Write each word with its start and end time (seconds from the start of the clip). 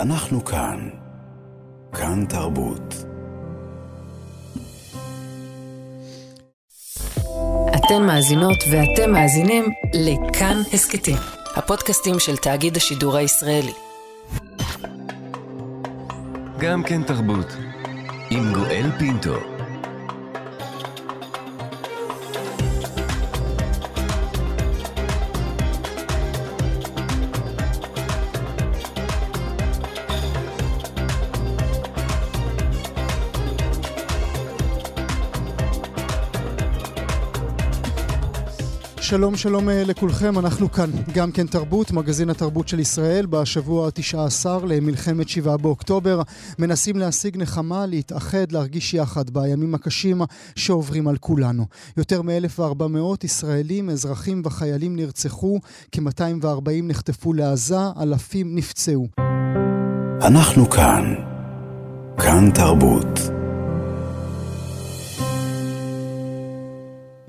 אנחנו 0.00 0.44
כאן. 0.44 0.88
כאן 1.92 2.24
תרבות. 2.28 2.94
אתן 7.76 8.02
מאזינות 8.06 8.56
ואתם 8.70 9.12
מאזינים 9.12 9.64
לכאן 9.94 10.56
הסכתים, 10.72 11.16
הפודקאסטים 11.56 12.18
של 12.18 12.36
תאגיד 12.36 12.76
השידור 12.76 13.16
הישראלי. 13.16 13.72
גם 16.58 16.82
כן 16.82 17.02
תרבות, 17.02 17.56
עם 18.30 18.52
גואל 18.52 18.90
פינטו. 18.98 19.59
שלום 39.10 39.36
שלום 39.36 39.68
אה, 39.68 39.84
לכולכם, 39.84 40.38
אנחנו 40.38 40.72
כאן, 40.72 40.90
גם 41.14 41.32
כן 41.32 41.46
תרבות, 41.46 41.90
מגזין 41.90 42.30
התרבות 42.30 42.68
של 42.68 42.80
ישראל, 42.80 43.26
בשבוע 43.26 43.86
ה-19 43.86 44.66
למלחמת 44.66 45.28
7 45.28 45.56
באוקטובר, 45.56 46.22
מנסים 46.58 46.98
להשיג 46.98 47.36
נחמה, 47.36 47.86
להתאחד, 47.86 48.52
להרגיש 48.52 48.94
יחד 48.94 49.30
בימים 49.30 49.74
הקשים 49.74 50.22
שעוברים 50.56 51.08
על 51.08 51.16
כולנו. 51.16 51.66
יותר 51.96 52.22
מ-1,400 52.22 53.24
ישראלים, 53.24 53.90
אזרחים 53.90 54.42
וחיילים 54.44 54.96
נרצחו, 54.96 55.60
כ-240 55.92 56.70
נחטפו 56.82 57.32
לעזה, 57.32 57.78
אלפים 58.00 58.54
נפצעו. 58.54 59.08
אנחנו 60.22 60.70
כאן. 60.70 61.14
כאן 62.18 62.50
תרבות. 62.54 63.39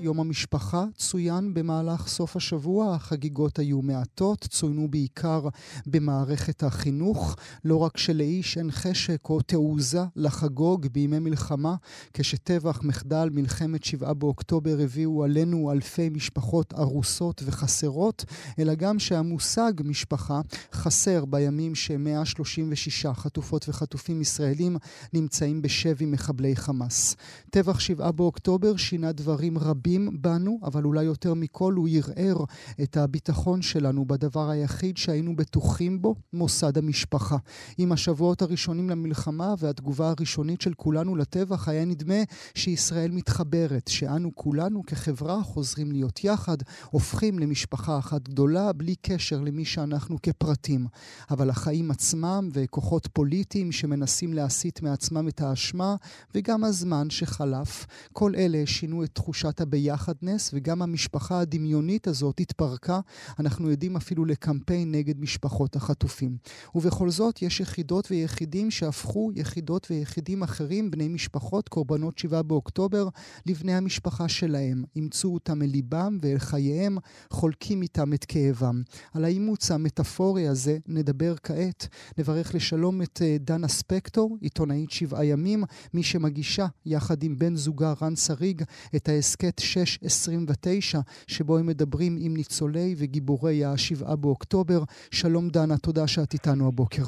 יום 0.02 0.20
המשפחה 0.20 0.84
צוין 0.96 1.54
במהלך 1.54 2.08
סוף 2.08 2.36
השבוע, 2.36 2.94
החגיגות 2.94 3.58
היו 3.58 3.82
מעטות, 3.82 4.46
צוינו 4.50 4.88
בעיקר 4.90 5.48
במערכת 5.86 6.62
החינוך. 6.62 7.36
לא 7.64 7.76
רק 7.76 7.96
שלאיש 7.96 8.58
אין 8.58 8.70
חשק 8.70 9.18
או 9.30 9.40
תעוזה 9.40 10.02
לחגוג 10.16 10.86
בימי 10.86 11.18
מלחמה, 11.18 11.74
כשטבח, 12.12 12.80
מחדל, 12.82 13.28
מלחמת 13.32 13.84
שבעה 13.84 14.14
באוקטובר 14.14 14.78
הביאו 14.80 15.24
עלינו 15.24 15.72
אלפי 15.72 16.08
משפחות 16.08 16.74
ארוסות 16.74 17.42
וחסרות, 17.44 18.24
אלא 18.58 18.74
גם 18.74 18.98
שהמושג 18.98 19.72
משפחה 19.84 20.40
חסר 20.72 21.24
בימים 21.24 21.74
ש-136 21.74 23.12
חטופות 23.12 23.68
וחטופים 23.68 24.20
ישראלים 24.20 24.76
נמצאים 25.12 25.62
בשבי 25.62 26.06
מחבלי 26.06 26.56
חמאס. 26.56 27.16
טבח 27.50 27.80
שבעה 27.80 28.12
באוקטובר 28.12 28.76
שינה 28.76 29.12
דברים 29.12 29.58
רבים. 29.58 29.91
רבים 29.92 30.22
בנו, 30.22 30.58
אבל 30.62 30.84
אולי 30.84 31.04
יותר 31.04 31.34
מכל 31.34 31.72
הוא 31.72 31.88
ערער 31.92 32.44
את 32.82 32.96
הביטחון 32.96 33.62
שלנו 33.62 34.04
בדבר 34.04 34.50
היחיד 34.50 34.96
שהיינו 34.96 35.36
בטוחים 35.36 36.02
בו, 36.02 36.14
מוסד 36.32 36.78
המשפחה. 36.78 37.36
עם 37.78 37.92
השבועות 37.92 38.42
הראשונים 38.42 38.90
למלחמה 38.90 39.54
והתגובה 39.58 40.08
הראשונית 40.18 40.60
של 40.60 40.74
כולנו 40.74 41.16
לטבח, 41.16 41.68
היה 41.68 41.84
נדמה 41.84 42.14
שישראל 42.54 43.10
מתחברת, 43.10 43.88
שאנו 43.88 44.30
כולנו 44.34 44.82
כחברה 44.86 45.42
חוזרים 45.42 45.92
להיות 45.92 46.24
יחד, 46.24 46.56
הופכים 46.90 47.38
למשפחה 47.38 47.98
אחת 47.98 48.28
גדולה, 48.28 48.72
בלי 48.72 48.94
קשר 49.02 49.40
למי 49.40 49.64
שאנחנו 49.64 50.16
כפרטים. 50.22 50.86
אבל 51.30 51.50
החיים 51.50 51.90
עצמם 51.90 52.48
וכוחות 52.52 53.08
פוליטיים 53.12 53.72
שמנסים 53.72 54.32
להסיט 54.32 54.82
מעצמם 54.82 55.28
את 55.28 55.40
האשמה, 55.40 55.96
וגם 56.34 56.64
הזמן 56.64 57.10
שחלף, 57.10 57.86
כל 58.12 58.32
אלה 58.36 58.62
שינו 58.66 59.04
את 59.04 59.10
תחושת 59.12 59.60
הביחד. 59.60 59.81
ביחדנס, 59.82 60.50
וגם 60.54 60.82
המשפחה 60.82 61.40
הדמיונית 61.40 62.06
הזאת 62.06 62.40
התפרקה. 62.40 63.00
אנחנו 63.38 63.70
יודעים 63.70 63.96
אפילו 63.96 64.24
לקמפיין 64.24 64.92
נגד 64.92 65.20
משפחות 65.20 65.76
החטופים. 65.76 66.36
ובכל 66.74 67.10
זאת, 67.10 67.42
יש 67.42 67.60
יחידות 67.60 68.10
ויחידים 68.10 68.70
שהפכו 68.70 69.30
יחידות 69.34 69.86
ויחידים 69.90 70.42
אחרים, 70.42 70.90
בני 70.90 71.08
משפחות, 71.08 71.68
קורבנות 71.68 72.18
7 72.18 72.42
באוקטובר, 72.42 73.08
לבני 73.46 73.74
המשפחה 73.74 74.28
שלהם. 74.28 74.84
אימצו 74.96 75.28
אותם 75.28 75.62
אל 75.62 75.66
ליבם 75.66 76.18
ואל 76.22 76.38
חייהם, 76.38 76.98
חולקים 77.30 77.82
איתם 77.82 78.14
את 78.14 78.24
כאבם. 78.24 78.82
על 79.14 79.24
האימוץ 79.24 79.70
המטאפורי 79.70 80.48
הזה 80.48 80.78
נדבר 80.86 81.34
כעת. 81.42 81.88
נברך 82.18 82.54
לשלום 82.54 83.02
את 83.02 83.22
אה, 83.22 83.36
דנה 83.40 83.68
ספקטור, 83.68 84.36
עיתונאית 84.40 84.90
שבעה 84.90 85.24
ימים, 85.24 85.64
מי 85.94 86.02
שמגישה 86.02 86.66
יחד 86.86 87.22
עם 87.22 87.38
בן 87.38 87.56
זוגה 87.56 87.94
רן 88.02 88.16
שריג 88.16 88.62
את 88.96 89.08
ההסכת 89.08 89.60
629, 89.72 91.00
שבו 91.26 91.58
הם 91.58 91.66
מדברים 91.66 92.16
עם 92.20 92.36
ניצולי 92.36 92.94
וגיבורי 92.98 93.64
השבעה 93.64 94.16
באוקטובר. 94.16 94.82
שלום 95.10 95.48
דנה, 95.48 95.78
תודה 95.78 96.06
שאת 96.06 96.32
איתנו 96.32 96.68
הבוקר. 96.68 97.02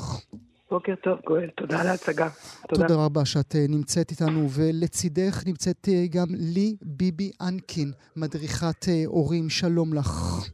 בוקר 0.70 0.94
טוב, 1.02 1.18
גואל, 1.26 1.50
תודה 1.56 1.80
על 1.80 1.86
ההצגה. 1.86 2.28
תודה. 2.68 2.88
תודה 2.88 3.04
רבה 3.04 3.24
שאת 3.24 3.56
אה, 3.56 3.66
נמצאת 3.68 4.10
איתנו, 4.10 4.46
ולצידך 4.50 5.42
נמצאת 5.46 5.88
אה, 5.88 6.04
גם 6.10 6.26
לי 6.30 6.76
ביבי 6.82 7.30
אנקין, 7.40 7.92
מדריכת 8.16 8.88
אה, 8.88 9.02
הורים, 9.06 9.50
שלום 9.50 9.94
לך. 9.94 10.44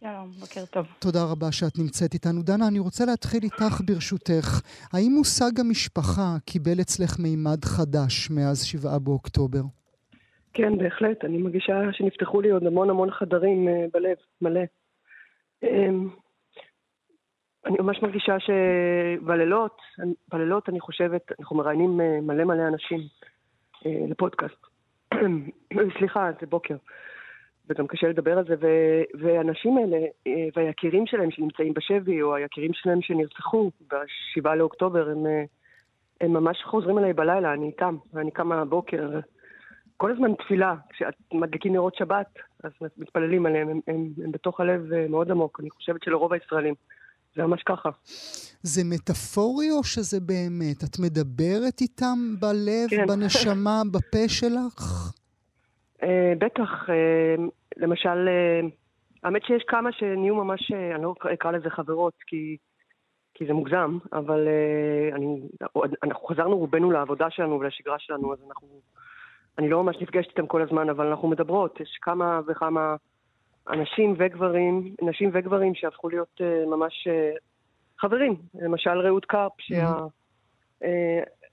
שלום, 0.00 0.32
בוקר 0.40 0.64
טוב. 0.64 0.86
תודה 0.98 1.24
רבה 1.24 1.52
שאת 1.52 1.78
נמצאת 1.78 2.14
איתנו. 2.14 2.42
דנה, 2.42 2.68
אני 2.68 2.78
רוצה 2.78 3.04
להתחיל 3.04 3.42
איתך 3.42 3.80
ברשותך. 3.86 4.60
האם 4.92 5.12
מושג 5.12 5.60
המשפחה 5.60 6.36
קיבל 6.44 6.80
אצלך 6.80 7.18
מימד 7.18 7.64
חדש 7.64 8.30
מאז 8.30 8.62
שבעה 8.62 8.98
באוקטובר? 8.98 9.62
כן, 10.54 10.78
בהחלט. 10.78 11.24
אני 11.24 11.38
מרגישה 11.38 11.92
שנפתחו 11.92 12.40
לי 12.40 12.50
עוד 12.50 12.66
המון 12.66 12.90
המון 12.90 13.10
חדרים 13.10 13.68
uh, 13.68 13.90
בלב, 13.92 14.16
מלא. 14.42 14.60
Um, 15.64 15.68
אני 17.66 17.76
ממש 17.80 18.02
מרגישה 18.02 18.36
שבלילות, 18.40 19.80
בלילות 20.28 20.68
אני 20.68 20.80
חושבת, 20.80 21.32
אנחנו 21.40 21.56
מראיינים 21.56 22.00
uh, 22.00 22.20
מלא 22.22 22.44
מלא 22.44 22.68
אנשים 22.68 22.98
uh, 23.74 24.10
לפודקאסט. 24.10 24.66
סליחה, 25.98 26.30
זה 26.40 26.46
בוקר. 26.46 26.76
וגם 27.68 27.86
קשה 27.86 28.08
לדבר 28.08 28.38
על 28.38 28.44
זה, 28.44 28.54
ו- 28.60 29.02
והאנשים 29.20 29.78
האלה, 29.78 29.98
והיקירים 30.56 31.06
שלהם 31.06 31.30
שנמצאים 31.30 31.74
בשבי, 31.74 32.22
או 32.22 32.34
היקירים 32.34 32.70
שלהם 32.74 33.02
שנרצחו 33.02 33.70
ב-7 33.90 34.54
לאוקטובר, 34.54 35.10
הם, 35.10 35.26
הם 36.20 36.32
ממש 36.32 36.62
חוזרים 36.64 36.98
אליי 36.98 37.12
בלילה, 37.12 37.52
אני 37.52 37.66
איתם, 37.66 37.96
ואני 38.12 38.30
קמה 38.30 38.64
בבוקר, 38.64 39.20
כל 40.02 40.12
הזמן 40.12 40.34
תפילה, 40.34 40.74
כשמדליקים 40.88 41.72
נרות 41.72 41.94
שבת, 41.94 42.38
אז 42.64 42.70
מתפללים 42.98 43.46
עליהם, 43.46 43.68
הם, 43.68 43.80
הם, 43.86 44.08
הם 44.24 44.32
בתוך 44.32 44.60
הלב 44.60 44.92
אה, 44.92 45.06
מאוד 45.08 45.30
עמוק, 45.30 45.60
אני 45.60 45.70
חושבת 45.70 46.02
שלרוב 46.02 46.32
הישראלים. 46.32 46.74
זה 47.34 47.42
ממש 47.42 47.62
ככה. 47.62 47.90
זה 48.62 48.82
מטאפורי 48.84 49.70
או 49.70 49.84
שזה 49.84 50.20
באמת? 50.20 50.84
את 50.84 50.98
מדברת 50.98 51.80
איתם 51.80 52.18
בלב, 52.40 52.88
כן. 52.90 53.06
בנשמה, 53.06 53.82
בפה 53.92 54.28
שלך? 54.28 55.12
Uh, 56.00 56.04
בטח. 56.38 56.88
Uh, 56.88 57.42
למשל, 57.76 58.28
uh, 58.28 58.70
האמת 59.22 59.42
שיש 59.44 59.62
כמה 59.68 59.92
שנהיו 59.92 60.34
ממש, 60.34 60.72
uh, 60.72 60.94
אני 60.94 61.02
לא 61.02 61.14
אקרא 61.34 61.50
לזה 61.50 61.70
חברות, 61.70 62.14
כי, 62.26 62.56
כי 63.34 63.46
זה 63.46 63.52
מוגזם, 63.52 63.98
אבל 64.12 64.48
uh, 64.48 65.16
אני, 65.16 65.40
אנחנו 66.02 66.26
חזרנו 66.26 66.58
רובנו 66.58 66.90
לעבודה 66.90 67.30
שלנו 67.30 67.60
ולשגרה 67.60 67.96
שלנו, 67.98 68.32
אז 68.32 68.38
אנחנו 68.48 68.68
אני 69.58 69.68
לא 69.68 69.82
ממש 69.82 69.96
נפגשת 70.00 70.28
איתם 70.28 70.46
כל 70.46 70.62
הזמן, 70.62 70.90
אבל 70.90 71.06
אנחנו 71.06 71.28
מדברות. 71.28 71.80
יש 71.80 71.98
כמה 72.02 72.40
וכמה 72.46 72.96
אנשים 73.68 74.14
וגברים, 74.18 74.94
נשים 75.02 75.30
וגברים 75.32 75.74
שהפכו 75.74 76.08
להיות 76.08 76.40
uh, 76.40 76.68
ממש 76.68 77.08
uh, 77.08 77.38
חברים. 77.98 78.36
למשל 78.54 78.98
רעות 78.98 79.24
קרפ, 79.24 79.52
שהיא 79.58 79.82
mm-hmm. 79.82 80.82
uh, 80.82 80.86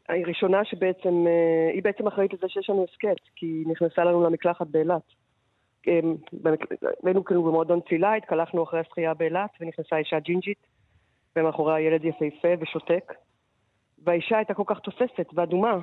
הראשונה 0.10 0.66
שבעצם, 0.66 1.26
uh, 1.26 1.74
היא 1.74 1.84
בעצם 1.84 2.08
אחראית 2.08 2.34
לזה 2.34 2.50
שיש 2.50 2.70
לנו 2.70 2.84
הסכת, 2.84 3.22
כי 3.36 3.46
היא 3.46 3.68
נכנסה 3.68 4.04
לנו 4.04 4.24
למקלחת 4.24 4.68
באילת. 4.68 5.02
היינו 7.06 7.24
כאילו 7.24 7.44
במועדון 7.44 7.80
צלילה, 7.90 8.16
התקלחנו 8.16 8.64
אחרי 8.64 8.80
השחייה 8.80 9.14
באילת, 9.14 9.50
ונכנסה 9.62 9.98
אישה 9.98 10.20
ג'ינג'ית, 10.20 10.68
ומאחוריה 11.36 11.80
ילד 11.80 12.06
יפהפה 12.06 12.48
ושותק. 12.60 13.14
והאישה 14.04 14.38
הייתה 14.38 14.54
כל 14.54 14.64
כך 14.66 14.80
תוססת 14.80 15.28
ואדומה, 15.34 15.78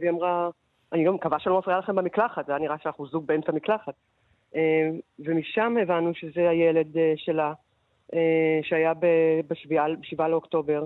והיא 0.00 0.10
אמרה, 0.10 0.50
אני 0.92 1.04
לא 1.04 1.12
מקווה 1.12 1.38
שאני 1.38 1.52
לא 1.52 1.58
מפריעה 1.58 1.78
לכם 1.78 1.96
במקלחת, 1.96 2.46
זה 2.46 2.52
היה 2.52 2.58
נראה 2.58 2.76
שאנחנו 2.82 3.06
זוג 3.06 3.26
באמצע 3.26 3.52
מקלחת. 3.52 3.94
אה, 4.56 4.90
ומשם 5.18 5.76
הבנו 5.82 6.14
שזה 6.14 6.50
הילד 6.50 6.96
אה, 6.96 7.12
שלה, 7.16 7.52
אה, 8.14 8.60
שהיה 8.62 8.94
ב-7 8.94 10.22
לאוקטובר, 10.28 10.84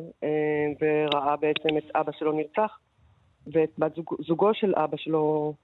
וראה 0.80 1.36
בעצם 1.36 1.78
את 1.78 1.96
אבא 1.96 2.12
שלו 2.12 2.32
נרצח, 2.32 2.78
ואת 3.52 3.70
בת 3.78 3.94
זוג, 3.94 4.14
זוגו 4.26 4.54
של 4.54 4.74
אבא 4.74 4.96
שלו, 4.96 5.54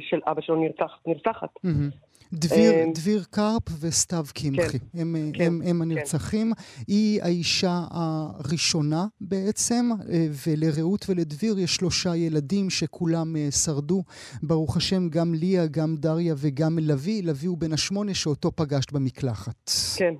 של 0.00 0.20
אבא 0.26 0.40
שלו 0.40 0.56
נרצח, 0.56 0.98
נרצחת. 1.06 1.50
Mm-hmm. 1.56 2.11
דביר, 2.32 2.72
אה, 2.72 2.84
דביר 2.94 3.22
קרפ 3.30 3.62
וסתיו 3.80 4.24
קמחי, 4.34 4.78
כן, 4.78 5.00
הם, 5.00 5.16
אה, 5.16 5.20
כן, 5.34 5.44
הם, 5.44 5.60
הם 5.66 5.82
הנרצחים. 5.82 6.52
היא 6.88 7.22
האישה 7.22 7.76
הראשונה 7.90 9.04
בעצם, 9.20 9.84
אה, 9.92 10.26
ולרעות 10.46 11.06
ולדביר 11.08 11.58
יש 11.58 11.70
שלושה 11.76 12.16
ילדים 12.16 12.70
שכולם 12.70 13.26
שרדו. 13.64 14.02
ברוך 14.42 14.76
השם, 14.76 15.08
גם 15.08 15.34
ליה, 15.34 15.66
גם 15.66 15.96
דריה 15.96 16.34
וגם 16.42 16.78
לביא. 16.80 17.22
לביא 17.24 17.48
הוא 17.48 17.58
בן 17.58 17.72
השמונה 17.72 18.14
שאותו 18.14 18.50
פגשת 18.52 18.92
במקלחת. 18.92 19.70
כן, 19.98 20.14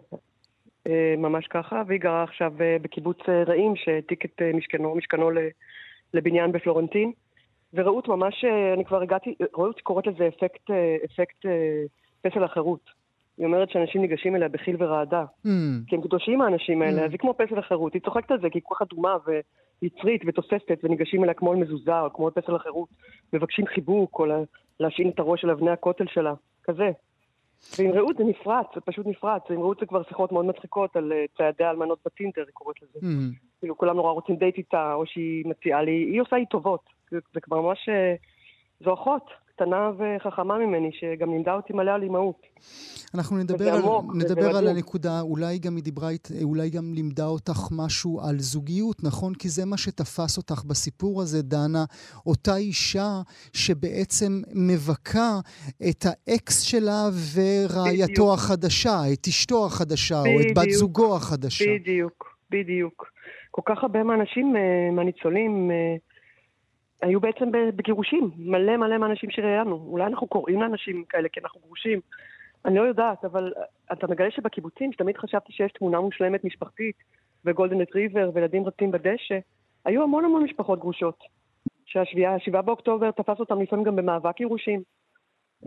ממש 1.19 1.47
ככה, 1.47 1.83
והיא 1.87 2.01
גרה 2.01 2.23
עכשיו 2.23 2.53
בקיבוץ 2.83 3.19
רעים, 3.47 3.73
שהעתיק 3.77 4.25
את 4.25 4.43
משכנו, 4.55 4.95
משכנו 4.95 5.31
לבניין 6.15 6.53
בפלורנטין. 6.53 7.13
ורעות 7.75 8.09
ממש, 8.09 8.45
אני 8.75 8.85
כבר 8.85 9.03
הגעתי, 9.03 9.35
רעות 9.59 9.81
קוראת 9.81 10.07
לזה 10.07 10.29
אפקט, 10.29 10.71
אפקט 11.05 11.47
פסל 12.23 12.45
החירות. 12.45 12.91
היא 13.39 13.47
אומרת 13.47 13.71
שאנשים 13.71 14.01
ניגשים 14.01 14.37
אליה 14.37 14.49
בחיל 14.49 14.77
ורעדה. 14.79 15.25
Mm, 15.47 15.49
כי 15.87 15.97
הם 15.97 16.03
קדושים 16.03 16.41
האנשים 16.41 16.83
האלה, 16.83 17.01
Mm. 17.03 17.05
אז 17.05 17.11
היא 17.11 17.19
כמו 17.19 17.35
פסל 17.39 17.59
החירות. 17.59 17.95
היא 17.95 18.03
צוחקת 18.03 18.31
על 18.31 18.41
זה 18.41 18.51
כי 18.51 18.59
היא 18.59 18.63
כל 18.65 18.75
כך 18.75 18.83
אדומה 18.83 19.17
ויצרית 19.83 20.23
ותוססת, 20.27 20.79
וניגשים 20.83 21.25
אליה 21.25 21.35
כמו 21.35 21.53
אל 21.53 21.59
מזוזה 21.59 22.01
או 22.01 22.13
כמו 22.13 22.29
אל 22.29 22.33
פסל 22.33 22.55
החירות. 22.57 22.89
מבקשים 23.33 23.67
חיבוק 23.67 24.19
או 24.19 24.27
לה- 24.27 24.43
להשעין 24.81 25.09
את 25.09 25.19
הראש 25.19 25.45
על 25.45 25.51
אבני 25.51 25.71
הכותל 25.71 26.05
שלה, 26.07 26.35
כזה. 26.65 26.91
ועם 27.79 27.91
רעות 27.93 28.17
זה 28.17 28.25
נפרץ, 28.25 28.67
זה 28.75 28.81
פשוט 28.81 29.07
נפרץ. 29.07 29.43
ועם 29.51 29.61
רעות 29.61 29.79
זה 29.81 29.87
כבר 29.87 30.03
שיחות 30.03 30.33
מאוד 30.33 30.45
מצחיקות 30.45 30.97
על 30.97 31.13
אה, 31.13 31.25
צעדי 31.39 31.65
האלמנות 31.65 31.99
בטינדר, 32.07 32.43
היא 32.47 32.53
קוראת 32.53 32.77
לזה. 32.83 32.99
mm. 33.07 33.35
כאילו 33.61 33.79
כולם 33.79 33.97
נורא 33.97 34.13
רוצים 34.13 34.37
דייט 34.37 34.59
איתה, 34.59 34.95
או 34.95 35.07
שהיא 35.07 35.45
מציעה 35.47 35.83
לי, 35.83 35.93
היא 35.93 36.21
עושה 36.21 36.37
לי 36.37 36.47
טובות. 36.47 36.81
זה, 37.11 37.19
זה 37.35 37.41
כבר 37.41 37.61
ממש, 37.61 37.89
אה, 37.89 38.15
זו 38.85 38.95
אחות 38.95 39.31
קטנה 39.57 39.91
וחכמה 39.99 40.59
ממני, 40.59 40.91
שגם 40.93 41.31
לימדה 41.31 41.55
אותי 41.55 41.73
מלא 41.73 41.91
על 41.91 42.03
אימהות. 42.03 42.47
אנחנו 43.15 43.37
נדבר, 43.37 43.69
על, 43.69 43.83
עמוק, 43.83 44.15
נדבר 44.15 44.57
על. 44.57 44.69
הנקודה, 44.69 45.21
אולי 45.21 45.59
גם 45.59 45.77
היא 45.77 45.85
דיברה, 45.85 46.09
אולי 46.43 46.71
גם 46.71 46.95
לימדה 46.95 47.27
אותך 47.27 47.69
משהו 47.71 48.21
על 48.21 48.39
זוגיות, 48.39 48.97
נכון? 49.03 49.35
כי 49.35 49.49
זה 49.49 49.65
מה 49.65 49.77
שתפס 49.77 50.39
אותך 50.39 50.65
בסיפור 50.65 51.23
הזה, 51.23 51.43
דנה. 51.43 51.85
אותה 52.27 52.57
אישה 52.57 53.11
שבעצם 53.53 54.33
מבכה 54.55 55.41
את 55.91 56.05
האקס 56.07 56.61
שלה 56.61 57.09
ורעייתו 57.35 58.13
בדיוק. 58.13 58.35
החדשה, 58.35 58.99
את 59.13 59.27
אשתו 59.29 59.67
החדשה, 59.67 60.21
או 60.21 60.41
את 60.41 60.47
בת 60.51 60.59
בדיוק. 60.59 60.79
זוגו 60.79 61.17
החדשה. 61.17 61.65
בדיוק, 61.75 62.37
בדיוק. 62.51 63.13
כל 63.51 63.63
כך 63.65 63.83
הרבה 63.83 64.03
מהאנשים, 64.03 64.57
אה, 64.57 64.91
מהניצולים, 64.93 65.71
אה, 65.71 65.97
היו 67.03 67.21
בעצם 67.21 67.51
בגירושים. 67.77 68.31
מלא 68.39 68.77
מלא 68.77 68.99
מהאנשים 68.99 69.31
שראיינו. 69.31 69.77
אולי 69.87 70.07
אנחנו 70.07 70.27
קוראים 70.27 70.63
לאנשים 70.63 71.05
כאלה 71.09 71.29
כי 71.29 71.41
אנחנו 71.41 71.61
גרושים. 71.67 72.01
אני 72.65 72.77
לא 72.77 72.83
יודעת, 72.83 73.25
אבל 73.25 73.53
אתה 73.93 74.07
מגלה 74.07 74.31
שבקיבוצים, 74.31 74.93
שתמיד 74.93 75.17
חשבתי 75.17 75.53
שיש 75.53 75.73
תמונה 75.73 76.01
מושלמת 76.01 76.45
משפחתית, 76.45 76.97
וגולדן 77.45 77.81
רטריבר, 77.81 78.31
וילדים 78.35 78.67
רצים 78.67 78.91
בדשא, 78.91 79.39
היו 79.85 80.03
המון 80.03 80.25
המון 80.25 80.43
משפחות 80.43 80.79
גרושות. 80.79 81.19
שהשביעה, 81.87 82.35
השבעה 82.35 82.63
באוקטובר 82.63 83.11
תפס 83.11 83.41
אותם 83.41 83.61
לפעמים 83.63 83.85
גם 83.85 83.97
במאבק 83.97 84.37
גירושים. 84.37 84.83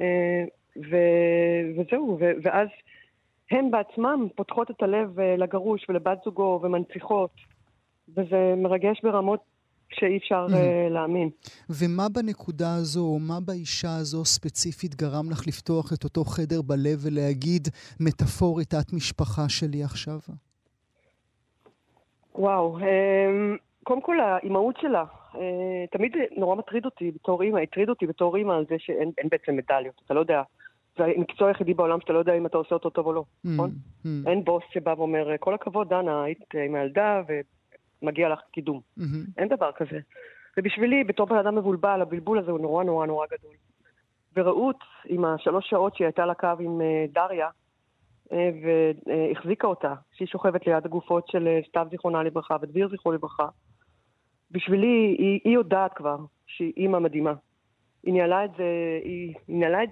אה, 0.02 0.44
ו- 0.92 1.80
וזהו, 1.80 2.18
ו- 2.20 2.32
ואז 2.44 2.68
הן 3.52 3.72
בעצמן 3.72 4.20
פותחות 4.36 4.72
את 4.72 4.84
הלב 4.84 5.20
אה, 5.20 5.36
לגרוש 5.38 5.90
ולבת 5.90 6.18
זוגו 6.26 6.60
ומנציחות, 6.64 7.32
וזה 8.10 8.54
מרגש 8.58 9.02
ברמות 9.04 9.40
שאי 9.90 10.18
אפשר 10.18 10.46
אה, 10.54 10.88
להאמין. 10.90 11.30
ומה 11.70 12.10
בנקודה 12.10 12.76
הזו, 12.76 13.00
או 13.00 13.20
מה 13.20 13.40
באישה 13.46 13.96
הזו 13.96 14.26
ספציפית 14.26 14.96
גרם 14.96 15.30
לך 15.32 15.48
לפתוח 15.48 15.94
את 15.94 16.04
אותו 16.04 16.24
חדר 16.24 16.62
בלב 16.62 17.00
ולהגיד, 17.06 17.68
מטאפורית, 18.00 18.74
את 18.74 18.94
משפחה 18.94 19.50
שלי 19.50 19.84
עכשיו? 19.84 20.20
וואו, 22.36 22.78
אמ, 22.80 23.58
קודם 23.84 24.02
כל 24.02 24.20
האימהות 24.20 24.76
שלה, 24.82 25.04
אה, 25.36 25.86
תמיד 25.92 26.12
נורא 26.38 26.56
מטריד 26.56 26.86
אותי 26.86 27.12
בתור 27.12 27.42
אימא, 27.44 27.60
הטריד 27.60 27.90
אותי 27.90 28.08
בתור 28.08 28.38
אימא 28.38 28.54
על 28.54 28.66
זה 28.70 28.76
שאין 28.80 29.12
אין 29.18 29.28
בעצם 29.32 29.56
מדליות, 29.56 30.02
אתה 30.06 30.14
לא 30.14 30.20
יודע. 30.20 30.42
זה 30.98 31.04
המקצוע 31.18 31.48
היחידי 31.48 31.74
בעולם 31.74 32.02
שאתה 32.02 32.14
לא 32.14 32.20
יודע 32.20 32.34
אם 32.34 32.46
אתה 32.46 32.58
עושה 32.58 32.76
אותו 32.76 32.90
טוב 32.90 33.08
או 33.08 33.14
לא, 33.14 33.24
נכון? 33.44 33.72
אין 34.28 34.44
בוס 34.44 34.64
שבא 34.74 34.94
ואומר, 34.98 35.28
כל 35.40 35.54
הכבוד, 35.54 35.90
דנה, 35.90 36.24
היית 36.24 36.56
עם 36.66 36.76
הילדה 36.76 37.22
ומגיע 38.02 38.30
לך 38.30 38.40
קידום. 38.52 38.82
mm, 39.00 39.04
אין 39.38 39.48
דבר 39.48 39.72
כזה. 39.72 40.00
ובשבילי, 40.58 41.04
בתור 41.04 41.28
בן 41.28 41.38
אדם 41.38 41.56
מבולבל, 41.56 42.02
הבלבול 42.02 42.40
הזה 42.40 42.52
הוא 42.52 42.60
נורא 42.60 42.84
נורא 42.84 43.06
נורא 43.06 43.26
גדול. 43.28 43.54
ורעות, 44.36 44.80
עם 45.06 45.26
השלוש 45.26 45.70
שעות 45.70 45.96
שהיא 45.96 46.06
הייתה 46.06 46.24
על 46.24 46.30
הקו 46.30 46.48
עם 46.60 46.82
אה, 46.82 47.06
דריה, 47.14 47.50
אה, 48.32 48.50
והחזיקה 48.64 49.68
אותה, 49.68 49.94
שהיא 50.14 50.28
שוכבת 50.28 50.68
ליד 50.68 50.86
הגופות 50.86 51.28
של 51.28 51.48
אה, 51.48 51.60
סתיו 51.68 51.88
זיכרונה 51.92 52.24
לברכה 52.24 52.56
ודביר 52.62 52.90
זיכרונו 52.90 53.18
לברכה, 53.18 53.48
בשבילי, 54.52 55.16
היא, 55.20 55.40
היא 55.44 55.54
יודעת 55.54 55.94
כבר 55.94 56.18
שהיא 56.48 56.74
אימא 56.78 57.00
מדהימה. 57.00 57.34
היא 58.04 58.14
ניהלה 58.14 58.46
את 58.46 58.52
זה, 58.58 58.64
היא, 59.04 59.34
היא 59.48 59.58
ניהלה 59.58 59.84
את. 59.84 59.90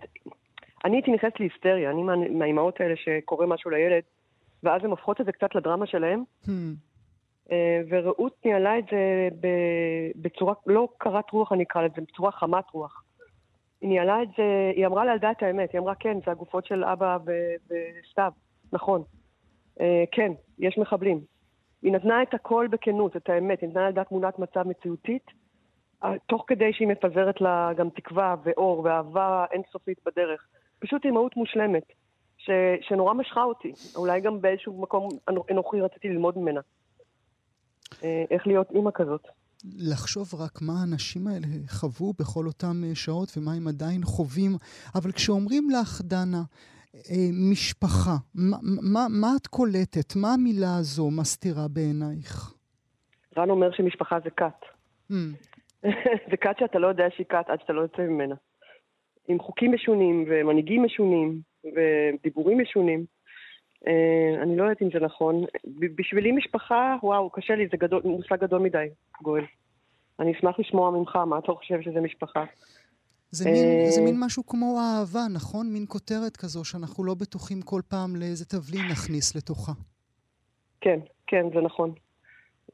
אני 0.86 0.96
הייתי 0.96 1.12
נכנסת 1.12 1.40
להיסטריה, 1.40 1.92
אני 1.92 2.04
מה, 2.04 2.14
מהאימהות 2.16 2.82
האלה 2.82 2.96
שקורה 2.96 3.46
משהו 3.46 3.72
לילד, 3.72 4.04
ואז 4.64 4.84
הן 4.84 4.90
הופכות 4.90 5.22
את 5.22 5.26
זה 5.26 5.32
קצת 5.32 5.56
לדרמה 5.56 5.86
שלהם, 5.86 6.24
mm. 6.46 6.50
אה, 7.52 7.82
ורעות 7.90 8.46
ניהלה 8.46 8.80
את 8.80 8.84
זה 8.92 9.28
בצורה, 10.16 10.54
לא 10.68 10.88
קרת 10.98 11.32
רוח 11.32 11.52
אני 11.52 11.64
אקרא 11.64 11.82
לזה, 11.82 12.02
בצורה 12.02 12.32
חמת 12.32 12.70
רוח. 12.72 13.04
היא 13.82 13.90
ניהלה 13.90 14.24
את 14.24 14.28
זה, 14.38 14.72
היא 14.76 14.86
אמרה 14.86 15.06
לילדה 15.06 15.32
את 15.32 15.44
האמת, 15.44 15.72
היא 15.74 15.82
אמרה 15.82 15.96
כן, 15.96 16.18
זה 16.26 16.32
הגופות 16.32 16.66
של 16.66 16.84
אבא 16.84 17.18
וסתיו, 17.26 18.32
נכון. 18.74 19.04
אה, 19.82 20.04
כן, 20.12 20.32
יש 20.60 20.78
מחבלים. 20.78 21.22
היא 21.82 21.92
נתנה 21.92 22.24
את 22.24 22.34
הכל 22.34 22.68
בכנות, 22.72 23.16
את 23.18 23.30
האמת, 23.30 23.62
היא 23.62 23.70
נתנה 23.70 23.84
לילדה 23.86 24.04
תמונת 24.04 24.40
מצב 24.40 24.68
מציאותית, 24.68 25.26
אה, 26.04 26.14
תוך 26.28 26.44
כדי 26.48 26.74
שהיא 26.74 26.88
מפזרת 26.88 27.42
לה 27.42 27.72
גם 27.78 27.90
תקווה 27.90 28.36
ואור 28.44 28.80
ואהבה 28.80 29.46
אינסופית 29.52 29.98
בדרך. 30.06 30.48
פשוט 30.80 31.06
אימהות 31.06 31.38
מושלמת, 31.38 31.84
ש- 32.38 32.50
שנורא 32.82 33.14
משכה 33.14 33.44
אותי. 33.44 33.74
אולי 33.96 34.22
גם 34.22 34.42
באיזשהו 34.42 34.82
מקום 34.82 35.10
אנוכי 35.52 35.82
רציתי 35.82 36.10
ללמוד 36.10 36.38
ממנה. 36.38 36.62
אה, 38.04 38.24
איך 38.32 38.48
להיות 38.48 38.72
אימא 38.72 38.92
כזאת. 38.94 39.28
לחשוב 39.78 40.36
רק 40.36 40.62
מה 40.62 40.74
האנשים 40.82 41.28
האלה 41.28 41.48
חוו 41.68 42.14
בכל 42.20 42.48
אותם 42.48 42.84
אה, 42.84 42.96
שעות 42.96 43.30
ומה 43.38 43.54
הם 43.54 43.68
עדיין 43.68 44.04
חווים. 44.04 44.52
אבל 44.96 45.12
כשאומרים 45.12 45.70
לך, 45.70 46.02
דנה, 46.02 46.44
אה, 46.96 47.30
משפחה, 47.52 48.16
מה, 48.36 48.58
מה, 48.94 49.06
מה 49.10 49.28
את 49.42 49.48
קולטת? 49.48 50.16
מה 50.16 50.34
המילה 50.34 50.78
הזו 50.80 51.12
מסתירה 51.12 51.68
בעינייך? 51.68 52.54
רן 53.38 53.50
אומר 53.50 53.72
שמשפחה 53.72 54.18
זה 54.24 54.30
כת. 54.30 54.62
Mm, 55.12 55.16
זה 56.30 56.38
כת 56.42 56.56
שאתה 56.60 56.80
לא 56.80 56.88
יודע 56.88 57.06
שהיא 57.16 57.26
כת 57.30 57.46
עד 57.48 57.60
שאתה 57.62 57.74
לא 57.74 57.82
יוצא 57.82 58.02
ממנה. 58.02 58.36
עם 59.28 59.40
חוקים 59.40 59.74
משונים 59.74 60.26
ומנהיגים 60.30 60.84
משונים 60.84 61.40
ודיבורים 61.66 62.62
משונים. 62.62 63.06
אה, 63.88 64.44
אני 64.44 64.58
לא 64.58 64.64
יודעת 64.64 64.82
אם 64.82 64.90
זה 64.94 65.00
נכון. 65.00 65.46
בשבילי 65.96 66.32
משפחה, 66.32 66.96
וואו, 67.04 67.30
קשה 67.30 67.56
לי, 67.56 67.68
זה 67.72 67.78
גדול, 67.78 68.02
מושג 68.06 68.36
גדול 68.42 68.60
מדי, 68.62 68.88
גואל. 69.22 69.44
אני 70.20 70.32
אשמח 70.32 70.60
לשמוע 70.60 70.92
ממך, 70.92 71.16
מה 71.16 71.40
אתה 71.40 71.52
חושב 71.52 71.82
שזה 71.82 72.02
משפחה? 72.02 72.44
זה, 73.32 73.52
מין, 73.52 73.56
אה, 73.56 73.90
זה 73.90 74.02
מין 74.02 74.16
משהו 74.20 74.46
כמו 74.46 74.80
אהבה, 74.80 75.22
נכון? 75.34 75.74
מין 75.74 75.86
כותרת 75.88 76.38
כזו 76.38 76.66
שאנחנו 76.66 77.04
לא 77.04 77.14
בטוחים 77.14 77.62
כל 77.62 77.82
פעם 77.88 78.16
לאיזה 78.16 78.46
תבלין 78.46 78.88
נכניס 78.92 79.36
לתוכה. 79.36 79.72
כן, 80.82 81.00
כן, 81.28 81.46
זה 81.54 81.62
נכון. 81.62 81.94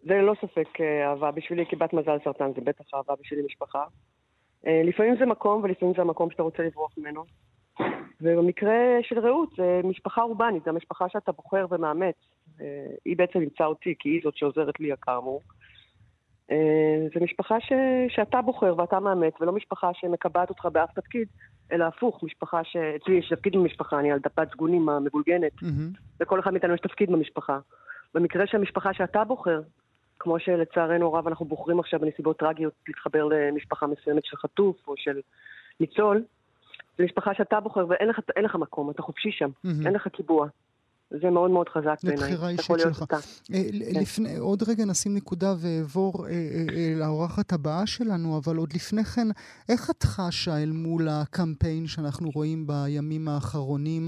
זה 0.04 0.14
ללא 0.14 0.34
ספק 0.42 0.82
אה, 0.82 1.10
אהבה. 1.10 1.32
בשבילי 1.32 1.66
כבת 1.70 1.94
מזל 1.94 2.18
סרטן 2.24 2.52
זה 2.56 2.62
בטח 2.62 2.84
אהבה 2.94 3.14
בשבילי 3.22 3.44
משפחה. 3.46 3.84
אה, 4.68 4.82
לפעמים 4.86 5.16
זה 5.20 5.26
מקום 5.26 5.64
ולפעמים 5.64 5.94
זה 5.96 6.02
המקום 6.02 6.32
שאתה 6.32 6.44
רוצה 6.44 6.64
לברוח 6.64 6.98
ממנו. 6.98 7.24
ובמקרה 8.22 8.98
של 9.02 9.20
רעות, 9.20 9.50
זה 9.58 9.82
משפחה 9.84 10.22
אורבנית, 10.22 10.64
זו 10.64 10.70
המשפחה 10.70 11.10
שאתה 11.10 11.32
בוחר 11.32 11.66
ומאמץ. 11.70 12.16
אה, 12.62 12.66
היא 13.06 13.18
בעצם 13.18 13.40
אימצה 13.40 13.66
אותי, 13.66 13.94
כי 14.00 14.10
היא 14.10 14.22
זאת 14.24 14.38
שעוזרת 14.38 14.80
לי, 14.80 14.90
כאמור. 15.02 15.42
אה, 16.52 17.08
זו 17.14 17.20
משפחה 17.24 17.60
ש... 17.60 17.74
שאתה 18.10 18.42
בוחר 18.42 18.74
ואתה 18.78 19.00
מאמץ, 19.00 19.34
ולא 19.42 19.52
משפחה 19.52 19.90
שמקבעת 19.94 20.50
אותך 20.50 20.66
באף 20.66 20.92
תפקיד, 20.94 21.28
אלא 21.72 21.86
הפוך, 21.86 22.24
משפחה 22.24 22.64
ש... 22.64 22.76
אצלי 22.76 23.16
יש 23.16 23.30
תפקיד 23.30 23.56
במשפחה, 23.56 24.00
אני 24.00 24.12
על 24.12 24.20
דפת 24.20 24.52
סגונים 24.52 24.90
המבולגנת. 24.90 25.52
מהמם. 25.62 25.92
לכל 26.20 26.40
אחד 26.40 26.52
מאיתנו 26.52 26.74
יש 26.74 26.80
תפקיד 26.80 27.12
במשפחה. 27.12 27.60
במקרה 28.14 28.48
של 28.48 28.58
המשפחה 28.58 28.94
שאתה 28.94 29.24
בוחר, 29.24 29.62
כמו 30.20 30.40
שלצערנו 30.40 31.16
הרב 31.16 31.28
אנחנו 31.28 31.46
בוחרים 31.46 31.80
עכשיו 31.80 32.00
בנסיבות 32.00 32.40
טרגיות 32.40 32.74
להתחבר 32.88 33.24
למשפחה 33.26 33.88
מסוימת 33.88 34.26
של 34.26 34.38
חטוף 34.38 34.88
או 34.88 34.94
של 34.98 35.20
ניצול, 35.80 36.24
זו 37.00 37.06
משפחה 37.06 37.34
שאתה 37.34 37.60
בוחר 37.60 37.86
ואין 37.90 38.10
לך, 38.10 38.20
לך 38.42 38.56
מקום, 38.56 38.90
אתה 38.90 39.02
חופשי 39.02 39.32
שם, 39.32 39.50
מהמם. 39.64 39.86
אין 39.86 39.94
לך 39.94 40.08
קיבוע. 40.08 40.48
זה 41.10 41.30
מאוד 41.30 41.52
מאוד 41.52 41.70
חזק 41.70 41.96
בעיניי. 42.04 42.24
לבחירה 42.24 42.50
אישית 42.50 42.80
שלך. 42.80 43.04
אה, 43.12 43.18
כן. 43.48 44.00
לפני, 44.02 44.38
עוד 44.38 44.64
רגע 44.70 44.86
נשים 44.86 45.16
נקודה 45.16 45.54
ואעבור 45.62 46.28
אה, 46.28 46.32
אה, 46.32 46.94
לאורחת 47.00 47.54
הבאה 47.54 47.88
שלנו, 47.88 48.38
אבל 48.38 48.58
עוד 48.58 48.70
לפני 48.74 49.04
כן, 49.04 49.28
איך 49.70 49.90
את 49.90 50.04
חשה 50.04 50.58
אל 50.64 50.72
מול 50.72 51.08
הקמפיין 51.10 51.88
שאנחנו 51.88 52.30
רואים 52.36 52.68
בימים 52.68 53.28
האחרונים 53.28 54.04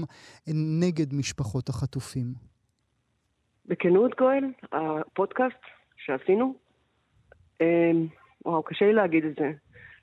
נגד 0.80 1.14
משפחות 1.14 1.68
החטופים? 1.68 2.26
בכנות, 3.66 4.12
גואל, 4.18 4.44
הפודקאסט 4.72 5.62
שעשינו, 5.96 6.54
וואו, 8.44 8.62
קשה 8.62 8.84
לי 8.84 8.92
להגיד 8.92 9.24
את 9.24 9.34
זה. 9.38 9.52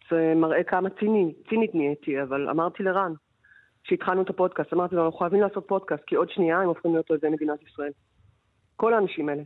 זה 0.09 0.33
מראה 0.35 0.63
כמה 0.63 0.89
ציני, 0.89 1.33
צינית 1.49 1.75
נהייתי, 1.75 2.21
אבל 2.21 2.49
אמרתי 2.49 2.83
לרן, 2.83 3.13
כשהתחלנו 3.83 4.21
את 4.21 4.29
הפודקאסט, 4.29 4.73
אמרתי 4.73 4.95
לו, 4.95 5.05
אנחנו 5.05 5.19
חייבים 5.19 5.41
לעשות 5.41 5.67
פודקאסט, 5.67 6.03
כי 6.07 6.15
עוד 6.15 6.29
שנייה 6.29 6.61
הם 6.61 6.67
הופכים 6.67 6.93
להיות 6.93 7.09
אויבי 7.09 7.29
מדינת 7.29 7.63
ישראל. 7.63 7.91
כל 8.75 8.93
האנשים 8.93 9.29
האלה. 9.29 9.43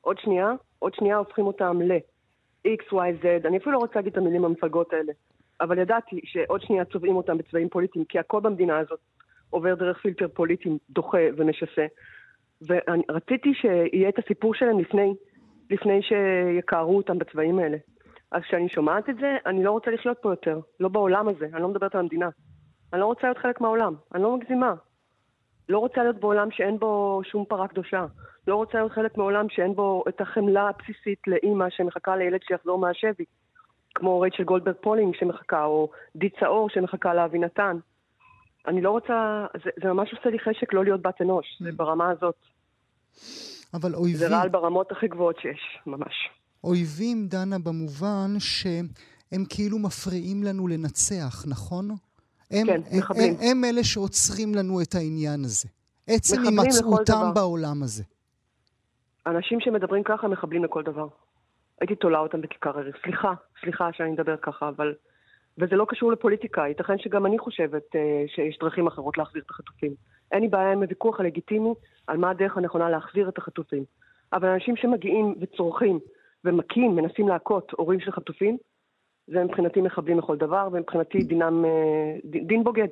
עוד 0.00 0.18
שנייה, 0.18 0.52
עוד 0.78 0.94
שנייה 0.94 1.16
הופכים 1.16 1.46
אותם 1.46 1.80
ל-X, 1.82 2.92
Y, 2.92 3.22
Z, 3.22 3.46
אני 3.46 3.56
אפילו 3.56 3.72
לא 3.72 3.78
רוצה 3.78 3.94
להגיד 3.94 4.12
את 4.12 4.18
המילים 4.18 4.44
המפלגות 4.44 4.92
האלה, 4.92 5.12
אבל 5.60 5.78
ידעתי 5.78 6.20
שעוד 6.24 6.60
שנייה 6.60 6.84
צובעים 6.84 7.16
אותם 7.16 7.38
בצבעים 7.38 7.68
פוליטיים, 7.68 8.04
כי 8.04 8.18
הכל 8.18 8.40
במדינה 8.40 8.78
הזאת 8.78 8.98
עובר 9.50 9.74
דרך 9.74 9.98
פילטר 9.98 10.28
פוליטי 10.28 10.68
דוחה 10.90 11.18
ומשסה. 11.36 11.86
ורציתי 12.68 13.54
שיהיה 13.54 14.08
את 14.08 14.18
הסיפור 14.18 14.54
שלהם 14.54 14.78
לפני, 14.78 15.14
לפני 15.70 16.00
שיקערו 16.02 16.96
אותם 16.96 17.18
בצבעים 17.18 17.58
האלה. 17.58 17.76
אז 18.34 18.42
כשאני 18.42 18.68
שומעת 18.68 19.08
את 19.08 19.16
זה, 19.16 19.36
אני 19.46 19.64
לא 19.64 19.70
רוצה 19.70 19.90
לחיות 19.90 20.18
פה 20.22 20.32
יותר. 20.32 20.60
לא 20.80 20.88
בעולם 20.88 21.28
הזה, 21.28 21.46
אני 21.52 21.62
לא 21.62 21.68
מדברת 21.68 21.94
על 21.94 22.00
המדינה. 22.00 22.28
אני 22.92 23.00
לא 23.00 23.06
רוצה 23.06 23.20
להיות 23.22 23.38
חלק 23.38 23.60
מהעולם, 23.60 23.94
אני 24.14 24.22
לא 24.22 24.36
מגזימה. 24.36 24.74
לא 25.68 25.78
רוצה 25.78 26.02
להיות 26.02 26.20
בעולם 26.20 26.50
שאין 26.50 26.78
בו 26.78 27.20
שום 27.24 27.44
פרה 27.44 27.68
קדושה. 27.68 28.06
לא 28.46 28.56
רוצה 28.56 28.78
להיות 28.78 28.92
חלק 28.92 29.16
מעולם 29.16 29.48
שאין 29.48 29.74
בו 29.74 30.04
את 30.08 30.20
החמלה 30.20 30.68
הבסיסית 30.68 31.18
לאימא 31.26 31.70
שמחכה 31.70 32.16
לילד 32.16 32.40
שיחזור 32.42 32.78
מהשבי. 32.78 33.24
כמו 33.94 34.20
רייצ'ל 34.20 34.44
גולדברג 34.44 34.76
פולין 34.80 35.14
שמחכה, 35.14 35.64
או 35.64 35.90
די 36.16 36.30
צאור 36.40 36.68
שמחכה 36.70 37.14
לאבינתן. 37.14 37.76
אני 38.66 38.80
לא 38.80 38.90
רוצה, 38.90 39.46
זה, 39.64 39.70
זה 39.82 39.92
ממש 39.92 40.12
עושה 40.12 40.30
לי 40.30 40.38
חשק 40.38 40.72
לא 40.72 40.84
להיות 40.84 41.02
בת 41.02 41.22
אנוש, 41.22 41.46
זה. 41.60 41.70
ברמה 41.76 42.10
הזאת. 42.10 42.36
אבל 43.74 43.94
אויבים... 43.94 44.16
זה 44.16 44.36
רעל 44.36 44.48
ברמות 44.48 44.92
הכי 44.92 45.08
גבוהות 45.08 45.38
שיש, 45.40 45.78
ממש. 45.86 46.30
אויבים, 46.64 47.26
דנה, 47.28 47.58
במובן 47.58 48.30
שהם 48.38 49.44
כאילו 49.48 49.78
מפריעים 49.78 50.42
לנו 50.42 50.68
לנצח, 50.68 51.44
נכון? 51.48 51.90
הם, 52.50 52.66
כן, 52.66 52.80
הם, 52.90 52.98
מחבלים. 52.98 53.34
הם, 53.40 53.46
הם 53.50 53.64
אלה 53.64 53.84
שעוצרים 53.84 54.54
לנו 54.54 54.82
את 54.82 54.94
העניין 54.94 55.40
הזה. 55.44 55.68
עצם 56.06 56.42
הימצאותם 56.42 57.34
בעולם 57.34 57.82
הזה. 57.82 58.02
אנשים 59.26 59.60
שמדברים 59.60 60.02
ככה 60.02 60.28
מחבלים 60.28 60.64
לכל 60.64 60.82
דבר. 60.82 61.08
הייתי 61.80 61.94
תולה 61.94 62.18
אותם 62.18 62.40
בכיכר 62.40 62.78
ערך. 62.78 62.96
סליחה, 63.02 63.32
סליחה 63.60 63.88
שאני 63.92 64.10
מדבר 64.10 64.36
ככה, 64.36 64.68
אבל... 64.68 64.94
וזה 65.58 65.76
לא 65.76 65.86
קשור 65.88 66.12
לפוליטיקה, 66.12 66.68
ייתכן 66.68 66.98
שגם 66.98 67.26
אני 67.26 67.38
חושבת 67.38 67.82
uh, 67.82 67.98
שיש 68.34 68.58
דרכים 68.60 68.86
אחרות 68.86 69.18
להחזיר 69.18 69.42
את 69.46 69.50
החטופים. 69.50 69.94
אין 70.32 70.42
לי 70.42 70.48
בעיה 70.48 70.72
עם 70.72 70.82
הוויכוח 70.82 71.20
הלגיטימי 71.20 71.70
על 72.06 72.16
מה 72.16 72.30
הדרך 72.30 72.56
הנכונה 72.56 72.90
להחזיר 72.90 73.28
את 73.28 73.38
החטופים. 73.38 73.84
אבל 74.32 74.48
אנשים 74.48 74.76
שמגיעים 74.76 75.34
וצורכים 75.40 75.98
ומכים, 76.44 76.96
מנסים 76.96 77.28
להכות 77.28 77.72
הורים 77.78 78.00
של 78.00 78.12
חטופים, 78.12 78.56
זה 79.26 79.44
מבחינתי 79.44 79.80
מחבלים 79.80 80.18
לכל 80.18 80.36
דבר, 80.36 80.68
ומבחינתי 80.72 81.18
דינם, 81.18 81.64
אה, 81.64 81.70
דין, 82.24 82.46
דין 82.46 82.64
בוגד. 82.64 82.88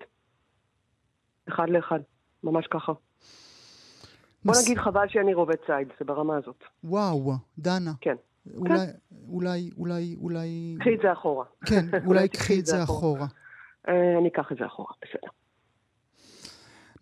אחד 1.48 1.68
לאחד, 1.68 2.00
ממש 2.44 2.66
ככה. 2.66 2.92
בוא 4.44 4.54
נגיד 4.62 4.78
חבל 4.78 5.08
שאני 5.08 5.34
רובה 5.34 5.54
ציד, 5.66 5.88
זה 5.98 6.04
ברמה 6.04 6.36
הזאת. 6.36 6.64
וואו, 6.84 7.32
דנה. 7.58 7.92
כן. 8.00 8.16
אולי, 8.56 8.74
כן. 8.74 9.16
אולי, 9.28 9.70
אולי, 9.78 10.16
אולי... 10.20 10.76
קחי 10.80 10.94
את 10.94 11.00
זה 11.02 11.12
אחורה. 11.12 11.44
כן, 11.66 11.86
אולי 12.06 12.28
קחי 12.38 12.60
את 12.60 12.66
זה 12.66 12.82
אחורה. 12.82 13.26
אה, 13.88 14.18
אני 14.18 14.28
אקח 14.28 14.52
את 14.52 14.56
זה 14.56 14.66
אחורה, 14.66 14.94
בסדר. 15.02 15.28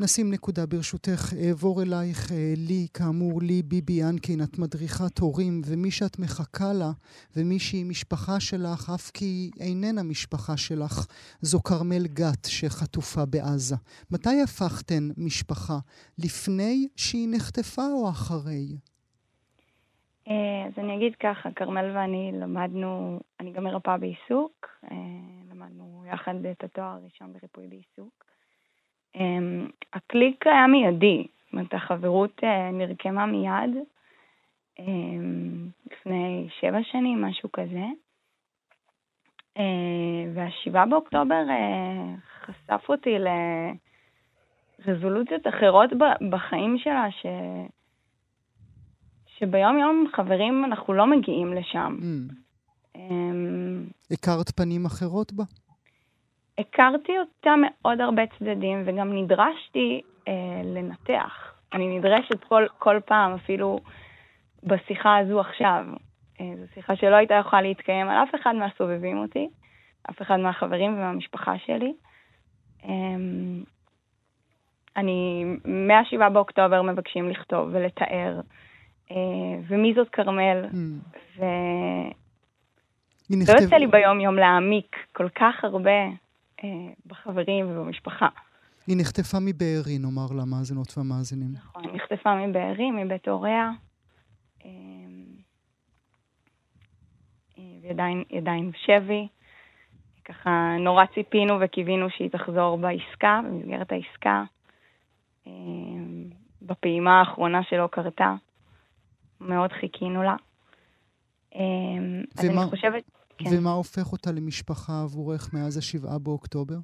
נשים 0.02 0.30
נקודה 0.30 0.66
ברשותך, 0.66 1.22
אעבור 1.42 1.82
אלייך, 1.82 2.32
אה, 2.32 2.54
לי, 2.56 2.86
כאמור, 2.94 3.42
לי, 3.42 3.62
ביבי 3.62 3.92
ינקין, 3.92 4.40
את 4.42 4.58
מדריכת 4.58 5.18
הורים, 5.18 5.60
ומי 5.66 5.90
שאת 5.90 6.18
מחכה 6.18 6.72
לה, 6.72 6.90
ומי 7.36 7.58
שהיא 7.58 7.86
משפחה 7.86 8.40
שלך, 8.40 8.90
אף 8.94 9.10
כי 9.10 9.24
היא 9.24 9.50
איננה 9.60 10.02
משפחה 10.02 10.56
שלך, 10.56 11.06
זו 11.40 11.62
כרמל 11.62 12.06
גת 12.06 12.44
שחטופה 12.46 13.26
בעזה. 13.26 13.76
מתי 14.10 14.42
הפכתן 14.44 15.04
משפחה? 15.16 15.78
לפני 16.18 16.88
שהיא 16.96 17.28
נחטפה 17.30 17.86
או 17.92 18.08
אחרי? 18.08 18.66
אה, 20.28 20.66
אז 20.66 20.72
אני 20.78 20.96
אגיד 20.96 21.12
ככה, 21.22 21.48
כרמל 21.56 21.96
ואני 21.96 22.32
למדנו, 22.34 23.20
אני 23.40 23.52
גם 23.52 23.64
מרפאה 23.64 23.98
בעיסוק, 23.98 24.66
אה, 24.90 24.96
למדנו 25.50 26.04
יחד 26.12 26.34
את 26.50 26.64
התואר 26.64 26.86
הראשון 26.86 27.32
בריפוי 27.32 27.66
בעיסוק. 27.68 28.29
אמ, 29.14 29.68
הקליק 29.92 30.46
היה 30.46 30.66
מיידי, 30.66 31.26
זאת 31.44 31.52
אומרת, 31.52 31.74
החברות 31.74 32.40
אה, 32.44 32.70
נרקמה 32.70 33.26
מיד, 33.26 33.76
אמ, 34.78 35.68
לפני 35.92 36.48
שבע 36.60 36.78
שנים, 36.82 37.22
משהו 37.22 37.52
כזה. 37.52 37.84
אה, 39.58 40.32
והשבעה 40.34 40.86
באוקטובר 40.86 41.44
אה, 41.50 42.14
חשף 42.44 42.88
אותי 42.88 43.16
לרזולוציות 44.86 45.46
אחרות 45.46 45.90
בחיים 46.30 46.78
שלה, 46.78 47.06
ש... 47.10 47.26
שביום 49.38 49.78
יום, 49.78 50.04
חברים, 50.16 50.64
אנחנו 50.64 50.92
לא 50.92 51.06
מגיעים 51.06 51.54
לשם. 51.54 51.96
Mm. 52.00 52.34
הכרת 54.10 54.50
פנים 54.50 54.86
אחרות 54.86 55.32
בה? 55.32 55.44
הכרתי 56.60 57.18
אותה 57.18 57.54
מאוד 57.58 58.00
הרבה 58.00 58.22
צדדים, 58.38 58.82
וגם 58.86 59.16
נדרשתי 59.16 60.00
אה, 60.28 60.62
לנתח. 60.64 61.54
אני 61.72 61.98
נדרשת 61.98 62.44
כל, 62.44 62.66
כל 62.78 63.00
פעם, 63.04 63.34
אפילו 63.34 63.78
בשיחה 64.64 65.18
הזו 65.18 65.40
עכשיו. 65.40 65.84
אה, 66.40 66.52
זו 66.56 66.64
שיחה 66.74 66.96
שלא 66.96 67.16
הייתה 67.16 67.34
יכולה 67.34 67.62
להתקיים 67.62 68.08
על 68.08 68.22
אף 68.22 68.34
אחד 68.34 68.54
מהסובבים 68.54 69.18
אותי, 69.18 69.48
אף 70.10 70.22
אחד 70.22 70.36
מהחברים 70.36 70.92
ומהמשפחה 70.92 71.58
שלי. 71.58 71.92
אה, 72.84 72.90
אני, 74.96 75.44
מ-7 75.64 76.28
באוקטובר 76.28 76.82
מבקשים 76.82 77.28
לכתוב 77.28 77.68
ולתאר, 77.72 78.40
אה, 79.10 79.16
ומי 79.68 79.94
זאת 79.94 80.08
כרמל, 80.08 80.64
mm. 80.64 80.76
ו... 81.38 81.44
לא 83.30 83.60
יוצא 83.60 83.76
לי 83.76 83.86
ביום-יום 83.86 84.36
להעמיק 84.36 84.96
כל 85.12 85.28
כך 85.28 85.64
הרבה 85.64 85.90
בחברים 87.06 87.70
ובמשפחה. 87.70 88.28
היא 88.86 88.96
נחטפה 89.00 89.38
מבארי, 89.40 89.98
נאמר 89.98 90.26
למאזינות 90.40 90.98
והמאזינים. 90.98 91.52
נכון, 91.52 91.84
היא 91.84 91.92
נחטפה 91.92 92.46
מבארי, 92.46 92.90
מבית 92.90 93.28
הוריה. 93.28 93.70
אה, 94.64 94.70
אה, 97.58 97.64
והיא 97.82 98.38
עדיין 98.38 98.70
בשבי. 98.70 99.28
ככה 100.24 100.76
נורא 100.80 101.04
ציפינו 101.14 101.54
וקיווינו 101.60 102.10
שהיא 102.10 102.30
תחזור 102.30 102.78
בעסקה, 102.78 103.40
במסגרת 103.44 103.92
העסקה. 103.92 104.44
בפעימה 106.62 107.20
האחרונה 107.20 107.62
שלא 107.62 107.88
קרתה. 107.92 108.34
מאוד 109.40 109.72
חיכינו 109.72 110.22
לה. 110.22 110.36
אז 112.38 112.44
אני 112.44 112.70
חושבת... 112.70 113.19
כן. 113.44 113.50
ומה 113.58 113.70
הופך 113.70 114.12
אותה 114.12 114.30
למשפחה 114.32 114.92
עבורך 115.02 115.54
מאז 115.54 115.78
השבעה 115.78 116.18
באוקטובר? 116.18 116.76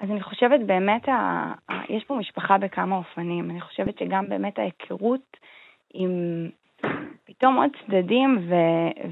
אז 0.00 0.10
אני 0.10 0.22
חושבת 0.22 0.60
באמת, 0.66 1.08
ה... 1.08 1.52
יש 1.88 2.04
פה 2.04 2.14
משפחה 2.14 2.58
בכמה 2.58 2.96
אופנים. 2.96 3.50
אני 3.50 3.60
חושבת 3.60 3.98
שגם 3.98 4.28
באמת 4.28 4.58
ההיכרות 4.58 5.36
עם 5.94 6.10
פתאום 7.24 7.56
עוד 7.56 7.70
צדדים 7.86 8.38
ו... 8.48 8.54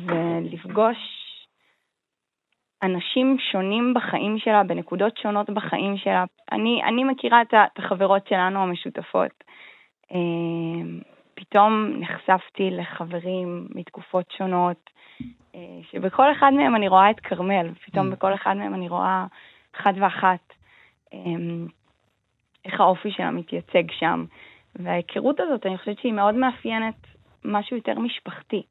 ולפגוש 0.06 0.96
אנשים 2.82 3.36
שונים 3.52 3.94
בחיים 3.94 4.38
שלה, 4.38 4.64
בנקודות 4.64 5.16
שונות 5.16 5.50
בחיים 5.50 5.96
שלה. 5.96 6.24
אני, 6.52 6.82
אני 6.84 7.04
מכירה 7.04 7.42
את 7.42 7.78
החברות 7.78 8.26
שלנו 8.28 8.62
המשותפות. 8.62 9.44
פתאום 11.36 11.92
נחשפתי 11.98 12.70
לחברים 12.70 13.68
מתקופות 13.74 14.30
שונות, 14.30 14.90
אה, 15.54 15.60
שבכל 15.90 16.32
אחד 16.32 16.50
מהם 16.56 16.76
אני 16.76 16.88
רואה 16.88 17.10
את 17.10 17.20
כרמל, 17.20 17.70
פתאום 17.86 18.08
mm. 18.08 18.10
בכל 18.10 18.34
אחד 18.34 18.56
מהם 18.56 18.74
אני 18.74 18.88
רואה 18.88 19.26
אחת 19.76 19.94
ואחת 20.00 20.52
אמ, 21.12 21.66
איך 22.64 22.80
האופי 22.80 23.10
שלה 23.10 23.30
מתייצג 23.30 23.90
שם. 23.98 24.24
וההיכרות 24.74 25.40
הזאת, 25.40 25.66
אני 25.66 25.78
חושבת 25.78 25.98
שהיא 25.98 26.12
מאוד 26.12 26.34
מאפיינת 26.34 27.06
משהו 27.44 27.76
יותר 27.76 27.98
משפחתי. 27.98 28.62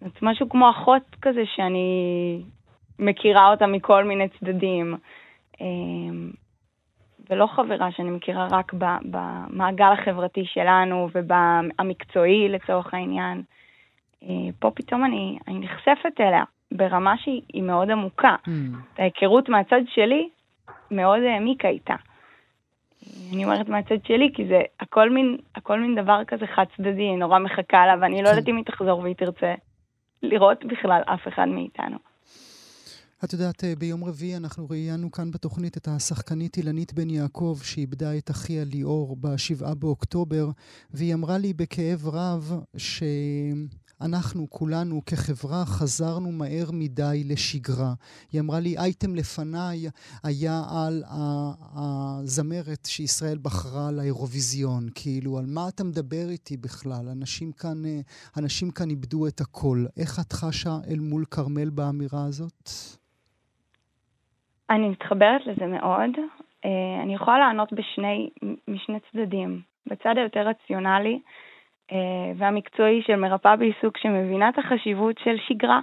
זאת 0.00 0.22
משהו 0.22 0.48
כמו 0.48 0.70
אחות 0.70 1.02
כזה 1.22 1.42
שאני 1.54 2.42
מכירה 2.98 3.50
אותה 3.50 3.66
מכל 3.66 4.04
מיני 4.04 4.28
צדדים. 4.28 4.96
ולא 7.30 7.46
חברה 7.46 7.92
שאני 7.92 8.10
מכירה 8.10 8.48
רק 8.50 8.72
במעגל 9.04 9.92
החברתי 9.92 10.44
שלנו 10.44 11.08
ובמקצועי 11.14 12.48
לצורך 12.48 12.94
העניין. 12.94 13.42
אה, 14.22 14.28
פה 14.58 14.70
פתאום 14.74 15.04
אני, 15.04 15.38
אני 15.48 15.58
נחשפת 15.58 16.20
אליה 16.20 16.44
ברמה 16.72 17.18
שהיא 17.18 17.62
מאוד 17.62 17.90
עמוקה. 17.90 18.36
Mm. 18.46 18.50
ההיכרות 18.98 19.48
מהצד 19.48 19.80
שלי 19.94 20.28
מאוד 20.90 21.20
העמיקה 21.22 21.68
איתה. 21.68 21.94
אני 23.34 23.44
אומרת 23.44 23.68
מהצד 23.68 24.04
שלי, 24.04 24.30
כי 24.34 24.46
זה 24.46 24.62
הכל 24.80 25.10
מין, 25.10 25.36
הכל 25.54 25.80
מין 25.80 25.94
דבר 25.94 26.24
כזה 26.24 26.46
חד 26.46 26.64
צדדי, 26.76 27.16
נורא 27.16 27.38
מחכה 27.38 27.86
לה, 27.86 27.94
ואני 28.00 28.22
לא 28.22 28.28
כן. 28.28 28.30
יודעת 28.30 28.48
אם 28.48 28.56
היא 28.56 28.64
תחזור 28.64 28.98
והיא 28.98 29.14
תרצה 29.14 29.54
לראות 30.22 30.64
בכלל 30.64 31.02
אף 31.06 31.28
אחד 31.28 31.48
מאיתנו. 31.48 32.11
את 33.24 33.32
יודעת, 33.32 33.64
אה, 33.64 33.76
ביום 33.76 34.04
רביעי 34.04 34.36
אנחנו 34.36 34.66
ראיינו 34.70 35.10
כאן 35.10 35.30
בתוכנית 35.30 35.76
את 35.76 35.88
השחקנית 35.88 36.56
אילנית 36.56 36.92
בן 36.92 37.10
יעקב, 37.10 37.58
שאיבדה 37.62 38.18
את 38.18 38.30
אחיה 38.30 38.64
ליאור 38.64 39.16
בשבעה 39.16 39.74
באוקטובר, 39.74 40.50
והיא 40.90 41.14
אמרה 41.14 41.38
לי 41.38 41.52
בכאב 41.52 42.08
רב 42.08 42.60
שאנחנו, 42.76 44.46
כולנו 44.50 45.02
כחברה, 45.06 45.66
חזרנו 45.66 46.32
מהר 46.32 46.70
מדי 46.72 47.22
לשגרה. 47.24 47.94
היא 48.32 48.40
אמרה 48.40 48.60
לי, 48.60 48.78
אייטם 48.78 49.14
לפניי 49.14 49.88
היה 50.22 50.64
על 50.68 51.04
הזמרת 51.74 52.86
שישראל 52.86 53.38
בחרה 53.42 53.90
לאירוויזיון. 53.90 54.88
כאילו, 54.94 55.38
על 55.38 55.46
מה 55.46 55.68
אתה 55.68 55.84
מדבר 55.84 56.28
איתי 56.28 56.56
בכלל? 56.56 57.08
אנשים 57.08 57.52
כאן, 57.52 57.86
אה, 57.86 58.00
אנשים 58.36 58.70
כאן 58.70 58.90
איבדו 58.90 59.26
את 59.26 59.40
הכל. 59.40 59.84
איך 59.96 60.20
את 60.20 60.32
חשה 60.32 60.78
אל 60.88 60.98
מול 60.98 61.24
כרמל 61.30 61.70
באמירה 61.70 62.24
הזאת? 62.24 62.70
אני 64.70 64.88
מתחברת 64.88 65.46
לזה 65.46 65.66
מאוד. 65.66 66.10
אה, 66.64 67.02
אני 67.02 67.14
יכולה 67.14 67.38
לענות 67.38 67.72
בשני, 67.72 68.30
משני 68.68 68.98
צדדים. 69.00 69.60
בצד 69.86 70.18
היותר 70.18 70.40
רציונלי 70.40 71.20
אה, 71.92 72.32
והמקצועי 72.36 73.02
של 73.02 73.16
מרפאה 73.16 73.56
בעיסוק 73.56 73.98
שמבינה 73.98 74.48
את 74.48 74.58
החשיבות 74.58 75.18
של 75.24 75.36
שגרה, 75.48 75.80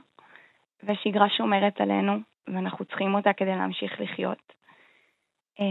והשגרה 0.84 1.30
שומרת 1.30 1.82
עלינו, 1.82 2.14
ואנחנו 2.48 2.86
צריכים 2.86 3.16
אותה 3.16 3.34
כדי 3.34 3.56
להמשיך 3.56 4.02
לחיות. 4.02 4.54
אה, 5.60 5.66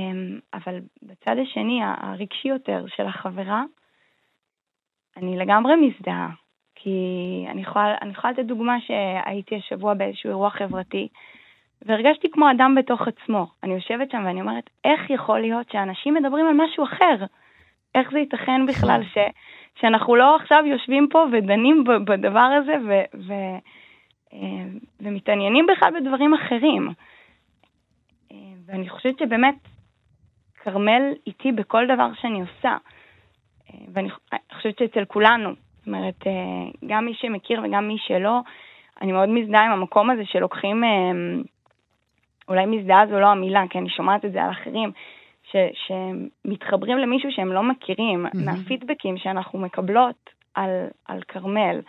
אבל 0.54 0.80
בצד 1.02 1.36
השני, 1.42 1.80
הרגשי 1.82 2.48
יותר 2.48 2.84
של 2.96 3.06
החברה, 3.06 3.62
אני 5.16 5.38
לגמרי 5.38 5.76
מזדהה. 5.76 6.28
כי 6.74 7.44
אני 7.48 7.62
יכולה, 7.62 7.96
אני 8.02 8.10
יכולה 8.10 8.32
לתת 8.32 8.44
דוגמה 8.44 8.80
שהייתי 8.80 9.56
השבוע 9.56 9.94
באיזשהו 9.94 10.28
אירוע 10.30 10.50
חברתי, 10.50 11.08
והרגשתי 11.86 12.30
כמו 12.30 12.50
אדם 12.50 12.74
בתוך 12.74 13.08
עצמו. 13.08 13.46
אני 13.62 13.74
יושבת 13.74 14.10
שם 14.10 14.22
ואני 14.26 14.40
אומרת, 14.40 14.70
איך 14.84 15.10
יכול 15.10 15.40
להיות 15.40 15.70
שאנשים 15.70 16.14
מדברים 16.14 16.46
על 16.46 16.54
משהו 16.54 16.84
אחר? 16.84 17.24
איך 17.94 18.10
זה 18.10 18.18
ייתכן 18.18 18.66
בכלל 18.66 19.00
ש, 19.14 19.18
שאנחנו 19.80 20.16
לא 20.16 20.36
עכשיו 20.36 20.62
יושבים 20.66 21.08
פה 21.10 21.24
ודנים 21.32 21.84
בדבר 22.04 22.40
הזה 22.40 22.74
ו, 22.88 22.92
ו, 23.26 23.32
אה, 24.32 24.64
ומתעניינים 25.00 25.66
בכלל 25.66 26.00
בדברים 26.00 26.34
אחרים? 26.34 26.88
אה, 28.32 28.36
ואני 28.66 28.88
חושבת 28.88 29.18
שבאמת, 29.18 29.54
כרמל 30.62 31.02
איתי 31.26 31.52
בכל 31.52 31.86
דבר 31.86 32.08
שאני 32.20 32.40
עושה. 32.40 32.76
אה, 33.70 33.78
ואני 33.92 34.08
חושבת 34.52 34.78
שאצל 34.78 35.04
כולנו, 35.04 35.50
זאת 35.50 35.86
אומרת, 35.86 36.24
גם 36.86 37.04
מי 37.04 37.14
שמכיר 37.14 37.60
וגם 37.64 37.88
מי 37.88 37.96
שלא, 37.98 38.40
אני 39.02 39.12
מאוד 39.12 39.28
מזדהה 39.28 39.66
עם 39.66 39.72
המקום 39.72 40.10
הזה 40.10 40.24
שלוקחים 40.24 40.84
אולי 42.48 42.66
מזדהה 42.66 43.06
זו 43.06 43.20
לא 43.20 43.26
המילה, 43.26 43.64
כי 43.70 43.78
אני 43.78 43.88
שומעת 43.88 44.24
את 44.24 44.32
זה 44.32 44.42
על 44.42 44.50
אחרים, 44.50 44.92
ש, 45.50 45.56
שמתחברים 45.86 46.98
למישהו 46.98 47.32
שהם 47.32 47.52
לא 47.52 47.62
מכירים, 47.62 48.26
mm-hmm. 48.26 48.44
מהפידבקים 48.44 49.18
שאנחנו 49.18 49.58
מקבלות 49.58 50.30
על, 50.54 50.70
על 51.08 51.22
כרמל. 51.28 51.80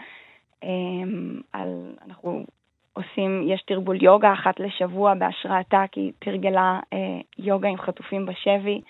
אמ, 0.63 1.41
על, 1.53 1.95
אנחנו 2.07 2.45
עושים, 2.93 3.43
יש 3.47 3.61
תרגול 3.61 4.03
יוגה 4.03 4.33
אחת 4.33 4.59
לשבוע 4.59 5.13
בהשראתה, 5.13 5.83
כי 5.91 5.99
היא 5.99 6.11
תרגלה 6.19 6.79
אה, 6.93 6.97
יוגה 7.37 7.69
עם 7.69 7.77
חטופים 7.77 8.25
בשבי, 8.25 8.81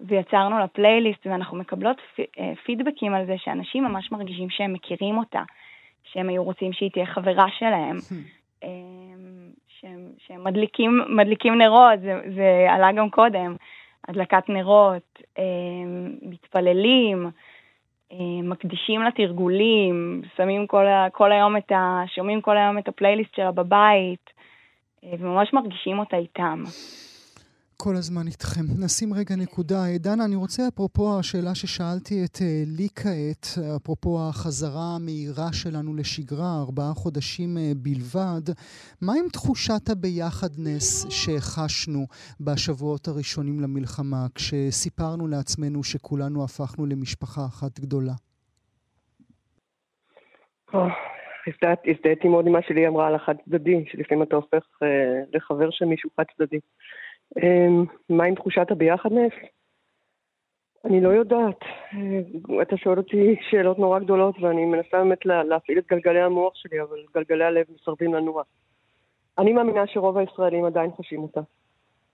ויצרנו 0.00 0.58
לה 0.58 0.68
פלייליסט, 0.68 1.26
ואנחנו 1.26 1.56
מקבלות 1.56 1.96
אה, 2.38 2.52
פידבקים 2.64 3.14
על 3.14 3.26
זה 3.26 3.34
שאנשים 3.38 3.84
ממש 3.84 4.12
מרגישים 4.12 4.50
שהם 4.50 4.72
מכירים 4.72 5.18
אותה, 5.18 5.42
שהם 6.04 6.28
היו 6.28 6.44
רוצים 6.44 6.72
שהיא 6.72 6.90
תהיה 6.90 7.06
חברה 7.06 7.46
שלהם. 7.58 7.96
שהם, 9.82 10.12
שהם 10.26 10.44
מדליקים, 10.44 11.00
מדליקים 11.08 11.58
נרות, 11.58 12.00
זה, 12.00 12.20
זה 12.34 12.66
עלה 12.70 12.92
גם 12.92 13.10
קודם, 13.10 13.56
הדלקת 14.08 14.48
נרות, 14.48 15.22
אה, 15.38 15.44
מתפללים, 16.22 17.30
אה, 18.12 18.42
מקדישים 18.42 19.02
לתרגולים, 19.02 20.22
שמים 20.36 20.66
כל, 20.66 20.84
כל 21.12 21.32
היום 21.32 21.56
את 21.56 21.72
ה... 21.72 22.02
שומעים 22.06 22.40
כל 22.40 22.56
היום 22.56 22.78
את 22.78 22.88
הפלייליסט 22.88 23.34
שלה 23.34 23.52
בבית, 23.52 24.30
אה, 25.04 25.12
וממש 25.18 25.52
מרגישים 25.52 25.98
אותה 25.98 26.16
איתם. 26.16 26.64
כל 27.84 27.96
הזמן 27.96 28.26
איתכם. 28.26 28.64
נשים 28.84 29.08
רגע 29.18 29.34
נקודה. 29.44 29.80
דנה, 29.98 30.24
אני 30.24 30.36
רוצה, 30.36 30.62
אפרופו 30.68 31.18
השאלה 31.18 31.54
ששאלתי 31.54 32.14
את 32.24 32.36
אה, 32.42 32.62
לי 32.76 32.88
כעת, 33.00 33.44
אפרופו 33.76 34.12
החזרה 34.28 34.86
המהירה 34.96 35.50
שלנו 35.60 35.90
לשגרה, 36.00 36.52
ארבעה 36.66 36.92
חודשים 37.02 37.50
אה, 37.58 37.72
בלבד, 37.76 38.44
מה 39.06 39.12
עם 39.18 39.28
תחושת 39.32 39.84
הביחדנס 39.92 41.06
שחשנו 41.20 42.02
בשבועות 42.40 43.08
הראשונים 43.08 43.60
למלחמה, 43.60 44.22
כשסיפרנו 44.34 45.28
לעצמנו 45.28 45.84
שכולנו 45.84 46.44
הפכנו 46.44 46.86
למשפחה 46.86 47.44
אחת 47.52 47.80
גדולה? 47.80 48.16
הזדהיתי 51.90 52.28
מאוד 52.28 52.46
עם 52.46 52.52
מה 52.52 52.62
שלי 52.62 52.88
אמרה 52.88 53.06
על 53.06 53.14
החד 53.14 53.34
צדדי, 53.44 53.84
שלפעמים 53.90 54.22
אתה 54.22 54.36
הופך 54.36 54.64
אה, 54.82 54.88
לחבר 55.32 55.70
של 55.70 55.84
מישהו 55.84 56.10
חד 56.16 56.24
צדדי. 56.36 56.60
אמ, 57.36 57.84
מה 58.08 58.24
עם 58.24 58.34
תחושת 58.34 58.70
הביחדנס? 58.70 59.32
אני 60.84 61.00
לא 61.00 61.08
יודעת. 61.08 61.60
אה, 61.94 62.62
אתה 62.62 62.76
שואל 62.76 62.98
אותי 62.98 63.36
שאלות 63.50 63.78
נורא 63.78 63.98
גדולות 63.98 64.34
ואני 64.40 64.64
מנסה 64.64 64.98
באמת 64.98 65.26
להפעיל 65.26 65.78
את 65.78 65.86
גלגלי 65.86 66.20
המוח 66.20 66.54
שלי, 66.54 66.82
אבל 66.82 66.96
גלגלי 67.14 67.44
הלב 67.44 67.64
מסרבים 67.74 68.14
לנוע. 68.14 68.42
אני 69.38 69.52
מאמינה 69.52 69.86
שרוב 69.86 70.18
הישראלים 70.18 70.64
עדיין 70.64 70.90
חשים 70.98 71.22
אותה. 71.22 71.40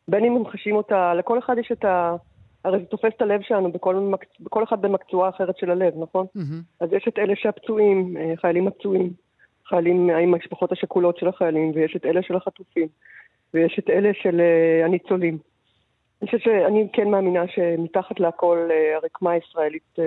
בין 0.08 0.24
אם 0.24 0.36
הם 0.36 0.46
חשים 0.46 0.76
אותה, 0.76 1.14
לכל 1.14 1.38
אחד 1.38 1.58
יש 1.58 1.72
את 1.72 1.84
ה... 1.84 2.16
הרי 2.64 2.78
זה 2.78 2.84
תופס 2.84 3.12
את 3.16 3.22
הלב 3.22 3.40
שלנו 3.42 3.72
בכל, 3.72 4.12
בכל 4.40 4.64
אחד 4.64 4.82
במקצועה 4.82 5.28
אחרת 5.28 5.56
של 5.56 5.70
הלב, 5.70 5.92
נכון? 5.98 6.26
Mm-hmm. 6.36 6.62
אז 6.80 6.92
יש 6.92 7.08
את 7.08 7.18
אלה 7.18 7.36
שהפצועים, 7.36 8.16
אה, 8.16 8.32
חיילים 8.36 8.68
הפצועים, 8.68 9.10
חיילים 9.68 10.10
עם 10.10 10.34
המשפחות 10.34 10.72
השכולות 10.72 11.16
של 11.18 11.28
החיילים, 11.28 11.72
ויש 11.74 11.96
את 11.96 12.04
אלה 12.04 12.22
של 12.22 12.36
החטופים. 12.36 12.88
ויש 13.54 13.78
את 13.78 13.90
אלה 13.90 14.10
של 14.22 14.40
uh, 14.40 14.84
הניצולים. 14.84 15.38
אני 16.22 16.26
חושבת 16.26 16.40
שאני 16.42 16.88
כן 16.92 17.10
מאמינה 17.10 17.48
שמתחת 17.48 18.20
להכל 18.20 18.68
uh, 18.70 18.96
הרקמה 18.96 19.30
הישראלית 19.30 19.96
uh, 19.96 20.02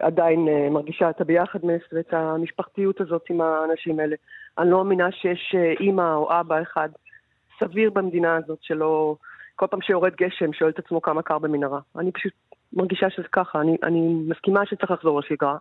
עדיין 0.00 0.48
מרגישה 0.70 1.10
את 1.10 1.20
הביחדנס 1.20 1.82
ואת 1.92 2.14
המשפחתיות 2.14 3.00
הזאת 3.00 3.22
עם 3.30 3.40
האנשים 3.40 4.00
האלה. 4.00 4.16
אני 4.58 4.70
לא 4.70 4.84
מאמינה 4.84 5.12
שיש 5.12 5.54
אימא 5.80 6.14
או 6.14 6.40
אבא 6.40 6.62
אחד 6.62 6.88
סביר 7.60 7.90
במדינה 7.90 8.36
הזאת 8.36 8.58
שלא... 8.62 9.16
כל 9.56 9.66
פעם 9.66 9.80
שיורד 9.80 10.14
גשם 10.14 10.52
שואל 10.52 10.70
את 10.70 10.78
עצמו 10.78 11.02
כמה 11.02 11.22
קר 11.22 11.38
במנהרה. 11.38 11.80
אני 11.98 12.12
פשוט 12.12 12.32
מרגישה 12.72 13.10
שזה 13.10 13.28
ככה, 13.32 13.60
אני, 13.60 13.76
אני 13.82 14.14
מסכימה 14.28 14.66
שצריך 14.66 14.90
לחזור 14.90 15.20
לשגרה. 15.20 15.56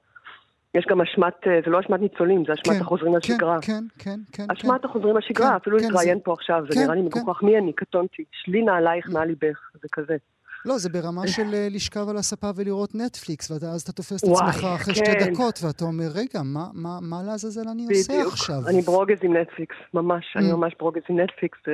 יש 0.74 0.86
גם 0.90 1.02
אשמת, 1.02 1.34
אה, 1.48 1.60
זה 1.66 1.72
לא 1.72 1.80
אשמת 1.80 2.00
ניצולים, 2.00 2.44
זה 2.46 2.54
אשמת 2.54 2.76
כן, 2.76 2.82
החוזרים 2.82 3.12
כן, 3.12 3.18
לשגרה. 3.18 3.58
כן, 3.62 3.84
כן, 4.00 4.20
כן. 4.32 4.46
אשמת 4.52 4.82
כן, 4.82 4.88
החוזרים 4.88 5.18
לשגרה, 5.18 5.50
כן, 5.50 5.56
אפילו 5.56 5.80
כן, 5.80 5.86
להתראיין 5.86 6.18
זה... 6.18 6.24
פה 6.24 6.34
עכשיו, 6.34 6.64
זה 6.70 6.76
כן, 6.76 6.84
נראה 6.84 6.96
לי 6.96 7.02
כן. 7.02 7.20
מגוחך. 7.20 7.44
מי 7.44 7.58
אני? 7.58 7.74
קטונתי. 7.74 8.24
שלי 8.32 8.62
נעלייך 8.62 9.10
מעל 9.10 9.28
ליבך, 9.28 9.60
זה 9.82 9.88
כזה. 9.92 10.18
לא, 10.66 10.78
זה 10.78 10.90
ברמה 10.90 11.28
של 11.28 11.54
אה, 11.54 11.68
לשכב 11.72 12.10
על 12.10 12.18
הספה 12.18 12.48
ולראות 12.56 12.96
נטפליקס, 12.96 13.52
ואז 13.52 13.82
אתה 13.82 13.92
תופס 13.92 14.24
את 14.24 14.30
עצמך 14.30 14.66
אחרי 14.76 14.96
שתי 14.96 15.06
כן. 15.06 15.34
דקות, 15.34 15.60
ואתה 15.64 15.86
אומר, 15.86 16.08
רגע, 16.16 16.42
מה, 16.44 16.66
מה, 16.74 17.00
מה 17.02 17.24
לעזאזל 17.24 17.70
אני 17.72 17.86
עושה 17.90 18.22
עכשיו? 18.28 18.56
אני 18.70 18.82
ברוגז 18.82 19.18
עם 19.22 19.38
נטפליקס, 19.38 19.76
ממש, 19.94 20.26
אני 20.36 20.52
mm. 20.52 20.56
ממש 20.56 20.74
ברוגז 20.80 21.02
עם 21.10 21.20
נטפליקס. 21.20 21.58
אה, 21.68 21.74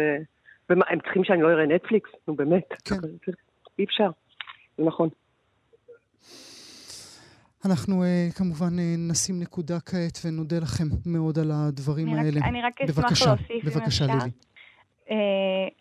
ומה, 0.69 0.85
הם 0.89 0.99
צריכים 0.99 1.23
שאני 1.23 1.41
לא 1.41 1.47
אראה 1.47 1.65
נטפליקס? 1.65 2.09
נו, 2.27 2.35
באמת. 2.35 2.69
כן. 2.85 2.95
אי 3.79 3.83
אפשר, 3.83 4.09
זה 4.77 4.83
נכון. 4.83 5.09
אנחנו 7.65 8.03
uh, 8.03 8.37
כמובן 8.37 8.79
uh, 8.79 9.11
נשים 9.11 9.39
נקודה 9.39 9.79
כעת 9.79 10.17
ונודה 10.25 10.57
לכם 10.57 10.87
מאוד 11.05 11.39
על 11.39 11.51
הדברים 11.51 12.07
אני 12.07 12.17
האלה. 12.17 12.39
רק, 12.39 12.47
אני 12.47 12.61
רק 12.61 12.81
אשמח 12.81 13.27
להוסיף, 13.27 13.65
בבקשה, 13.65 14.05
לילי. 14.05 14.31
Uh, 15.07 15.13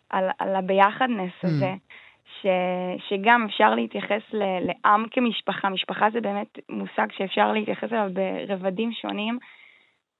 על, 0.09 0.25
על 0.39 0.55
הביחדנס 0.55 1.31
mm. 1.43 1.47
הזה, 1.47 1.73
ש, 2.41 2.45
שגם 3.09 3.45
אפשר 3.49 3.75
להתייחס 3.75 4.21
ל, 4.33 4.43
לעם 4.59 5.05
כמשפחה. 5.11 5.69
משפחה 5.69 6.07
זה 6.13 6.21
באמת 6.21 6.59
מושג 6.69 7.07
שאפשר 7.17 7.51
להתייחס 7.51 7.91
אליו 7.91 8.09
ברבדים 8.13 8.91
שונים, 9.01 9.39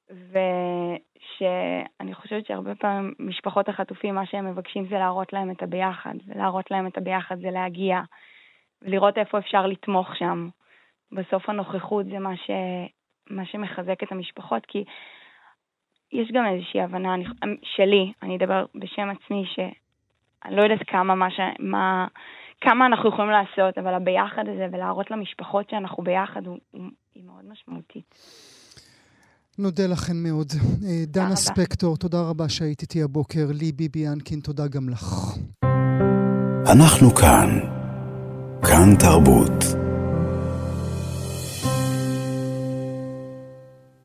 ושאני 0.09 2.13
חושבת 2.13 2.45
שהרבה 2.45 2.75
פעמים 2.75 3.13
משפחות 3.19 3.69
החטופים, 3.69 4.15
מה 4.15 4.25
שהם 4.25 4.51
מבקשים 4.51 4.87
זה 4.89 4.95
להראות 4.95 5.33
להם 5.33 5.51
את 5.51 5.63
הביחד, 5.63 6.15
ולהראות 6.27 6.71
להם 6.71 6.87
את 6.87 6.97
הביחד 6.97 7.35
זה 7.41 7.51
להגיע, 7.51 8.01
ולראות 8.81 9.17
איפה 9.17 9.37
אפשר 9.37 9.67
לתמוך 9.67 10.15
שם. 10.15 10.49
בסוף 11.11 11.49
הנוכחות 11.49 12.05
זה 12.05 12.19
מה, 12.19 12.37
ש... 12.37 12.49
מה 13.29 13.45
שמחזק 13.45 14.03
את 14.03 14.11
המשפחות, 14.11 14.65
כי 14.65 14.83
יש 16.11 16.31
גם 16.33 16.45
איזושהי 16.45 16.81
הבנה 16.81 17.13
אני... 17.13 17.25
שלי, 17.63 18.13
אני 18.23 18.37
אדבר 18.37 18.65
בשם 18.75 19.09
עצמי, 19.09 19.43
שאני 19.55 20.55
לא 20.55 20.61
יודעת 20.63 20.87
כמה, 20.87 21.15
מה 21.15 21.31
ש... 21.31 21.39
מה... 21.59 22.07
כמה 22.61 22.85
אנחנו 22.85 23.09
יכולים 23.09 23.31
לעשות, 23.31 23.77
אבל 23.77 23.93
הביחד 23.93 24.43
הזה 24.53 24.67
ולהראות 24.71 25.11
למשפחות 25.11 25.69
שאנחנו 25.69 26.03
ביחד 26.03 26.45
הוא, 26.45 26.57
הוא, 26.71 26.81
היא 27.15 27.23
מאוד 27.23 27.45
משמעותית. 27.51 28.15
נודה 29.59 29.83
לכן 29.87 30.13
מאוד. 30.23 30.47
אה, 30.85 31.05
דנה 31.07 31.35
ספקטור, 31.35 31.97
תודה 31.97 32.17
רבה 32.29 32.49
שהיית 32.49 32.81
איתי 32.81 33.03
הבוקר. 33.03 33.45
לי 33.59 33.71
ביבי 33.71 34.07
אנקין, 34.07 34.39
תודה 34.39 34.67
גם 34.67 34.89
לך. 34.89 35.37
אנחנו 36.71 37.09
כאן. 37.09 37.49
כאן 38.67 38.95
תרבות. 38.99 39.78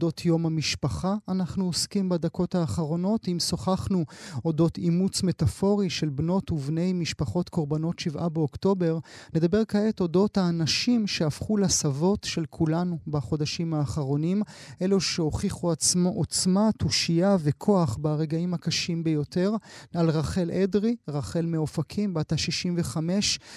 אודות 0.04 0.24
יום 0.24 0.46
המשפחה 0.46 1.14
אנחנו 1.28 1.64
עוסקים 1.64 2.08
בדקות 2.08 2.54
האחרונות. 2.54 3.28
אם 3.28 3.40
שוחחנו 3.40 4.04
אודות 4.44 4.78
אימוץ 4.78 5.22
מטאפורי 5.22 5.90
של 5.90 6.08
בנות 6.08 6.50
ובני 6.50 6.92
משפחות 6.92 7.48
קורבנות 7.48 7.98
שבעה 7.98 8.28
באוקטובר, 8.28 8.98
נדבר 9.34 9.64
כעת 9.68 10.00
אודות 10.00 10.38
האנשים 10.38 11.06
שהפכו 11.06 11.56
לסבות 11.56 12.24
של 12.24 12.44
כולנו 12.50 12.98
בחודשים 13.06 13.74
האחרונים, 13.74 14.42
אלו 14.82 15.00
שהוכיחו 15.00 15.72
עצמו 15.72 16.08
עוצמה, 16.08 16.70
תושייה 16.78 17.36
וכוח 17.40 17.96
ברגעים 18.00 18.54
הקשים 18.54 19.04
ביותר. 19.04 19.52
על 19.94 20.10
רחל 20.10 20.50
אדרי, 20.50 20.96
רחל 21.08 21.46
מאופקים, 21.46 22.14
בת 22.14 22.32
ה-65, 22.32 22.96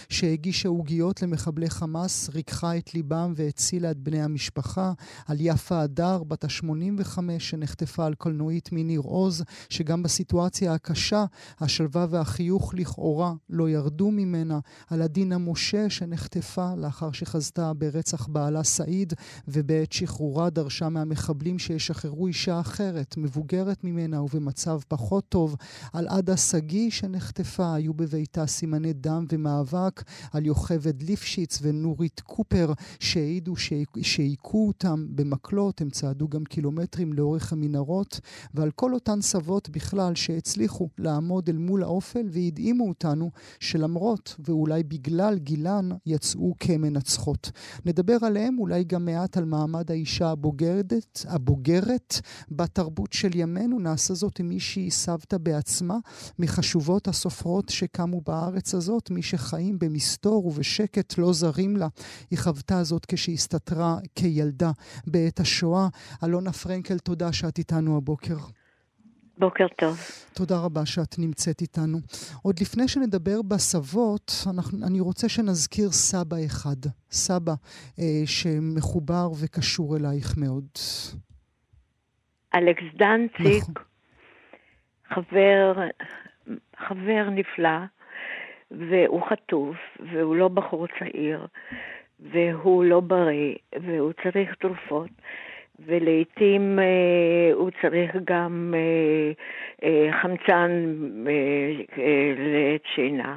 שהגישה 0.09 0.69
עוגיות 0.69 1.21
למחבלי 1.21 1.69
חמאס, 1.69 2.29
ריככה 2.29 2.77
את 2.77 2.93
ליבם 2.93 3.33
והצילה 3.35 3.91
את 3.91 3.97
בני 3.97 4.21
המשפחה. 4.21 4.93
על 5.27 5.37
יפה 5.39 5.81
הדר, 5.81 6.23
בת 6.23 6.36
ה-85 6.43 7.19
שנחטפה 7.39 8.05
על 8.05 8.15
קולנועית 8.15 8.69
מניר 8.71 8.99
עוז, 8.99 9.43
שגם 9.69 10.03
בסיטואציה 10.03 10.73
הקשה, 10.73 11.25
השלווה 11.59 12.07
והחיוך 12.09 12.73
לכאורה 12.73 13.33
לא 13.49 13.69
ירדו 13.69 14.11
ממנה, 14.11 14.59
על 14.89 15.01
עדינה 15.01 15.37
משה 15.37 15.89
שנחטפה 15.89 16.75
לאחר 16.75 17.11
שחזתה 17.11 17.73
ברצח 17.73 18.27
בעלה 18.27 18.63
סעיד, 18.63 19.13
ובעת 19.47 19.91
שחרורה 19.91 20.49
דרשה 20.49 20.89
מהמחבלים 20.89 21.59
שישחררו 21.59 22.27
אישה 22.27 22.59
אחרת, 22.59 23.15
מבוגרת 23.17 23.83
ממנה 23.83 24.21
ובמצב 24.21 24.79
פחות 24.87 25.29
טוב, 25.29 25.55
על 25.93 26.07
עדה 26.07 26.37
שגיא 26.37 26.89
שנחטפה, 26.91 27.73
היו 27.73 27.93
בביתה 27.93 28.47
סימני 28.47 28.93
דם 28.93 29.25
ומאבק, 29.31 30.03
על 30.33 30.45
יוכבד 30.45 31.01
ליפשיץ 31.03 31.59
ונורית 31.61 32.19
קופר 32.19 32.73
שהעידו 32.99 33.53
שהיכו 34.01 34.67
אותם 34.67 35.05
במקלות, 35.09 35.81
הם 35.81 35.89
צעדו 35.89 36.26
גם 36.27 36.43
קילומטרים 36.43 37.13
לאורך 37.13 37.53
המנהרות, 37.53 38.19
ועל 38.53 38.71
כל 38.71 38.93
אותן 38.93 39.21
סבות 39.21 39.69
בכלל 39.69 40.15
שהצליחו 40.15 40.89
לעמוד 40.97 41.49
אל 41.49 41.57
מול 41.57 41.83
האופל 41.83 42.27
והדהימו 42.31 42.87
אותנו 42.87 43.31
שלמרות 43.59 44.35
ואולי 44.39 44.83
בגלל 44.83 45.37
גילן 45.37 45.89
יצאו 46.05 46.53
כמנצחות. 46.59 47.51
נדבר 47.85 48.17
עליהם 48.21 48.59
אולי 48.59 48.83
גם 48.83 49.05
מעט 49.05 49.37
על 49.37 49.45
מעמד 49.45 49.91
האישה 49.91 50.29
הבוגרת, 50.29 51.25
הבוגרת 51.27 52.21
בתרבות 52.51 53.13
של 53.13 53.29
ימינו. 53.35 53.79
נעשה 53.79 54.13
זאת 54.13 54.39
עם 54.39 54.47
מי 54.47 54.59
שהיא 54.59 54.91
סבתא 54.91 55.37
בעצמה, 55.37 55.97
מחשובות 56.39 57.07
הסופרות 57.07 57.69
שקמו 57.69 58.21
בארץ 58.21 58.75
הזאת, 58.75 59.09
מי 59.11 59.21
שחיים 59.21 59.79
במסתור 59.79 60.45
ובשקט 60.45 61.17
לא 61.17 61.33
זרים 61.33 61.77
לה. 61.77 61.87
היא 62.31 62.39
חוותה 62.39 62.83
זאת 62.83 63.05
כשהסתתרה 63.05 63.97
כילדה 64.15 64.71
בעת 65.07 65.39
השואה. 65.39 65.87
אלונה 66.23 66.51
פרנקל, 66.51 66.97
תודה 66.97 67.33
שאת 67.33 67.57
איתנו 67.57 67.97
הבוקר. 67.97 68.35
בוקר 69.37 69.67
טוב. 69.67 69.97
תודה 70.33 70.55
רבה 70.65 70.85
שאת 70.85 71.15
נמצאת 71.19 71.61
איתנו. 71.61 71.97
עוד 72.43 72.55
לפני 72.61 72.87
שנדבר 72.87 73.41
בסבות, 73.41 74.31
אנחנו, 74.53 74.87
אני 74.87 74.99
רוצה 74.99 75.29
שנזכיר 75.29 75.89
סבא 75.91 76.37
אחד. 76.45 76.89
סבא 77.11 77.53
אה, 77.99 78.21
שמחובר 78.25 79.27
וקשור 79.41 79.97
אלייך 79.97 80.37
מאוד. 80.37 80.67
אלכס 82.55 82.83
דנציק, 82.95 83.63
נכון. 83.63 83.73
חבר, 85.13 85.73
חבר 86.77 87.29
נפלא, 87.29 87.79
והוא 88.71 89.21
חטוף, 89.29 89.75
והוא 89.99 90.35
לא 90.35 90.47
בחור 90.47 90.87
צעיר, 90.99 91.47
והוא 92.19 92.83
לא 92.83 92.99
בריא, 92.99 93.55
והוא 93.81 94.11
צריך 94.23 94.55
תרופות. 94.59 95.09
ולעיתים 95.85 96.79
אה, 96.79 97.53
הוא 97.53 97.69
צריך 97.81 98.15
גם 98.23 98.73
אה, 98.77 99.31
אה, 99.83 100.21
חמצן 100.21 100.71
אה, 101.27 102.03
אה, 102.03 102.33
לעת 102.37 102.81
שינה. 102.95 103.35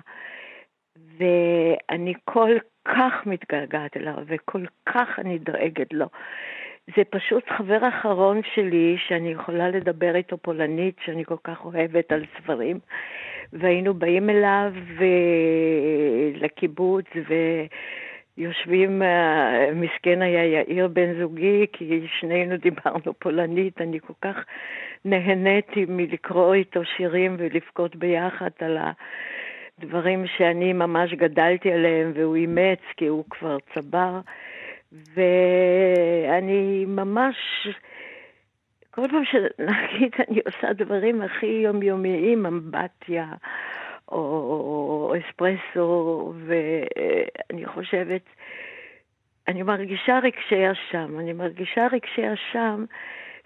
ואני 1.19 2.15
כל 2.25 2.57
כך 2.85 3.13
מתגעגעת 3.27 3.97
אליו, 3.97 4.15
וכל 4.27 4.65
כך 4.87 5.19
אני 5.19 5.39
דואגת 5.39 5.93
לו. 5.93 6.07
זה 6.97 7.03
פשוט 7.11 7.45
חבר 7.49 7.89
אחרון 7.89 8.41
שלי, 8.55 8.97
שאני 8.99 9.31
יכולה 9.31 9.69
לדבר 9.69 10.15
איתו 10.15 10.39
פולנית, 10.39 10.97
שאני 11.05 11.25
כל 11.25 11.37
כך 11.45 11.65
אוהבת 11.65 12.13
על 12.13 12.25
ספרים. 12.37 12.79
והיינו 13.53 13.95
באים 13.95 14.31
אליו 14.31 14.73
לקיבוץ, 16.35 17.05
ו... 17.29 17.35
יושבים, 18.39 19.03
uh, 19.03 19.75
מסכן 19.75 20.23
היה 20.23 20.45
יאיר 20.45 20.89
בן 20.89 21.21
זוגי, 21.21 21.67
כי 21.73 22.07
שנינו 22.21 22.57
דיברנו 22.57 23.15
פולנית, 23.19 23.81
אני 23.81 24.01
כל 24.01 24.13
כך 24.23 24.37
נהניתי 25.05 25.85
מלקרוא 25.89 26.55
איתו 26.55 26.85
שירים 26.85 27.37
ולבכות 27.39 27.97
ביחד 27.97 28.51
על 28.61 28.79
הדברים 29.79 30.27
שאני 30.27 30.73
ממש 30.73 31.13
גדלתי 31.13 31.73
עליהם, 31.73 32.13
והוא 32.15 32.37
אימץ, 32.37 32.81
כי 32.97 33.07
הוא 33.07 33.25
כבר 33.31 33.57
צבר. 33.75 34.21
ואני 34.93 36.85
ממש, 36.89 37.37
כל 38.91 39.09
פעם 39.11 39.25
שנגיד 39.25 40.13
אני 40.29 40.41
עושה 40.47 40.73
דברים 40.73 41.23
הכי 41.23 41.47
יומיומיים, 41.47 42.47
אמבטיה, 42.47 43.27
או 44.11 45.15
אספרסו, 45.19 46.33
ואני 46.47 47.67
חושבת, 47.67 48.23
אני 49.49 49.63
מרגישה 49.63 50.19
רגשי 50.19 50.71
אשם, 50.73 51.19
אני 51.21 51.33
מרגישה 51.33 51.87
רגשי 51.93 52.23
אשם 52.33 52.85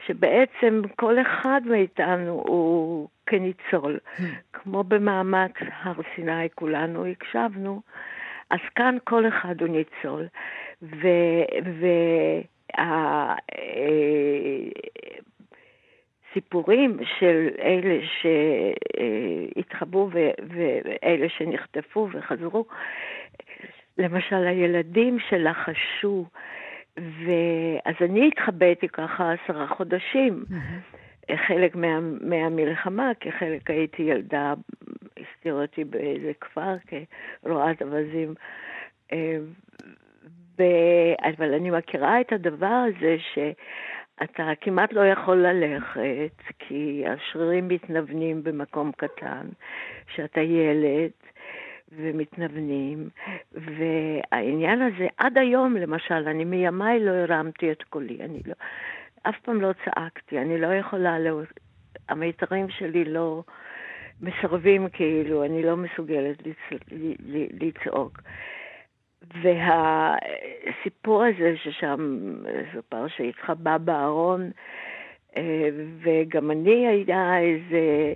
שבעצם 0.07 0.83
כל 0.96 1.20
אחד 1.20 1.61
מאיתנו 1.64 2.33
הוא 2.46 3.09
כניצול. 3.27 3.98
Hmm. 4.16 4.22
כמו 4.53 4.85
במעמד 4.85 5.50
הר 5.83 6.00
סיני 6.14 6.48
כולנו 6.55 7.07
הקשבנו, 7.07 7.81
אז 8.50 8.61
כאן 8.74 8.96
כל 9.05 9.29
אחד 9.29 9.61
הוא 9.61 9.68
ניצול. 9.68 10.27
וה... 10.83 11.44
סיפורים 16.35 16.99
של 17.18 17.49
אלה 17.59 17.99
שהתחבאו 19.57 20.11
ואלה 20.49 21.29
שנחטפו 21.29 22.09
וחזרו. 22.12 22.64
למשל, 23.99 24.47
הילדים 24.47 25.18
שלחשו, 25.29 26.27
ואז 26.97 27.94
אני 28.01 28.29
התחבאתי 28.29 28.88
ככה 28.88 29.33
עשרה 29.33 29.66
חודשים. 29.66 30.44
Mm-hmm. 30.51 30.94
חלק 31.47 31.77
מה, 31.77 32.01
מהמלחמה, 32.20 33.12
כי 33.20 33.33
חלק 33.33 33.70
הייתי 33.70 34.03
ילדה, 34.03 34.55
הסתיר 35.16 35.55
אותי 35.55 35.85
באיזה 35.85 36.33
כפר 36.40 36.75
כרועת 37.44 37.83
אווזים. 37.83 38.35
אה, 39.12 39.37
ו... 40.59 40.62
אבל 41.23 41.55
אני 41.55 41.70
מכירה 41.70 42.20
את 42.20 42.33
הדבר 42.33 42.66
הזה 42.88 43.16
ש... 43.18 43.38
אתה 44.22 44.53
כמעט 44.61 44.92
לא 44.92 45.07
יכול 45.07 45.37
ללכת, 45.37 46.42
כי 46.59 47.05
השרירים 47.07 47.68
מתנוונים 47.68 48.42
במקום 48.42 48.92
קטן, 48.96 49.46
שאתה 50.14 50.40
ילד 50.40 51.11
ומתנוונים, 51.92 53.09
והעניין 53.53 54.83
הזה, 54.83 55.07
עד 55.16 55.38
היום 55.38 55.77
למשל, 55.77 56.29
אני 56.29 56.44
מימיי 56.44 57.00
לא 57.00 57.11
הרמתי 57.11 57.72
את 57.72 57.83
קולי, 57.83 58.18
אני 58.20 58.40
לא, 58.46 58.55
אף 59.22 59.35
פעם 59.42 59.61
לא 59.61 59.70
צעקתי, 59.85 60.38
אני 60.38 60.61
לא 60.61 60.66
יכולה, 60.66 61.18
לא, 61.18 61.40
המיתרים 62.09 62.68
שלי 62.68 63.05
לא 63.05 63.42
מסרבים 64.20 64.88
כאילו, 64.88 65.44
אני 65.44 65.62
לא 65.62 65.77
מסוגלת 65.77 66.46
לצ, 66.46 66.81
לצעוק. 67.61 68.20
והסיפור 69.43 71.25
הזה 71.25 71.55
ששם, 71.57 72.33
זו 72.75 72.81
פרשה 72.89 73.17
שהתחבא 73.17 73.79
בארון, 73.79 74.51
וגם 76.03 76.51
אני 76.51 76.87
הייתה 76.87 77.39
איזה... 77.39 78.13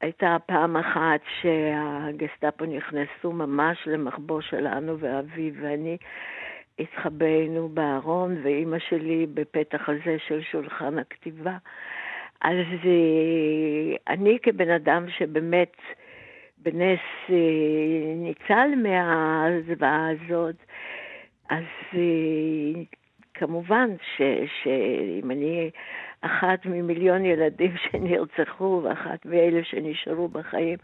הייתה 0.00 0.36
פעם 0.46 0.76
אחת 0.76 1.20
שהגסטאפו 1.40 2.64
נכנסו 2.64 3.32
ממש 3.32 3.78
למחבוא 3.86 4.40
שלנו, 4.40 4.98
ואבי 4.98 5.52
ואני 5.60 5.96
התחבאנו 6.78 7.68
בארון, 7.68 8.36
ואימא 8.42 8.78
שלי 8.78 9.26
בפתח 9.34 9.88
הזה 9.88 10.16
של 10.26 10.42
שולחן 10.42 10.98
הכתיבה. 10.98 11.56
אז 12.40 12.66
אני 14.08 14.38
כבן 14.42 14.70
אדם 14.70 15.04
שבאמת 15.08 15.76
בנס 16.64 17.00
אה, 17.30 18.14
ניצל 18.16 18.70
מהזוועה 18.82 20.08
הזאת, 20.10 20.56
אז 21.50 21.64
אה, 21.94 22.82
כמובן 23.34 23.90
שאם 24.16 25.30
אני 25.30 25.70
אחת 26.20 26.66
ממיליון 26.66 27.24
ילדים 27.24 27.72
שנרצחו 27.84 28.80
ואחת 28.84 29.26
מאלה 29.26 29.64
שנשארו 29.64 30.28
בחיים, 30.28 30.78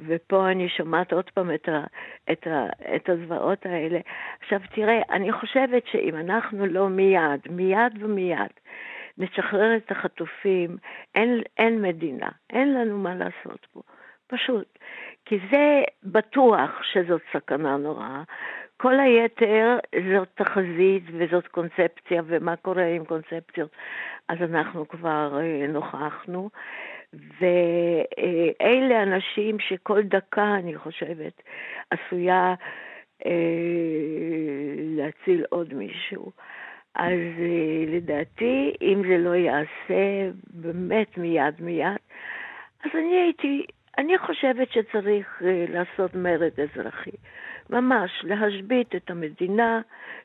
ופה 0.00 0.50
אני 0.50 0.68
שומעת 0.68 1.12
עוד 1.12 1.30
פעם 1.30 1.54
את, 1.54 1.68
ה, 1.68 1.84
את, 2.32 2.46
ה, 2.46 2.66
את 2.96 3.08
הזוועות 3.08 3.66
האלה. 3.66 4.00
עכשיו 4.40 4.60
תראה, 4.74 5.02
אני 5.10 5.32
חושבת 5.32 5.86
שאם 5.86 6.16
אנחנו 6.16 6.66
לא 6.66 6.88
מיד, 6.88 7.40
מיד 7.50 7.92
ומיד, 8.00 8.52
נשחרר 9.18 9.76
את 9.76 9.90
החטופים, 9.90 10.76
אין, 11.14 11.42
אין 11.58 11.82
מדינה, 11.82 12.28
אין 12.50 12.74
לנו 12.74 12.98
מה 12.98 13.14
לעשות 13.14 13.66
פה. 13.72 13.80
פשוט. 14.26 14.78
כי 15.24 15.38
זה 15.50 15.82
בטוח 16.02 16.70
שזאת 16.82 17.22
סכנה 17.32 17.76
נוראה. 17.76 18.22
כל 18.76 19.00
היתר 19.00 19.78
זאת 20.14 20.28
תחזית 20.34 21.02
וזאת 21.12 21.46
קונספציה, 21.46 22.22
ומה 22.26 22.56
קורה 22.56 22.86
עם 22.86 23.04
קונספציות, 23.04 23.70
אז 24.28 24.38
אנחנו 24.42 24.88
כבר 24.88 25.40
אה, 25.40 25.66
נוכחנו. 25.66 26.50
ואלה 27.40 29.02
אנשים 29.02 29.58
שכל 29.58 30.02
דקה, 30.02 30.54
אני 30.54 30.76
חושבת, 30.76 31.42
עשויה 31.90 32.54
אה, 33.26 33.32
להציל 34.76 35.44
עוד 35.48 35.74
מישהו. 35.74 36.32
אז 36.94 37.20
אה, 37.38 37.84
לדעתי, 37.86 38.74
אם 38.82 39.02
זה 39.08 39.18
לא 39.18 39.34
ייעשה 39.34 40.30
באמת 40.50 41.18
מיד 41.18 41.54
מיד, 41.60 41.98
אז 42.84 42.90
אני 42.94 43.20
הייתי, 43.20 43.66
אני 43.98 44.18
חושבת 44.18 44.68
שצריך 44.72 45.42
אה, 45.44 45.64
לעשות 45.68 46.14
מרד 46.14 46.60
אזרחי. 46.60 47.10
ממש, 47.70 48.10
להשבית 48.24 48.94
את 48.94 49.10
המדינה, 49.10 49.80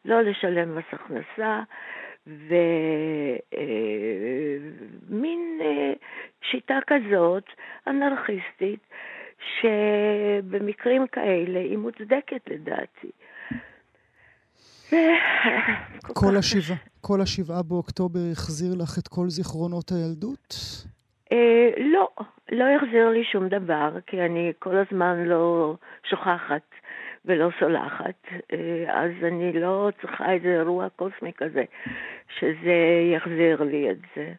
לא 0.06 0.22
לשלם 0.22 0.78
מס 0.78 0.86
הכנסה, 0.92 1.62
ומין 2.28 3.50
אה, 5.62 5.94
שיטה 6.52 6.80
כזאת, 6.88 7.44
אנרכיסטית, 7.88 8.80
שבמקרים 9.62 11.08
כאלה 11.08 11.60
היא 11.60 11.78
מוצדקת 11.78 12.42
לדעתי. 12.48 13.12
כל, 16.20 16.38
השבע, 16.38 16.76
כל 17.02 17.22
השבעה 17.22 17.64
באוקטובר 17.64 18.20
החזיר 18.32 18.74
לך 18.82 18.98
את 19.00 19.08
כל 19.08 19.30
זיכרונות 19.30 19.92
הילדות? 19.92 20.56
אה, 21.32 21.70
לא, 21.78 22.10
לא 22.52 22.66
החזיר 22.76 23.10
לי 23.10 23.24
שום 23.24 23.48
דבר, 23.48 23.90
כי 24.08 24.22
אני 24.22 24.54
כל 24.60 24.76
הזמן 24.78 25.24
לא 25.26 25.76
שוכחת 26.04 26.62
ולא 27.26 27.50
סולחת, 27.60 28.28
אה, 28.54 29.04
אז 29.04 29.12
אני 29.24 29.54
לא 29.54 29.90
צריכה 30.02 30.34
איזה 30.34 30.48
אירוע 30.48 30.90
קוסמי 30.90 31.32
כזה, 31.38 31.64
שזה 32.40 32.78
יחזיר 33.16 33.64
לי 33.64 33.92
את 33.92 33.98
זה. 34.16 34.34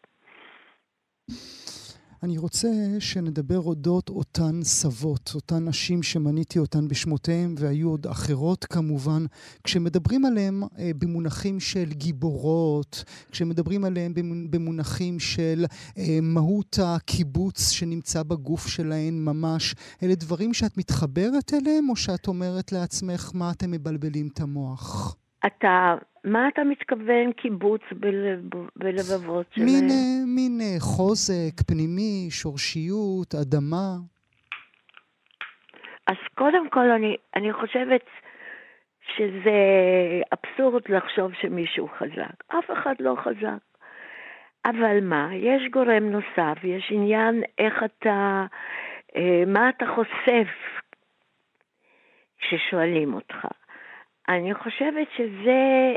אני 2.23 2.39
רוצה 2.39 2.69
שנדבר 2.99 3.59
אודות 3.59 4.09
אותן 4.09 4.63
סבות, 4.63 5.33
אותן 5.35 5.69
נשים 5.69 6.03
שמניתי 6.03 6.59
אותן 6.59 6.89
בשמותיהם, 6.89 7.55
והיו 7.59 7.89
עוד 7.91 8.07
אחרות 8.07 8.65
כמובן. 8.65 9.25
כשמדברים 9.65 10.25
עליהן 10.25 10.63
אה, 10.79 10.91
במונחים 10.99 11.61
של 11.61 11.85
גיבורות, 11.93 13.05
כשמדברים 13.31 13.85
עליהן 13.85 14.13
במונחים 14.51 15.19
של 15.19 15.65
אה, 15.99 16.19
מהות 16.23 16.79
הקיבוץ 16.83 17.71
שנמצא 17.71 18.23
בגוף 18.23 18.67
שלהן 18.67 19.25
ממש, 19.25 19.75
אלה 20.03 20.15
דברים 20.15 20.55
שאת 20.55 20.79
מתחברת 20.79 21.53
אליהם, 21.55 21.89
או 21.89 21.97
שאת 21.97 22.29
אומרת 22.29 22.73
לעצמך, 22.73 23.31
מה 23.35 23.51
אתם 23.51 23.71
מבלבלים 23.71 24.29
את 24.33 24.41
המוח? 24.41 25.17
אתה 25.47 25.95
מה 26.25 26.49
אתה 26.49 26.65
מתכוון 26.65 27.33
קיבוץ 27.33 27.81
בלב, 27.93 28.41
בלבבות 28.77 29.47
שלהם? 29.53 29.67
מין, 29.67 29.91
אה, 29.91 30.27
מין 30.27 30.61
אה, 30.61 30.81
חוזק 30.81 31.63
פנימי, 31.67 32.29
שורשיות, 32.31 33.35
אדמה. 33.35 33.97
אז 36.07 36.17
קודם 36.35 36.71
כל 36.71 36.91
אני, 36.91 37.17
אני 37.37 37.53
חושבת 37.53 38.05
שזה 39.17 39.61
אבסורד 40.33 40.83
לחשוב 40.89 41.33
שמישהו 41.41 41.89
חזק. 41.99 42.45
אף 42.49 42.71
אחד 42.73 42.95
לא 43.01 43.17
חזק. 43.25 43.71
אבל 44.65 45.01
מה, 45.03 45.29
יש 45.35 45.63
גורם 45.71 46.11
נוסף, 46.11 46.65
יש 46.65 46.89
עניין 46.91 47.43
איך 47.59 47.75
אתה, 47.85 48.47
אה, 49.17 49.43
מה 49.47 49.69
אתה 49.69 49.85
חושף 49.95 50.49
כששואלים 52.39 53.15
אותך. 53.15 53.47
אני 54.31 54.55
חושבת 54.55 55.07
שזה 55.17 55.95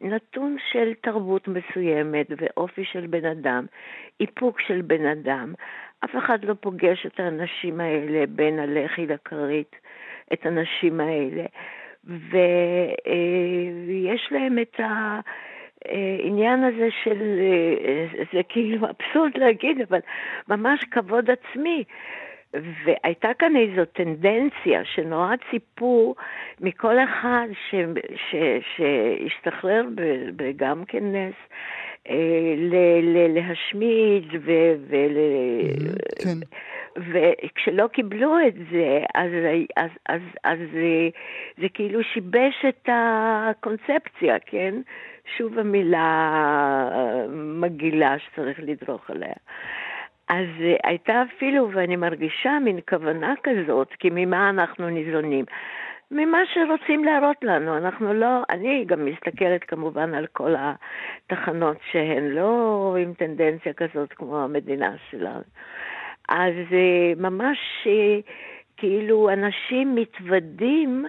נתון 0.00 0.56
של 0.72 0.92
תרבות 1.00 1.48
מסוימת 1.48 2.26
ואופי 2.36 2.84
של 2.84 3.06
בן 3.06 3.24
אדם, 3.24 3.66
איפוק 4.20 4.60
של 4.60 4.82
בן 4.82 5.06
אדם. 5.06 5.54
אף 6.04 6.10
אחד 6.18 6.44
לא 6.44 6.54
פוגש 6.60 7.06
את 7.06 7.20
האנשים 7.20 7.80
האלה 7.80 8.26
בין 8.26 8.58
הלחי 8.58 9.06
לכרית, 9.06 9.76
את 10.32 10.46
הנשים 10.46 11.00
האלה. 11.00 11.44
ויש 12.04 12.28
להם 14.30 14.58
את 14.58 14.80
העניין 14.80 16.64
הזה 16.64 16.88
של, 17.04 17.40
זה 18.32 18.40
כאילו 18.48 18.86
אבסורד 18.90 19.36
להגיד, 19.36 19.80
אבל 19.88 20.00
ממש 20.48 20.84
כבוד 20.90 21.30
עצמי. 21.30 21.84
והייתה 22.54 23.28
כאן 23.38 23.56
איזו 23.56 23.84
טנדנציה 23.84 24.84
שנורא 24.84 25.34
ציפו 25.50 26.14
מכל 26.60 26.96
אחד 26.98 27.46
ש, 27.70 27.74
ש, 28.30 28.34
שהשתחרר 28.76 29.84
גם 30.56 30.84
כן 30.84 31.04
נס, 31.04 31.34
אה, 32.08 32.54
ל, 32.56 32.74
ל, 33.02 33.34
להשמיד 33.34 34.24
ו... 34.44 34.52
ול... 34.88 35.16
Mm-hmm, 35.62 36.24
כן. 36.24 36.38
וכשלא 36.96 37.86
קיבלו 37.86 38.34
את 38.46 38.54
זה, 38.72 39.04
אז, 39.14 39.30
אז, 39.76 39.90
אז, 40.08 40.20
אז 40.44 40.58
זה, 40.72 41.08
זה 41.60 41.68
כאילו 41.74 42.00
שיבש 42.02 42.64
את 42.68 42.88
הקונספציה, 42.92 44.36
כן? 44.46 44.74
שוב 45.36 45.58
המילה 45.58 46.90
מגעילה 47.60 48.16
שצריך 48.18 48.58
לדרוך 48.62 49.10
עליה. 49.10 49.34
אז 50.28 50.46
uh, 50.58 50.80
הייתה 50.84 51.22
אפילו, 51.22 51.70
ואני 51.72 51.96
מרגישה 51.96 52.58
מין 52.64 52.78
כוונה 52.88 53.34
כזאת, 53.42 53.88
כי 53.98 54.08
ממה 54.12 54.50
אנחנו 54.50 54.90
ניזונים? 54.90 55.44
ממה 56.10 56.38
שרוצים 56.54 57.04
להראות 57.04 57.36
לנו. 57.42 57.76
אנחנו 57.76 58.14
לא, 58.14 58.42
אני 58.50 58.84
גם 58.86 59.04
מסתכלת 59.04 59.64
כמובן 59.64 60.14
על 60.14 60.26
כל 60.26 60.54
התחנות 60.58 61.76
שהן 61.90 62.28
לא 62.28 62.96
עם 63.00 63.14
טנדנציה 63.14 63.72
כזאת 63.72 64.12
כמו 64.12 64.40
המדינה 64.40 64.94
שלנו. 65.10 65.42
אז 66.28 66.54
uh, 66.70 67.20
ממש 67.20 67.58
uh, 67.84 68.30
כאילו 68.76 69.30
אנשים 69.30 69.94
מתוודים 69.94 71.06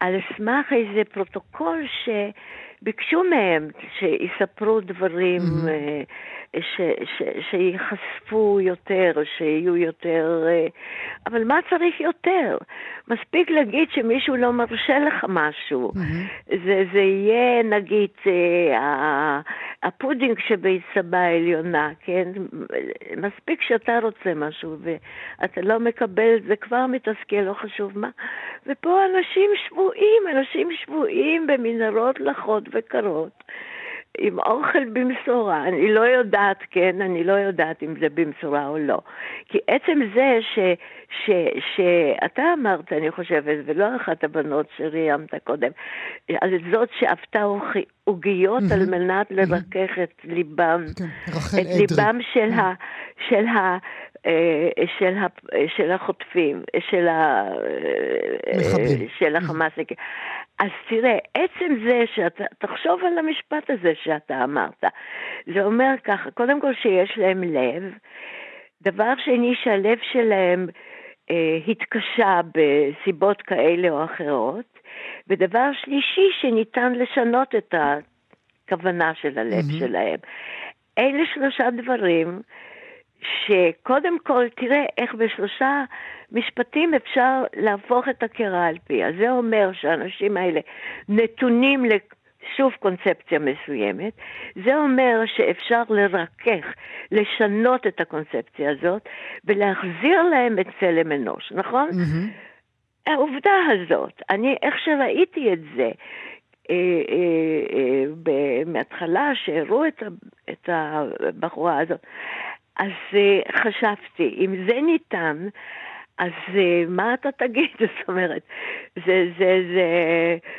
על 0.00 0.14
סמך 0.36 0.72
איזה 0.72 1.04
פרוטוקול 1.12 1.84
שביקשו 2.04 3.22
מהם 3.24 3.68
שיספרו 3.98 4.80
דברים 4.80 5.40
mm-hmm. 5.40 6.41
ש, 6.60 6.80
ש, 7.18 7.22
שייחשפו 7.50 8.60
יותר, 8.60 9.12
שיהיו 9.36 9.76
יותר... 9.76 10.44
אה, 10.46 10.66
אבל 11.26 11.44
מה 11.44 11.58
צריך 11.70 12.00
יותר? 12.00 12.58
מספיק 13.08 13.50
להגיד 13.50 13.88
שמישהו 13.90 14.36
לא 14.36 14.52
מרשה 14.52 14.98
לך 14.98 15.24
משהו. 15.28 15.92
Mm-hmm. 15.94 16.56
זה, 16.64 16.84
זה 16.92 16.98
יהיה, 17.00 17.62
נגיד, 17.62 18.10
אה, 18.26 19.40
הפודינג 19.82 20.38
שבעצבה 20.48 21.18
העליונה, 21.18 21.90
כן? 22.04 22.28
מספיק 23.16 23.62
שאתה 23.62 23.98
רוצה 24.02 24.34
משהו 24.34 24.76
ואתה 24.80 25.60
לא 25.60 25.80
מקבל, 25.80 26.38
זה 26.46 26.56
כבר 26.56 26.86
מתסכל, 26.86 27.36
לא 27.36 27.52
חשוב 27.52 27.98
מה. 27.98 28.08
ופה 28.66 29.00
אנשים 29.04 29.50
שבויים, 29.66 30.22
אנשים 30.36 30.68
שבויים 30.72 31.46
במנהרות 31.46 32.20
לחות 32.20 32.64
וקרות. 32.72 33.44
עם 34.18 34.38
אוכל 34.38 34.84
במשורה. 34.92 35.68
אני 35.68 35.92
לא 35.92 36.00
יודעת, 36.00 36.58
כן, 36.70 37.02
אני 37.02 37.24
לא 37.24 37.32
יודעת 37.32 37.82
אם 37.82 37.94
זה 38.00 38.06
במשורה 38.14 38.68
או 38.68 38.78
לא. 38.78 38.98
כי 39.48 39.58
עצם 39.66 39.98
זה 40.14 40.38
ש, 40.54 40.58
ש, 41.24 41.30
שאתה 41.76 42.42
אמרת, 42.58 42.92
אני 42.92 43.10
חושבת, 43.10 43.56
ולא 43.64 43.96
אחת 43.96 44.24
הבנות 44.24 44.66
שראיימת 44.76 45.34
קודם, 45.44 45.70
על 46.40 46.50
זאת 46.72 46.88
שאפתה 46.98 47.42
עוגיות 48.04 48.62
על 48.72 48.90
מנת 48.90 49.26
לרכך 49.30 49.98
את 50.02 50.20
ליבם, 50.24 50.84
כן, 50.96 51.04
את 51.60 51.66
ליבם 51.78 52.18
של 52.32 52.52
ה... 52.52 52.72
של 53.28 53.46
ה 53.46 53.78
של, 54.98 55.14
ה, 55.18 55.26
של 55.76 55.90
החוטפים, 55.90 56.62
של, 56.90 57.08
ה, 57.08 57.44
מחבלים. 58.58 59.08
של 59.18 59.36
החמאסניקים. 59.36 59.96
אז 60.58 60.70
תראה, 60.88 61.18
עצם 61.34 61.74
זה 61.88 62.04
שאתה, 62.14 62.44
תחשוב 62.58 63.04
על 63.04 63.18
המשפט 63.18 63.70
הזה 63.70 63.92
שאתה 64.02 64.44
אמרת. 64.44 64.84
זה 65.54 65.64
אומר 65.64 65.94
ככה, 66.04 66.30
קודם 66.30 66.60
כל 66.60 66.74
שיש 66.74 67.18
להם 67.18 67.42
לב, 67.42 67.82
דבר 68.82 69.12
שני 69.24 69.54
שהלב 69.62 69.98
שלהם 70.12 70.66
אה, 71.30 71.58
התקשה 71.68 72.40
בסיבות 72.54 73.42
כאלה 73.42 73.90
או 73.90 74.04
אחרות, 74.04 74.78
ודבר 75.28 75.70
שלישי 75.84 76.28
שניתן 76.40 76.92
לשנות 76.92 77.54
את 77.54 77.74
הכוונה 77.74 79.12
של 79.14 79.38
הלב 79.38 79.52
mm-hmm. 79.52 79.78
שלהם. 79.78 80.18
אלה 80.98 81.22
שלושה 81.34 81.70
דברים 81.70 82.40
שקודם 83.22 84.18
כל, 84.22 84.44
תראה 84.56 84.84
איך 84.98 85.14
בשלושה 85.14 85.84
משפטים 86.32 86.94
אפשר 86.94 87.42
להפוך 87.56 88.08
את 88.08 88.22
הקערה 88.22 88.66
על 88.66 88.76
פיה. 88.86 89.08
זה 89.18 89.30
אומר 89.30 89.70
שהאנשים 89.72 90.36
האלה 90.36 90.60
נתונים 91.08 91.84
לשוב 91.84 92.72
קונספציה 92.78 93.38
מסוימת, 93.38 94.12
זה 94.64 94.76
אומר 94.76 95.20
שאפשר 95.36 95.82
לרכך, 95.88 96.66
לשנות 97.12 97.86
את 97.86 98.00
הקונספציה 98.00 98.70
הזאת 98.70 99.08
ולהחזיר 99.44 100.22
להם 100.22 100.58
את 100.58 100.66
צלם 100.80 101.12
אנוש, 101.12 101.52
נכון? 101.52 101.88
Mm-hmm. 101.88 103.10
העובדה 103.10 103.52
הזאת, 103.68 104.22
אני 104.30 104.56
איך 104.62 104.74
שראיתי 104.84 105.52
את 105.52 105.58
זה, 105.76 105.90
אה, 106.70 107.02
אה, 107.08 108.32
אה, 108.32 108.62
מההתחלה 108.66 109.30
שהראו 109.34 109.86
את, 109.86 110.02
את 110.50 110.68
הבחורה 110.72 111.78
הזאת, 111.78 112.06
אז 112.76 112.90
uh, 113.10 113.52
חשבתי, 113.52 114.44
אם 114.44 114.66
זה 114.68 114.80
ניתן, 114.82 115.48
אז 116.18 116.32
uh, 116.48 116.88
מה 116.88 117.14
אתה 117.14 117.28
תגיד? 117.38 117.70
זאת 117.80 118.08
אומרת, 118.08 118.42
זה, 118.96 119.24
זה, 119.38 119.62
זה, 119.74 119.88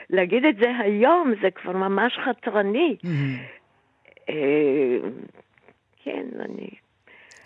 להגיד 0.10 0.46
את 0.46 0.56
זה 0.62 0.72
היום 0.80 1.34
זה 1.42 1.52
כבר 1.52 1.72
ממש 1.72 2.20
חתרני. 2.26 2.96
Uh, 3.02 4.32
כן, 6.04 6.26
אני... 6.40 6.70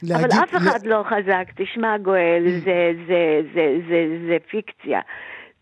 להגיד... 0.04 0.26
אבל 0.26 0.44
אף 0.44 0.56
אחד 0.56 0.86
לא 0.86 1.04
חזק, 1.10 1.48
תשמע 1.56 1.98
גואל, 1.98 2.44
mm. 2.46 2.66
זה, 2.66 2.92
זה, 3.08 3.42
זה, 3.54 3.78
זה, 3.90 4.18
זה 4.28 4.38
פיקציה. 4.52 5.00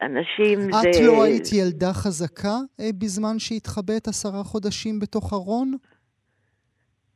אנשים 0.02 0.60
את 0.60 0.74
זה... 0.82 0.89
את 0.89 0.96
לא 1.06 1.24
היית 1.24 1.54
ילדה 1.54 1.94
חזקה 1.94 2.58
בזמן 2.98 3.39
שהתחבאת 3.39 4.08
עשרה 4.08 4.44
חודשים 4.44 5.00
בתוך 5.00 5.34
ארון? 5.34 5.74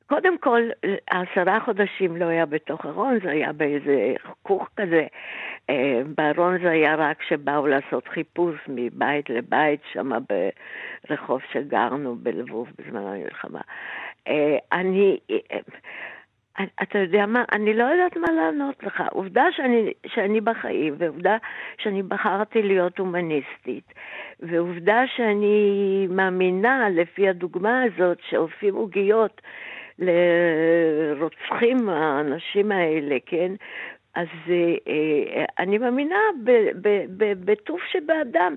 קודם 0.09 0.37
כל, 0.37 0.61
עשרה 1.09 1.59
חודשים 1.59 2.17
לא 2.17 2.25
היה 2.25 2.45
בתוך 2.45 2.85
ארון, 2.85 3.19
זה 3.23 3.31
היה 3.31 3.53
באיזה 3.53 4.13
כוך 4.43 4.69
כזה. 4.75 5.07
אה, 5.69 6.01
בארון 6.15 6.57
זה 6.63 6.69
היה 6.69 6.95
רק 6.95 7.19
כשבאו 7.19 7.67
לעשות 7.67 8.07
חיפוש 8.07 8.55
מבית 8.67 9.29
לבית, 9.29 9.81
שם 9.93 10.11
ברחוב 11.09 11.41
שגרנו 11.51 12.15
בלבוב 12.15 12.67
בזמן 12.77 13.01
המלחמה. 13.01 13.61
אה, 14.27 14.57
אני, 14.71 15.17
אה, 15.31 15.59
אתה 16.83 16.99
יודע 16.99 17.25
מה, 17.25 17.43
אני 17.51 17.73
לא 17.73 17.83
יודעת 17.83 18.17
מה 18.17 18.31
לענות 18.31 18.83
לך. 18.83 19.03
עובדה 19.11 19.45
שאני, 19.51 19.93
שאני 20.07 20.41
בחיים, 20.41 20.95
ועובדה 20.97 21.37
שאני 21.77 22.03
בחרתי 22.03 22.61
להיות 22.61 22.99
הומניסטית, 22.99 23.93
ועובדה 24.39 25.01
שאני 25.15 26.07
מאמינה, 26.09 26.89
לפי 26.89 27.29
הדוגמה 27.29 27.83
הזאת, 27.83 28.17
שעופים 28.29 28.75
עוגיות 28.75 29.41
לרוצחים 29.99 31.89
האנשים 31.89 32.71
האלה, 32.71 33.17
כן? 33.25 33.51
אז 34.15 34.27
אה, 34.49 34.75
אה, 34.87 35.45
אני 35.59 35.77
מאמינה 35.77 36.15
בטוב 37.45 37.79
שבאדם 37.91 38.55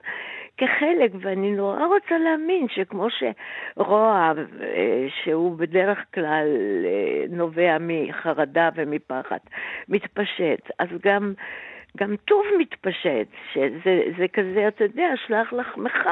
כחלק, 0.57 1.13
ואני 1.21 1.51
נורא 1.51 1.85
רוצה 1.87 2.19
להאמין 2.19 2.67
שכמו 2.69 3.07
שרוע, 3.11 4.33
אה, 4.63 5.07
שהוא 5.23 5.59
בדרך 5.59 5.99
כלל 6.15 6.47
נובע 7.31 7.77
מחרדה 7.81 8.69
ומפחד, 8.75 9.39
מתפשט, 9.89 10.71
אז 10.79 10.89
גם, 11.03 11.33
גם 11.97 12.17
טוב 12.25 12.45
מתפשט, 12.59 13.29
שזה 13.53 14.27
כזה, 14.33 14.69
אתה 14.69 14.85
יודע, 14.85 15.09
שלח 15.27 15.53
לחמך. 15.53 16.09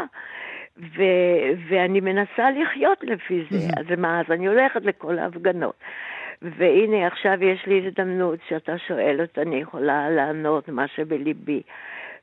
ו- 0.79 1.51
ואני 1.71 2.01
מנסה 2.01 2.51
לחיות 2.51 2.99
לפי 3.03 3.43
זה. 3.51 3.69
אז 3.77 3.99
מה, 3.99 4.21
אז 4.21 4.27
אני 4.31 4.47
הולכת 4.47 4.85
לכל 4.85 5.19
ההפגנות. 5.19 5.75
והנה, 6.43 7.07
עכשיו 7.07 7.45
יש 7.45 7.67
לי 7.67 7.87
הזדמנות 7.87 8.39
שאתה 8.49 8.73
שואל 8.89 9.21
אותה, 9.21 9.43
אני 9.43 9.57
יכולה 9.57 10.11
לענות 10.11 10.69
מה 10.69 10.89
שבליבי. 10.97 11.63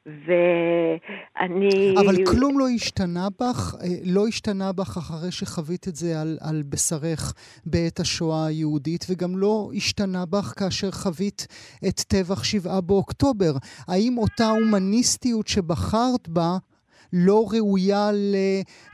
ואני... 0.07 1.95
אבל 1.99 2.15
כלום 2.25 2.59
לא 2.59 2.65
השתנה 2.75 3.27
בך? 3.39 3.75
אה, 3.81 3.87
לא 4.05 4.27
השתנה 4.27 4.71
בך 4.71 4.97
אחרי 4.97 5.31
שחווית 5.31 5.87
את 5.87 5.95
זה 5.95 6.21
על, 6.21 6.37
על 6.41 6.63
בשרך 6.69 7.33
בעת 7.65 7.99
השואה 7.99 8.45
היהודית, 8.45 9.05
וגם 9.09 9.37
לא 9.37 9.69
השתנה 9.75 10.25
בך 10.25 10.53
כאשר 10.59 10.91
חווית 10.91 11.47
את 11.87 11.99
טבח 11.99 12.43
שבעה 12.43 12.81
באוקטובר. 12.81 13.51
האם 13.87 14.17
אותה 14.17 14.49
הומניסטיות 14.49 15.47
שבחרת 15.47 16.27
בה 16.27 16.57
לא 17.13 17.45
ראויה 17.53 18.09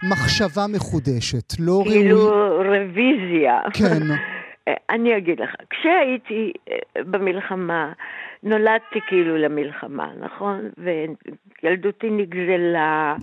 למחשבה 0.03 0.61
מחודשת. 0.75 1.59
לא 1.59 1.71
ראויה... 1.71 1.99
כאילו 1.99 2.19
רוויזיה. 2.57 3.59
כן. 3.73 4.03
אני 4.89 5.17
אגיד 5.17 5.39
לך, 5.39 5.55
כשהייתי 5.69 6.51
אה, 6.71 7.03
במלחמה, 7.03 7.91
נולדתי 8.43 8.99
כאילו 9.07 9.37
למלחמה, 9.37 10.11
נכון? 10.19 10.69
וילדותי 11.63 12.09
נגזלה, 12.09 13.15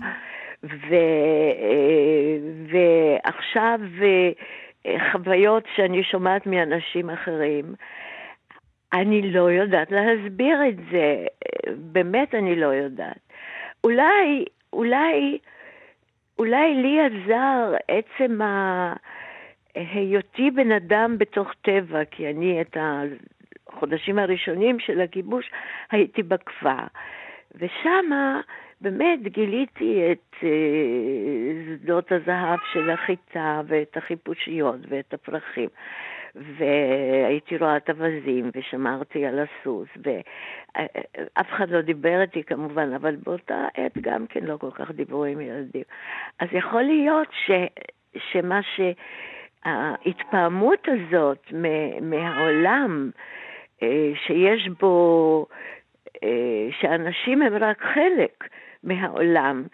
ו... 0.65 0.95
אה, 0.95 2.37
ועכשיו 2.73 3.81
אה, 4.87 5.13
חוויות 5.13 5.65
שאני 5.77 6.03
שומעת 6.03 6.47
מאנשים 6.47 7.11
אחרים, 7.11 7.75
אני 8.93 9.33
לא 9.33 9.51
יודעת 9.51 9.91
להסביר 9.91 10.59
את 10.69 10.77
זה, 10.91 11.27
באמת 11.77 12.35
אני 12.35 12.57
לא 12.57 12.67
יודעת. 12.67 13.21
אולי 13.85 14.45
אולי, 14.73 15.39
אולי 16.39 16.75
לי 16.75 16.99
עזר 17.01 17.75
עצם 17.89 18.39
היותי 19.75 20.51
בן 20.51 20.73
אדם 20.73 21.19
בתוך 21.19 21.53
טבע, 21.63 22.05
כי 22.05 22.31
אני 22.31 22.61
את 22.61 22.77
החודשים 22.81 24.19
הראשונים 24.19 24.81
של 24.81 25.01
הכיבוש 25.01 25.51
הייתי 25.91 26.23
בכפר. 26.23 26.87
ושמה 27.55 28.41
באמת 28.81 29.23
גיליתי 29.23 30.13
את 30.13 30.35
uh, 30.35 30.45
שדות 31.67 32.13
הזהב 32.13 32.59
של 32.73 32.91
החיטה 32.91 33.61
ואת 33.67 33.97
החיפושיות 33.97 34.81
ואת 34.89 35.15
הפרחים. 35.15 35.69
והייתי 36.35 37.57
רואה 37.57 37.77
את 37.77 37.91
אווזים, 37.91 38.51
ושמרתי 38.55 39.27
על 39.27 39.39
הסוס, 39.39 39.89
ואף 40.05 41.47
אחד 41.53 41.71
לא 41.71 41.81
דיבר 41.81 42.21
איתי 42.21 42.43
כמובן, 42.43 42.93
אבל 42.93 43.17
באותה 43.17 43.67
עת 43.75 43.99
גם 44.01 44.27
כן 44.27 44.45
לא 44.45 44.57
כל 44.57 44.71
כך 44.71 44.91
דיברו 44.91 45.25
עם 45.25 45.41
ילדים. 45.41 45.83
אז 46.39 46.49
יכול 46.53 46.83
להיות 46.83 47.29
ש, 47.47 47.51
שמה 48.33 48.61
שההתפעמות 49.65 50.89
הזאת 50.89 51.53
מהעולם, 52.01 53.11
אה, 53.83 54.13
שיש 54.27 54.69
בו, 54.81 55.47
אה, 56.25 56.69
שאנשים 56.81 57.43
הם 57.43 57.55
רק 57.55 57.83
חלק 57.95 58.49
מהעולם, 58.85 59.65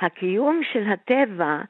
הקיום 0.00 0.60
של 0.72 0.82
הטבע, 0.88 1.60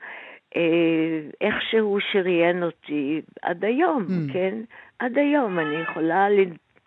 אה, 0.57 1.21
איכשהו 1.41 1.99
שריין 2.13 2.63
אותי 2.63 3.21
עד 3.43 3.65
היום, 3.65 4.07
mm. 4.07 4.33
כן? 4.33 4.55
עד 4.99 5.19
היום 5.19 5.59
אני 5.59 5.77
יכולה 5.77 6.27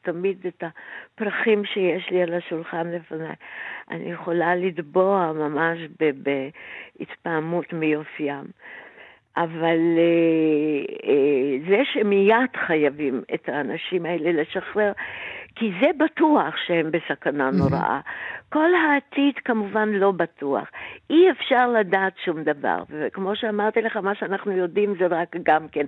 תמיד 0.01 0.38
את 0.47 0.63
הפרחים 0.63 1.65
שיש 1.65 2.10
לי 2.12 2.21
על 2.21 2.34
השולחן 2.34 2.88
לפניי. 2.91 3.36
אני 3.91 4.12
יכולה 4.12 4.56
לטבוע 4.56 5.32
ממש 5.34 5.80
בהתפעמות 6.99 7.73
מיופיים. 7.73 8.45
אבל 9.38 9.80
אה, 9.97 11.10
אה, 11.10 11.58
זה 11.69 11.82
שמיד 11.93 12.52
חייבים 12.67 13.21
את 13.34 13.50
האנשים 13.50 14.06
האלה 14.06 14.41
לשחרר, 14.41 14.91
כי 15.56 15.71
זה 15.82 15.88
בטוח 15.97 16.56
שהם 16.67 16.91
בסכנה 16.91 17.52
נוראה. 17.52 18.00
כל 18.50 18.69
העתיד 18.76 19.36
כמובן 19.45 19.89
לא 19.89 20.12
בטוח. 20.12 20.68
אי 21.09 21.32
אפשר 21.32 21.68
לדעת 21.68 22.14
שום 22.26 22.43
דבר. 22.43 22.84
וכמו 22.89 23.36
שאמרתי 23.36 23.82
לך, 23.82 23.97
מה 23.97 24.16
שאנחנו 24.16 24.51
יודעים 24.51 24.93
זה 24.99 25.07
רק 25.07 25.36
גם 25.43 25.68
כן 25.68 25.86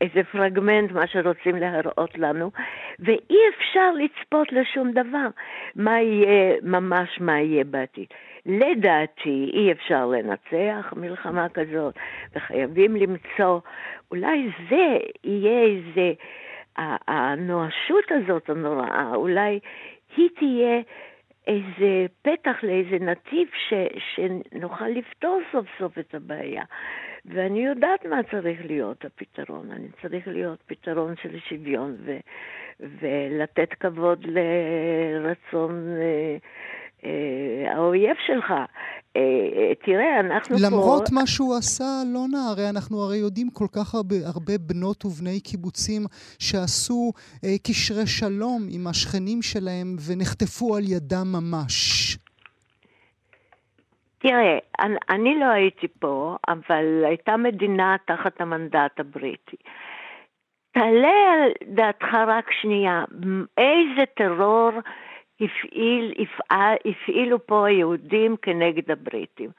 איזה 0.00 0.22
פרגמנט, 0.32 0.92
מה 0.92 1.06
שרוצים 1.06 1.56
להראות 1.56 2.18
לנו, 2.18 2.50
ואי 2.98 3.38
אפשר 3.56 3.90
לצפות 3.92 4.52
לשום 4.52 4.90
דבר. 4.90 5.28
מה 5.76 6.00
יהיה, 6.00 6.56
ממש 6.62 7.20
מה 7.20 7.40
יהיה 7.40 7.64
בעתיד. 7.64 8.06
לדעתי 8.46 9.50
אי 9.52 9.72
אפשר 9.72 10.06
לנצח 10.06 10.92
מלחמה 10.96 11.48
כזאת, 11.48 11.94
וחייבים 12.36 12.96
למצוא, 12.96 13.60
אולי 14.10 14.50
זה 14.70 14.98
יהיה 15.24 15.62
איזה, 15.62 16.12
הנואשות 17.08 18.04
הזאת 18.10 18.50
הנוראה, 18.50 19.14
אולי 19.14 19.58
היא 20.16 20.28
תהיה 20.38 20.80
איזה 21.46 22.06
פתח 22.22 22.56
לאיזה 22.62 23.04
נתיב 23.04 23.48
ש, 23.68 23.74
שנוכל 24.14 24.88
לפתור 24.88 25.40
סוף 25.52 25.66
סוף 25.78 25.98
את 25.98 26.14
הבעיה. 26.14 26.64
ואני 27.24 27.66
יודעת 27.66 28.06
מה 28.06 28.20
צריך 28.30 28.60
להיות 28.64 29.04
הפתרון. 29.04 29.70
אני 29.70 29.88
צריך 30.02 30.28
להיות 30.28 30.62
פתרון 30.66 31.14
של 31.22 31.38
שוויון 31.38 31.96
ו, 32.04 32.16
ולתת 32.80 33.74
כבוד 33.74 34.26
לרצון 34.26 35.96
אה, 36.00 36.36
האויב 37.66 38.16
שלך. 38.26 38.52
אה, 39.16 39.20
אה, 39.56 39.74
תראה, 39.84 40.20
אנחנו 40.20 40.56
למרות 40.56 40.70
פה... 40.70 40.76
למרות 40.76 41.12
מה 41.12 41.26
שהוא 41.26 41.56
עשה, 41.56 41.84
אלונה, 42.02 42.38
הרי 42.50 42.68
אנחנו 42.70 43.02
הרי 43.02 43.16
יודעים 43.16 43.50
כל 43.50 43.66
כך 43.76 43.94
הרבה, 43.94 44.16
הרבה 44.34 44.52
בנות 44.58 45.04
ובני 45.04 45.40
קיבוצים 45.40 46.02
שעשו 46.38 47.12
אה, 47.44 47.58
קשרי 47.66 48.06
שלום 48.06 48.62
עם 48.74 48.86
השכנים 48.86 49.42
שלהם 49.42 49.96
ונחטפו 50.08 50.76
על 50.76 50.82
ידם 50.82 51.26
ממש. 51.32 51.76
תראה, 54.18 54.58
אני, 54.80 54.96
אני 55.10 55.38
לא 55.40 55.46
הייתי 55.46 55.86
פה, 55.98 56.36
אבל 56.48 57.04
הייתה 57.04 57.36
מדינה 57.36 57.96
תחת 58.06 58.40
המנדט 58.40 59.00
הבריטי. 59.00 59.56
תעלה 60.72 61.32
על 61.32 61.50
דעתך 61.74 62.14
רק 62.26 62.50
שנייה, 62.60 63.04
איזה 63.58 64.04
טרור 64.16 64.70
הפעיל, 65.40 66.14
הפעל, 66.18 66.76
הפעילו 66.84 67.46
פה 67.46 67.66
היהודים 67.66 68.36
כנגד 68.42 68.90
הבריטים. 68.90 69.50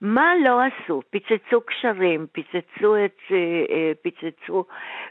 מה 0.00 0.32
לא 0.44 0.60
עשו? 0.62 1.02
פיצצו 1.10 1.60
קשרים, 1.60 2.26
פיצצו, 2.32 3.04
את, 3.04 3.18
אה, 3.30 3.36
אה, 3.70 3.92
פיצצו 4.02 4.64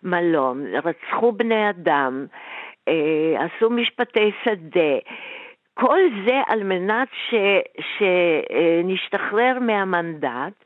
מלון, 0.04 0.66
רצחו 0.76 1.32
בני 1.32 1.70
אדם, 1.70 2.26
אה, 2.88 3.46
עשו 3.46 3.70
משפטי 3.70 4.32
שדה. 4.44 4.98
כל 5.74 6.00
זה 6.26 6.42
על 6.48 6.64
מנת 6.64 7.08
ש, 7.14 7.34
שנשתחרר 7.98 9.60
מהמנדט, 9.60 10.64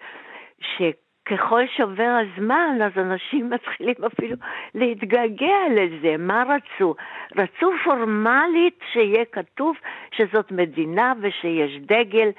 ש... 0.60 0.82
ככל 1.26 1.62
שעובר 1.76 2.18
הזמן, 2.22 2.78
אז 2.84 2.92
אנשים 2.98 3.50
מתחילים 3.54 3.96
אפילו 4.06 4.36
להתגעגע 4.76 5.58
לזה. 5.72 6.16
מה 6.20 6.44
רצו? 6.44 6.96
רצו 7.36 7.72
פורמלית 7.84 8.80
שיהיה 8.94 9.26
כתוב 9.26 9.76
שזאת 10.12 10.52
מדינה 10.52 11.14
ושיש 11.22 11.78
דגל, 11.80 12.30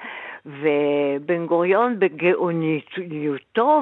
ובן 0.45 1.45
גוריון 1.45 1.99
בגאוניותו 1.99 3.81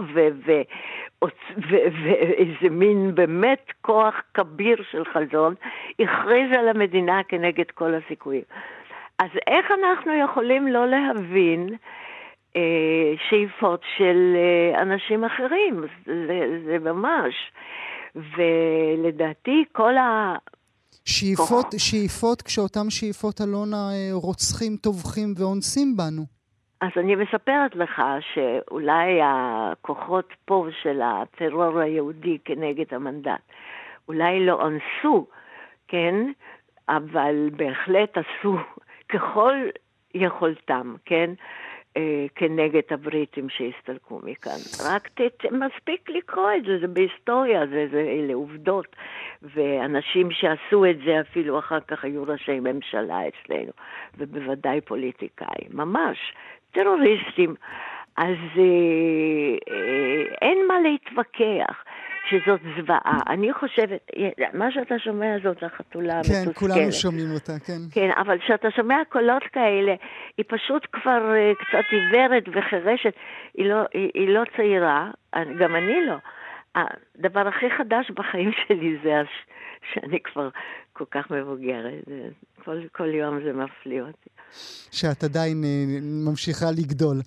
ואיזה 1.58 2.70
מין 2.72 3.16
באמת 3.16 3.72
כוח 3.82 4.22
כביר 4.34 4.84
של 4.92 5.06
חזון, 5.06 5.56
הכריז 6.00 6.52
על 6.58 6.68
המדינה 6.68 7.24
כנגד 7.24 7.72
כל 7.72 7.94
הסיכויים. 7.94 8.44
אז 9.20 9.30
איך 9.48 9.72
אנחנו 9.72 10.14
יכולים 10.14 10.68
לא 10.68 10.88
להבין 10.88 11.70
שאיפות 13.30 13.82
של 13.98 14.36
אה, 14.36 14.82
אנשים 14.82 15.24
אחרים, 15.24 15.82
זה, 16.06 16.62
זה 16.66 16.80
ממש. 16.80 17.34
ולדעתי 18.16 19.64
כל 19.72 19.98
ה... 19.98 20.36
שאיפות, 21.06 21.66
שאיפות, 21.78 22.42
כשאותן 22.42 22.90
שאיפות, 22.90 23.42
אלונה, 23.42 23.90
אה, 23.92 24.10
רוצחים, 24.14 24.76
טובחים 24.76 25.34
ואונסים 25.38 25.98
בנו. 25.98 26.22
אז 26.82 26.92
אני 26.98 27.16
מספרת 27.16 27.76
לך 27.76 28.02
שאולי 28.34 29.20
הכוחות 29.24 30.34
פה 30.46 30.68
של 30.82 31.02
הטרור 31.02 31.80
היהודי 31.80 32.38
כנגד 32.46 32.94
המנדט, 32.94 33.42
אולי 34.08 34.46
לא 34.46 34.68
אנסו, 34.68 35.28
כן? 35.88 36.32
אבל 36.90 37.50
בהחלט 37.56 38.18
עשו 38.18 38.58
ככל 39.14 39.54
יכולתם, 40.14 40.96
כן? 41.06 41.30
אה, 41.98 42.26
כנגד 42.36 42.82
הבריטים 42.92 43.50
שהסתלקו 43.50 44.20
מכאן. 44.24 44.60
רק 44.90 45.08
ת, 45.08 45.22
מספיק 45.52 46.10
לקרוא 46.10 46.52
את 46.58 46.64
זה, 46.64 46.80
זה 46.80 46.88
בהיסטוריה, 46.88 47.68
זה, 47.68 47.88
זה, 47.92 48.00
אלה 48.00 48.34
עובדות. 48.34 48.96
ואנשים 49.42 50.32
שעשו 50.32 50.86
את 50.86 50.98
זה 51.06 51.22
אפילו 51.22 51.60
אחר 51.60 51.80
כך 51.80 52.04
היו 52.04 52.24
ראשי 52.24 52.60
ממשלה 52.60 53.20
אצלנו, 53.28 53.72
ובוודאי 54.18 54.82
פוליטיקאים, 54.82 55.70
ממש, 55.74 56.34
טרוריסטים. 56.72 57.56
אז 58.18 58.38
אה, 58.58 59.74
אה, 59.74 60.24
אין 60.42 60.68
מה 60.68 60.80
להתווכח. 60.80 61.84
שזאת 62.30 62.62
זוועה. 62.78 63.20
אני 63.28 63.54
חושבת, 63.54 64.12
מה 64.54 64.72
שאתה 64.72 65.00
שומע 65.00 65.36
זאת 65.44 65.64
החתולה 65.64 66.14
המתוסכלת. 66.14 66.46
כן, 66.46 66.54
כולנו 66.54 66.92
שומעים 66.92 67.32
אותה, 67.34 67.60
כן. 67.66 67.82
כן, 67.92 68.10
אבל 68.18 68.40
כשאתה 68.40 68.72
שומע 68.72 68.96
קולות 69.10 69.44
כאלה, 69.44 69.96
היא 70.38 70.46
פשוט 70.48 70.88
כבר 70.92 71.34
uh, 71.34 71.66
קצת 71.66 71.86
עיוורת 71.92 72.44
וחירשת. 72.54 73.14
היא 73.54 73.66
לא, 73.66 73.82
היא, 73.94 74.12
היא 74.14 74.30
לא 74.30 74.42
צעירה, 74.58 75.12
גם 75.60 75.76
אני 75.76 76.06
לא. 76.06 76.16
הדבר 76.76 77.48
הכי 77.48 77.70
חדש 77.78 78.12
בחיים 78.12 78.52
שלי 78.68 78.98
זה 79.04 79.20
הש... 79.20 79.46
שאני 79.94 80.20
כבר 80.20 80.50
כל 80.94 81.06
כך 81.12 81.32
מבוגרת. 81.32 82.04
כל, 82.64 82.82
כל 82.92 83.08
יום 83.08 83.44
זה 83.44 83.54
מפליא 83.54 84.02
אותי. 84.02 84.30
שאת 84.92 85.24
עדיין 85.24 85.64
uh, 85.64 85.68
ממשיכה 86.04 86.66
לגדול. 86.78 87.18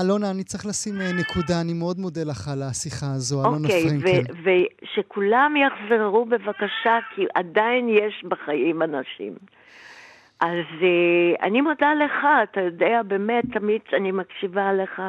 אלונה, 0.00 0.30
אני 0.30 0.44
צריך 0.44 0.66
לשים 0.66 0.94
uh, 0.94 1.20
נקודה, 1.20 1.60
אני 1.60 1.72
מאוד 1.72 1.98
מודה 1.98 2.24
לך 2.24 2.48
על 2.48 2.62
השיחה 2.62 3.06
הזו, 3.14 3.42
okay, 3.42 3.48
אלונה 3.48 3.68
אוקיי, 3.68 3.82
פרנקל. 3.88 4.32
ושכולם 4.44 5.54
יחזרו 5.56 6.24
בבקשה, 6.24 6.98
כי 7.14 7.22
עדיין 7.34 7.88
יש 7.88 8.24
בחיים 8.28 8.82
אנשים. 8.82 9.32
אז 10.40 10.66
uh, 10.80 11.42
אני 11.46 11.60
מודה 11.60 11.94
לך, 12.04 12.26
אתה 12.42 12.60
יודע, 12.60 13.02
באמת, 13.06 13.44
תמיד 13.52 13.80
אני 13.96 14.12
מקשיבה 14.12 14.72
לך 14.72 15.02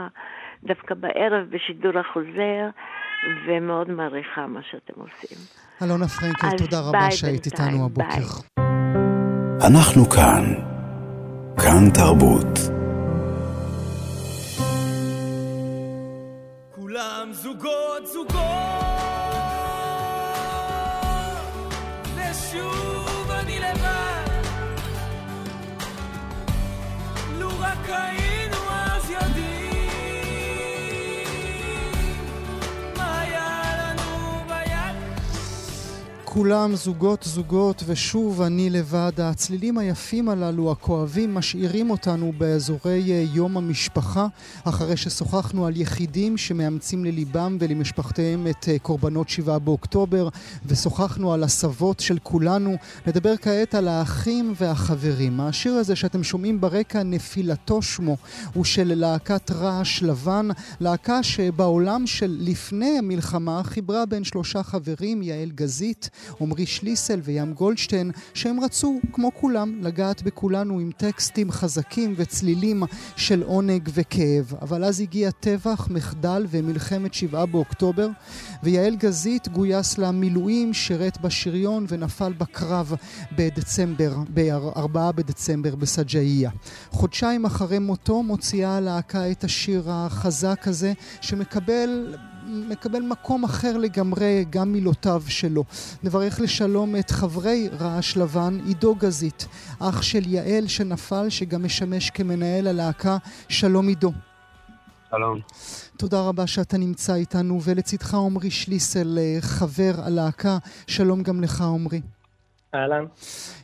דווקא 0.63 0.95
בערב 0.95 1.45
בשידור 1.49 1.99
החוזר, 1.99 2.69
ומאוד 3.47 3.91
מעריכה 3.91 4.47
מה 4.47 4.59
שאתם 4.71 5.01
עושים. 5.01 5.38
אלונה 5.84 6.07
פרנקל, 6.07 6.57
תודה 6.57 6.80
רבה 6.80 7.11
שהיית 7.11 7.45
איתנו 7.45 7.86
הבוקר. 7.86 8.28
אנחנו 9.67 10.09
כאן. 10.09 10.76
כאן 11.63 11.89
תרבות. 11.93 12.59
כולם 16.75 17.29
זוגות 17.31 18.07
זוגות 18.13 18.37
ושוב 22.15 23.31
אני 23.31 23.59
לבד 23.59 24.27
לו 27.39 27.49
רק 27.59 27.89
היינו 27.89 28.26
כולם 36.38 36.75
זוגות 36.75 37.23
זוגות 37.23 37.83
ושוב 37.85 38.41
אני 38.41 38.69
לבד. 38.69 39.11
הצלילים 39.17 39.77
היפים 39.77 40.29
הללו, 40.29 40.71
הכואבים, 40.71 41.33
משאירים 41.33 41.89
אותנו 41.89 42.31
באזורי 42.38 43.11
אה, 43.11 43.23
יום 43.33 43.57
המשפחה, 43.57 44.27
אחרי 44.63 44.97
ששוחחנו 44.97 45.65
על 45.65 45.77
יחידים 45.77 46.38
שמאמצים 46.38 47.05
לליבם 47.05 47.57
ולמשפחותיהם 47.59 48.47
את 48.47 48.69
אה, 48.69 48.79
קורבנות 48.79 49.29
שבעה 49.29 49.59
באוקטובר, 49.59 50.29
ושוחחנו 50.65 51.33
על 51.33 51.43
הסבות 51.43 51.99
של 51.99 52.17
כולנו. 52.23 52.75
נדבר 53.07 53.38
כעת 53.38 53.75
על 53.75 53.88
האחים 53.88 54.53
והחברים. 54.57 55.41
השיר 55.41 55.73
הזה 55.73 55.95
שאתם 55.95 56.23
שומעים 56.23 56.61
ברקע, 56.61 57.03
נפילתו 57.03 57.81
שמו, 57.81 58.17
הוא 58.53 58.65
של 58.65 58.93
להקת 58.95 59.51
רעש 59.51 60.03
לבן, 60.03 60.47
להקה 60.79 61.23
שבעולם 61.23 62.07
של 62.07 62.38
לפני 62.39 62.97
המלחמה 62.99 63.61
חיברה 63.63 64.05
בין 64.05 64.23
שלושה 64.23 64.63
חברים, 64.63 65.23
יעל 65.23 65.51
גזית, 65.55 66.09
עמרי 66.41 66.65
שליסל 66.65 67.19
וים 67.23 67.53
גולדשטיין, 67.53 68.11
שהם 68.34 68.59
רצו, 68.59 68.99
כמו 69.13 69.32
כולם, 69.34 69.73
לגעת 69.82 70.23
בכולנו 70.23 70.80
עם 70.80 70.91
טקסטים 70.97 71.51
חזקים 71.51 72.13
וצלילים 72.17 72.84
של 73.15 73.43
עונג 73.43 73.89
וכאב. 73.93 74.53
אבל 74.61 74.84
אז 74.84 74.99
הגיע 74.99 75.32
טבח, 75.32 75.88
מחדל 75.91 76.45
ומלחמת 76.49 77.13
שבעה 77.13 77.45
באוקטובר, 77.45 78.09
ויעל 78.63 78.95
גזית 78.95 79.47
גויס 79.47 79.97
למילואים, 79.97 80.73
שירת 80.73 81.21
בשריון 81.21 81.86
ונפל 81.89 82.34
בקרב 82.34 82.93
בדצמבר, 83.38 84.15
ב-4 84.34 85.11
בדצמבר 85.15 85.75
בסג'איה. 85.75 86.49
חודשיים 86.91 87.45
אחרי 87.45 87.80
מותו 87.80 88.23
מוציאה 88.23 88.78
הלהקה 88.78 89.32
את 89.32 89.43
השיר 89.43 89.84
החזק 89.88 90.67
הזה, 90.67 90.93
שמקבל 91.21 92.15
מקבל 92.47 93.01
מקום 93.01 93.43
אחר 93.43 93.77
לגמרי, 93.77 94.45
גם 94.49 94.71
מילותיו 94.71 95.23
שלו. 95.27 95.63
נברך 96.03 96.39
לשלום 96.39 96.95
את 96.95 97.11
חברי 97.11 97.69
רעש 97.79 98.17
לבן, 98.17 98.57
עידו 98.65 98.95
גזית, 98.95 99.47
אח 99.79 100.01
של 100.01 100.27
יעל 100.27 100.67
שנפל, 100.67 101.29
שגם 101.29 101.65
משמש 101.65 102.09
כמנהל 102.09 102.67
הלהקה. 102.67 103.17
שלום 103.49 103.87
עידו. 103.87 104.11
שלום. 105.09 105.39
תודה 105.97 106.21
רבה 106.21 106.47
שאתה 106.47 106.77
נמצא 106.77 107.15
איתנו, 107.15 107.59
ולצידך 107.63 108.13
עמרי 108.13 108.51
שליסל, 108.51 109.17
אה, 109.21 109.37
חבר 109.41 109.93
הלהקה. 109.97 110.57
שלום 110.87 111.23
גם 111.23 111.41
לך 111.41 111.61
עמרי. 111.61 112.01
אהלן. 112.76 113.05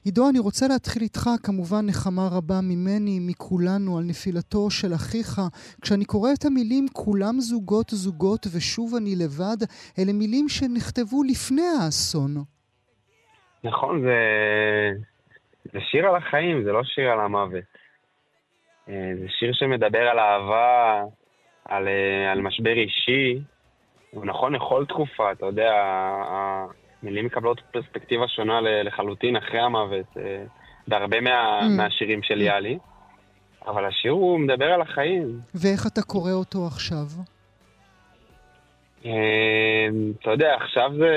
עידו, 0.06 0.30
אני 0.30 0.40
רוצה 0.40 0.66
להתחיל 0.68 1.02
איתך, 1.02 1.30
כמובן 1.44 1.86
נחמה 1.86 2.28
רבה 2.38 2.60
ממני, 2.64 3.20
מכולנו, 3.22 3.98
על 3.98 4.04
נפילתו 4.04 4.72
של 4.72 4.94
אחיך. 4.96 5.42
כשאני 5.82 6.06
קורא 6.06 6.30
את 6.40 6.46
המילים 6.46 6.86
כולם 6.94 7.36
זוגות 7.40 7.90
זוגות 7.90 8.48
ושוב 8.56 8.96
אני 8.96 9.16
לבד, 9.16 9.60
אלה 10.00 10.14
מילים 10.14 10.46
שנכתבו 10.50 11.24
לפני 11.24 11.68
האסון. 11.84 12.32
נכון, 13.64 14.02
זה, 14.02 14.20
זה 15.74 15.80
שיר 15.92 16.08
על 16.08 16.16
החיים, 16.16 16.64
זה 16.64 16.72
לא 16.72 16.84
שיר 16.84 17.10
על 17.12 17.20
המוות. 17.20 17.64
אה, 18.90 19.12
זה 19.20 19.26
שיר 19.30 19.54
שמדבר 19.54 20.08
על 20.12 20.20
אהבה, 20.20 21.04
על, 21.66 21.88
אה, 21.88 22.32
על 22.32 22.42
משבר 22.42 22.74
אישי. 22.74 23.40
הוא 24.12 24.26
נכון 24.26 24.56
לכל 24.56 24.86
תקופה, 24.86 25.32
אתה 25.32 25.46
יודע, 25.46 25.74
מילים 27.04 27.26
מקבלות 27.26 27.62
פרספקטיבה 27.72 28.28
שונה 28.28 28.62
לחלוטין 28.62 29.36
אחרי 29.36 29.60
המוות, 29.60 30.06
אה, 30.18 30.44
בהרבה 30.88 31.22
מה, 31.22 31.60
mm. 31.60 31.64
מהשירים 31.78 32.24
של 32.24 32.42
יאלי. 32.42 32.78
אבל 33.68 33.86
השיר 33.86 34.12
הוא 34.12 34.40
מדבר 34.40 34.66
על 34.66 34.82
החיים. 34.82 35.40
ואיך 35.56 35.88
אתה 35.88 36.02
קורא 36.02 36.32
אותו 36.32 36.68
עכשיו? 36.68 37.06
אה, 39.06 39.88
אתה 40.22 40.32
יודע, 40.32 40.56
עכשיו 40.56 40.92
זה... 40.98 41.14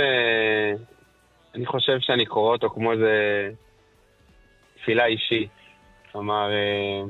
אני 1.54 1.66
חושב 1.66 1.96
שאני 2.00 2.26
קורא 2.26 2.52
אותו 2.52 2.70
כמו 2.70 2.92
איזה 2.92 3.48
תפילה 4.76 5.06
אישית. 5.06 5.50
כלומר, 6.12 6.50
אה, 6.50 7.02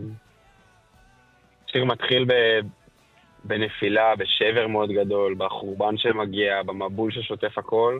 שיר 1.66 1.84
מתחיל 1.84 2.24
ב... 2.24 2.32
בנפילה, 3.44 4.16
בשבר 4.16 4.66
מאוד 4.66 4.90
גדול, 4.90 5.34
בחורבן 5.38 5.98
שמגיע, 5.98 6.62
במבול 6.62 7.12
ששוטף 7.12 7.58
הכל. 7.58 7.98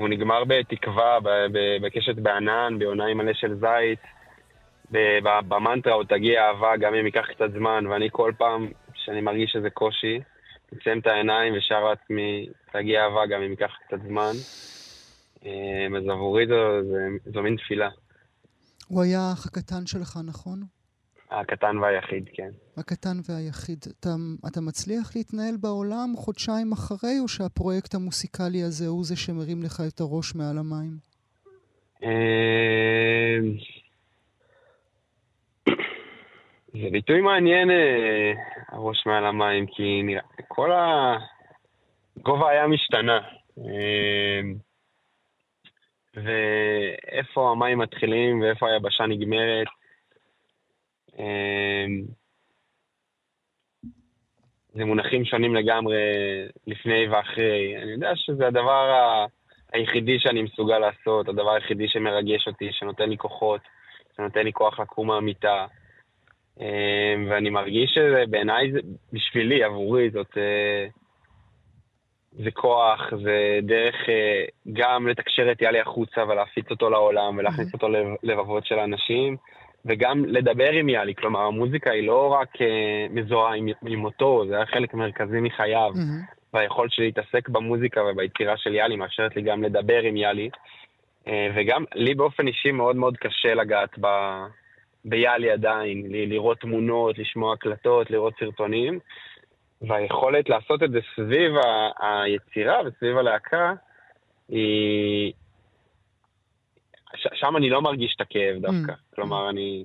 הוא 0.00 0.08
נגמר 0.08 0.44
בתקווה, 0.44 1.18
בקשת 1.82 2.14
בענן, 2.14 2.78
בעוניים 2.78 3.18
מלא 3.18 3.32
של 3.32 3.54
זית. 3.54 4.00
במנטרה 5.48 5.92
עוד 5.92 6.06
תגיע 6.06 6.42
אהבה, 6.42 6.76
גם 6.76 6.94
אם 6.94 7.06
ייקח 7.06 7.24
קצת 7.34 7.52
זמן, 7.58 7.86
ואני 7.86 8.08
כל 8.12 8.32
פעם 8.38 8.68
שאני 8.94 9.20
מרגיש 9.20 9.50
שזה 9.52 9.70
קושי, 9.70 10.20
מצלם 10.72 10.98
את 10.98 11.06
העיניים 11.06 11.54
ושר 11.56 11.84
לעצמי, 11.84 12.48
תגיע 12.72 13.04
אהבה, 13.04 13.26
גם 13.26 13.42
אם 13.42 13.50
ייקח 13.50 13.70
קצת 13.86 14.02
זמן. 14.08 14.32
אמ, 15.44 15.96
אז 15.96 16.02
עבורי 16.10 16.46
זו 17.34 17.42
מין 17.42 17.56
תפילה. 17.56 17.88
הוא 18.88 19.02
היה 19.02 19.20
האח 19.20 19.46
הקטן 19.46 19.86
שלך, 19.86 20.18
נכון? 20.26 20.60
הקטן 21.30 21.78
והיחיד, 21.78 22.28
כן. 22.32 22.50
הקטן 22.76 23.16
והיחיד. 23.28 23.78
אתה, 24.00 24.08
אתה 24.48 24.60
מצליח 24.60 25.16
להתנהל 25.16 25.56
בעולם 25.60 26.08
חודשיים 26.16 26.72
אחרי, 26.72 27.20
או 27.22 27.28
שהפרויקט 27.28 27.94
המוסיקלי 27.94 28.62
הזה 28.62 28.86
הוא 28.86 29.04
זה 29.04 29.16
שמרים 29.16 29.62
לך 29.62 29.82
את 29.88 30.00
הראש 30.00 30.34
מעל 30.34 30.58
המים? 30.58 30.92
אמ, 32.02 33.56
זה 36.72 36.88
ביטוי 36.92 37.20
מעניין, 37.20 37.70
אה, 37.70 38.32
הראש 38.68 39.06
מעל 39.06 39.26
המים, 39.26 39.66
כי 39.66 40.02
נראה, 40.02 40.22
כל 40.48 40.70
הגובה 42.16 42.50
היה 42.50 42.66
משתנה. 42.66 43.18
אמ, 43.58 44.54
ואיפה 46.14 47.50
המים 47.50 47.78
מתחילים 47.78 48.40
ואיפה 48.40 48.66
היבשה 48.68 49.06
נגמרת. 49.06 49.79
אמ, 51.20 52.02
זה 54.74 54.84
מונחים 54.84 55.24
שונים 55.24 55.54
לגמרי 55.54 55.98
לפני 56.66 57.08
ואחרי. 57.08 57.82
אני 57.82 57.92
יודע 57.92 58.12
שזה 58.16 58.46
הדבר 58.46 59.24
היחידי 59.72 60.18
שאני 60.18 60.42
מסוגל 60.42 60.78
לעשות, 60.78 61.28
הדבר 61.28 61.50
היחידי 61.50 61.88
שמרגש 61.88 62.46
אותי, 62.46 62.68
שנותן 62.72 63.10
לי 63.10 63.16
כוחות, 63.16 63.60
שנותן 64.16 64.44
לי 64.44 64.52
כוח 64.52 64.80
לקום 64.80 65.06
מהמיטה. 65.06 65.66
אמ, 66.60 67.26
ואני 67.30 67.50
מרגיש 67.50 67.90
שבעיניי, 67.94 68.72
בשבילי, 69.12 69.64
עבורי, 69.64 70.10
זאת... 70.10 70.38
אה, 70.38 70.86
זה 72.32 72.50
כוח, 72.50 73.00
זה 73.24 73.58
דרך 73.62 73.94
אה, 74.08 74.44
גם 74.72 75.08
לתקשר 75.08 75.52
את 75.52 75.62
יאלי 75.62 75.80
החוצה 75.80 76.24
ולהפיץ 76.28 76.70
אותו 76.70 76.90
לעולם 76.90 77.38
ולהכניס. 77.38 77.72
אותו 77.72 77.88
ללבבות 78.22 78.66
של 78.66 78.78
אנשים. 78.78 79.36
וגם 79.84 80.24
לדבר 80.24 80.70
עם 80.72 80.88
יאלי, 80.88 81.14
כלומר 81.14 81.40
המוזיקה 81.40 81.90
היא 81.90 82.06
לא 82.06 82.28
רק 82.40 82.56
uh, 82.56 82.60
מזוהה 83.10 83.54
עם, 83.54 83.68
עם 83.86 83.98
מותו, 83.98 84.44
זה 84.48 84.56
היה 84.56 84.66
חלק 84.66 84.94
מרכזי 84.94 85.40
מחייו, 85.40 85.90
mm-hmm. 85.94 86.34
והיכולת 86.54 86.92
שלי 86.92 87.04
להתעסק 87.04 87.48
במוזיקה 87.48 88.00
וביצירה 88.04 88.56
של 88.56 88.74
יאלי 88.74 88.96
מאפשרת 88.96 89.36
לי 89.36 89.42
גם 89.42 89.62
לדבר 89.62 90.00
עם 90.02 90.16
יאלי, 90.16 90.50
uh, 91.24 91.28
וגם 91.54 91.84
לי 91.94 92.14
באופן 92.14 92.46
אישי 92.46 92.70
מאוד 92.72 92.96
מאוד 92.96 93.16
קשה 93.16 93.54
לגעת 93.54 93.98
ב, 94.00 94.06
ביאלי 95.04 95.50
עדיין, 95.50 96.06
ל, 96.08 96.32
לראות 96.32 96.60
תמונות, 96.60 97.18
לשמוע 97.18 97.52
הקלטות, 97.52 98.10
לראות 98.10 98.34
סרטונים, 98.40 98.98
והיכולת 99.82 100.48
לעשות 100.48 100.82
את 100.82 100.90
זה 100.90 100.98
סביב 101.16 101.56
ה, 101.56 102.22
היצירה 102.22 102.80
וסביב 102.86 103.16
הלהקה, 103.16 103.72
היא, 104.48 105.32
שם 107.34 107.56
אני 107.56 107.70
לא 107.70 107.82
מרגיש 107.82 108.14
את 108.16 108.20
הכאב 108.20 108.56
דווקא. 108.56 108.92
Mm. 108.92 109.14
כלומר, 109.14 109.50
אני... 109.50 109.84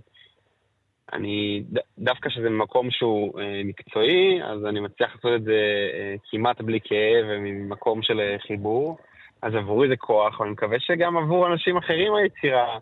אני, 1.14 1.64
דווקא 1.98 2.30
שזה 2.30 2.50
מקום 2.50 2.92
שהוא 2.92 3.40
אה, 3.42 3.62
מקצועי, 3.66 4.44
אז 4.44 4.66
אני 4.66 4.80
מצליח 4.80 5.16
לעשות 5.16 5.32
את 5.36 5.44
זה 5.44 5.90
אה, 5.94 6.16
כמעט 6.32 6.62
בלי 6.62 6.80
כאב 6.84 7.26
וממקום 7.28 8.02
של 8.02 8.20
אה, 8.20 8.36
חיבור. 8.48 8.98
אז 9.42 9.56
עבורי 9.56 9.88
זה 9.88 9.96
כוח, 9.96 10.40
ואני 10.40 10.52
מקווה 10.52 10.80
שגם 10.80 11.18
עבור 11.18 11.48
אנשים 11.48 11.78
אחרים 11.78 12.16
היצירה 12.16 12.78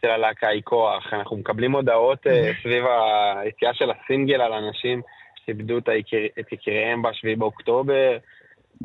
של 0.00 0.10
הלהקה 0.10 0.48
היא 0.48 0.62
כוח. 0.64 1.12
אנחנו 1.12 1.36
מקבלים 1.36 1.72
הודעות 1.72 2.26
אה, 2.26 2.50
mm-hmm. 2.50 2.62
סביב 2.62 2.84
היציאה 3.36 3.74
של 3.74 3.90
הסינגל 3.90 4.40
על 4.40 4.52
אנשים 4.52 5.02
שאיבדו 5.46 5.78
את, 5.78 5.88
היקר, 5.88 6.26
את 6.40 6.52
יקיריהם 6.52 7.02
ב-7 7.02 7.38
באוקטובר, 7.38 8.16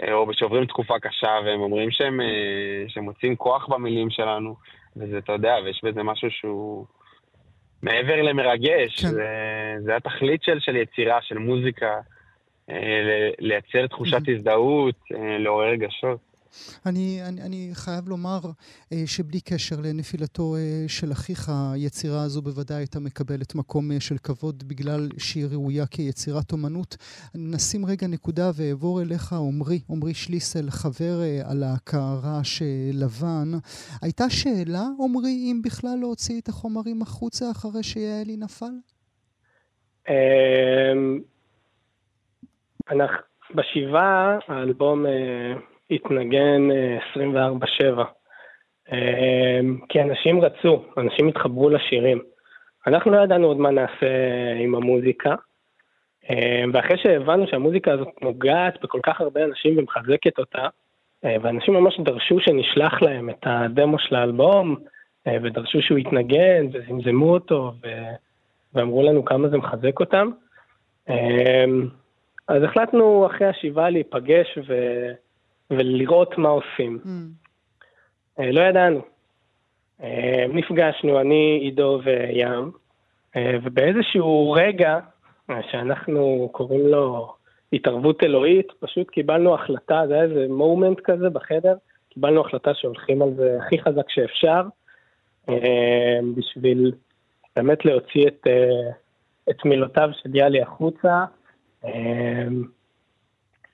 אה, 0.02 0.14
או 0.14 0.34
שעוברים 0.34 0.66
תקופה 0.66 1.00
קשה, 1.00 1.40
והם 1.46 1.60
אומרים 1.60 1.92
שהם, 1.92 2.22
אה, 2.22 2.86
שהם 2.88 3.04
מוצאים 3.04 3.36
כוח 3.36 3.68
במילים 3.68 4.10
שלנו. 4.10 4.56
וזה, 4.98 5.18
אתה 5.18 5.32
יודע, 5.32 5.56
ויש 5.66 5.82
בזה 5.84 6.04
משהו 6.04 6.32
שהוא 6.32 6.86
מעבר 7.82 8.22
למרגש, 8.22 9.02
כן. 9.02 9.08
זה, 9.08 9.28
זה 9.80 9.96
התכלית 9.96 10.44
של, 10.44 10.60
של 10.60 10.76
יצירה, 10.76 11.22
של 11.22 11.38
מוזיקה, 11.38 12.00
אה, 12.70 13.30
לייצר 13.40 13.88
תחושת 13.88 14.22
הזדהות, 14.28 14.96
אה, 15.16 15.38
לעורר 15.38 15.70
רגשות. 15.70 16.33
אני, 16.86 17.22
אני, 17.28 17.42
אני 17.42 17.70
חייב 17.74 18.10
לומר 18.10 18.40
אה, 18.92 19.04
שבלי 19.06 19.42
קשר 19.42 19.76
לנפילתו 19.84 20.56
אה, 20.56 20.86
של 20.88 21.12
אחיך, 21.12 21.52
היצירה 21.74 22.24
הזו 22.24 22.42
בוודאי 22.42 22.78
הייתה 22.78 23.00
מקבלת 23.00 23.56
מקום 23.56 23.92
אה, 23.92 24.00
של 24.00 24.18
כבוד 24.18 24.64
בגלל 24.68 25.10
שהיא 25.18 25.46
ראויה 25.52 25.86
כיצירת 25.86 26.52
אומנות. 26.52 26.98
נשים 27.36 27.86
רגע 27.86 28.08
נקודה 28.08 28.52
ואעבור 28.56 29.02
אליך, 29.02 29.34
עמרי, 29.34 29.80
עמרי 29.90 30.14
שליסל, 30.14 30.70
חבר 30.70 31.22
אה, 31.22 31.42
הלהקה 31.52 32.14
רעש 32.24 32.62
אה, 32.62 32.90
לבן. 32.94 33.50
הייתה 34.02 34.30
שאלה, 34.30 34.84
עמרי, 35.04 35.30
אם 35.30 35.62
בכלל 35.64 35.98
להוציא 36.00 36.42
את 36.42 36.48
החומרים 36.48 37.02
החוצה 37.02 37.52
אחרי 37.52 37.84
שיעלי 37.84 38.38
נפל? 38.38 38.76
אמ, 40.10 41.20
אנחנו, 42.92 43.18
בשבעה, 43.56 44.38
האלבום... 44.48 45.06
אה, 45.06 45.73
התנגן 45.92 46.62
24/7. 47.14 48.04
אה, 48.92 49.60
אמ, 49.60 49.78
כי 49.90 50.02
אנשים 50.02 50.42
רצו, 50.42 50.84
אנשים 50.98 51.28
התחברו 51.28 51.70
לשירים. 51.70 52.22
אנחנו 52.88 53.12
לא 53.12 53.24
ידענו 53.24 53.48
עוד 53.48 53.58
מה 53.58 53.72
נעשה 53.72 54.08
עם 54.60 54.76
המוזיקה, 54.76 55.36
אמ, 56.30 56.72
ואחרי 56.74 56.98
שהבנו 56.98 57.48
שהמוזיקה 57.48 57.92
הזאת 57.92 58.22
נוגעת 58.22 58.82
בכל 58.84 59.00
כך 59.04 59.22
הרבה 59.22 59.44
אנשים 59.44 59.78
ומחזקת 59.78 60.40
אותה, 60.40 60.68
אה, 61.26 61.36
ואנשים 61.42 61.74
ממש 61.74 62.00
דרשו 62.00 62.40
שנשלח 62.40 63.02
להם 63.02 63.30
את 63.30 63.44
הדמו 63.44 64.00
של 64.00 64.16
האלבום, 64.16 64.76
אה, 65.28 65.38
ודרשו 65.44 65.82
שהוא 65.82 66.00
יתנגן, 66.00 66.66
וזמזמו 66.74 67.34
אותו, 67.34 67.72
ו... 67.84 67.88
ואמרו 68.74 69.04
לנו 69.04 69.26
כמה 69.26 69.50
זה 69.50 69.58
מחזק 69.58 70.00
אותם. 70.00 70.30
אה, 71.10 71.66
אז 72.48 72.64
החלטנו 72.64 73.28
אחרי 73.28 73.48
השבעה 73.48 73.90
להיפגש 73.90 74.58
ו... 74.68 74.74
ולראות 75.78 76.38
מה 76.38 76.50
עושים. 76.50 77.00
Mm. 77.04 78.44
לא 78.44 78.62
ידענו. 78.62 79.02
נפגשנו, 80.50 81.20
אני, 81.20 81.60
עידו 81.62 82.00
וים, 82.04 82.72
ובאיזשהו 83.64 84.52
רגע, 84.52 85.00
שאנחנו 85.72 86.50
קוראים 86.52 86.88
לו 86.88 87.34
התערבות 87.74 88.24
אלוהית, 88.24 88.68
פשוט 88.80 89.10
קיבלנו 89.10 89.56
החלטה, 89.56 90.04
זה 90.08 90.14
היה 90.14 90.24
איזה 90.24 90.46
מומנט 90.50 91.00
כזה 91.00 91.30
בחדר, 91.30 91.76
קיבלנו 92.10 92.42
החלטה 92.42 92.72
שהולכים 92.74 93.22
על 93.22 93.34
זה 93.36 93.58
הכי 93.62 93.82
חזק 93.82 94.10
שאפשר, 94.10 94.62
אה, 95.50 96.20
בשביל 96.36 96.92
באמת 97.56 97.86
להוציא 97.86 98.28
את, 98.28 98.48
אה, 98.48 98.92
את 99.50 99.66
מילותיו 99.66 100.10
של 100.14 100.36
יאלי 100.36 100.62
החוצה, 100.62 101.26
אה, 101.86 102.48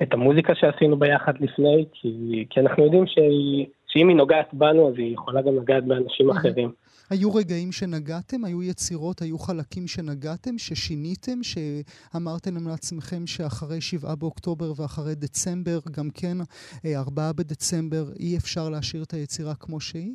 את 0.02 0.14
המוזיקה 0.14 0.56
שעשינו 0.56 0.98
ביחד 1.00 1.34
לפני, 1.40 1.86
כי, 1.94 2.46
כי 2.50 2.60
אנחנו 2.60 2.84
יודעים 2.84 3.08
שהיא, 3.08 3.66
שאם 3.88 4.08
היא 4.08 4.18
נוגעת 4.18 4.54
בנו, 4.54 4.90
אז 4.90 4.94
היא 4.98 5.14
יכולה 5.14 5.42
גם 5.42 5.56
לגעת 5.56 5.84
באנשים 5.84 6.30
אחרים. 6.30 6.72
היו 7.10 7.34
רגעים 7.34 7.72
שנגעתם? 7.72 8.46
היו 8.46 8.64
יצירות, 8.64 9.22
היו 9.22 9.38
חלקים 9.38 9.88
שנגעתם, 9.88 10.58
ששיניתם, 10.58 11.44
שאמרתם 11.44 12.68
לעצמכם 12.70 13.28
שאחרי 13.28 13.82
שבעה 13.82 14.16
באוקטובר 14.16 14.72
ואחרי 14.78 15.16
דצמבר, 15.16 15.80
גם 15.98 16.08
כן 16.22 16.38
אה, 16.86 17.00
ארבעה 17.00 17.34
בדצמבר, 17.34 18.04
אי 18.20 18.38
אפשר 18.38 18.70
להשאיר 18.70 19.04
את 19.04 19.14
היצירה 19.14 19.54
כמו 19.60 19.80
שהיא? 19.80 20.12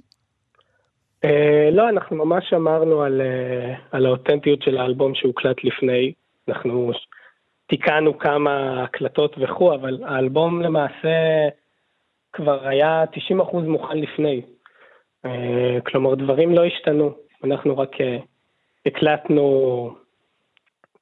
Uh, 1.25 1.29
לא, 1.73 1.89
אנחנו 1.89 2.17
ממש 2.17 2.53
אמרנו 2.53 3.03
על, 3.03 3.21
uh, 3.21 3.79
על 3.91 4.07
האותנטיות 4.07 4.63
של 4.63 4.77
האלבום 4.79 5.13
שהוקלט 5.15 5.57
לפני. 5.65 6.13
אנחנו 6.49 6.93
תיקנו 7.67 8.19
כמה 8.19 8.85
הקלטות 8.85 9.37
וכו', 9.39 9.75
אבל 9.75 10.05
האלבום 10.05 10.63
למעשה 10.63 11.49
כבר 12.33 12.69
היה 12.69 13.05
90% 13.05 13.57
מוכן 13.57 13.99
לפני. 13.99 14.43
אה, 15.25 15.79
כלומר, 15.87 16.15
דברים 16.15 16.55
לא 16.55 16.65
השתנו, 16.65 17.15
אנחנו 17.45 17.79
רק 17.79 18.01
אה, 18.01 18.19
הקלטנו 18.87 19.45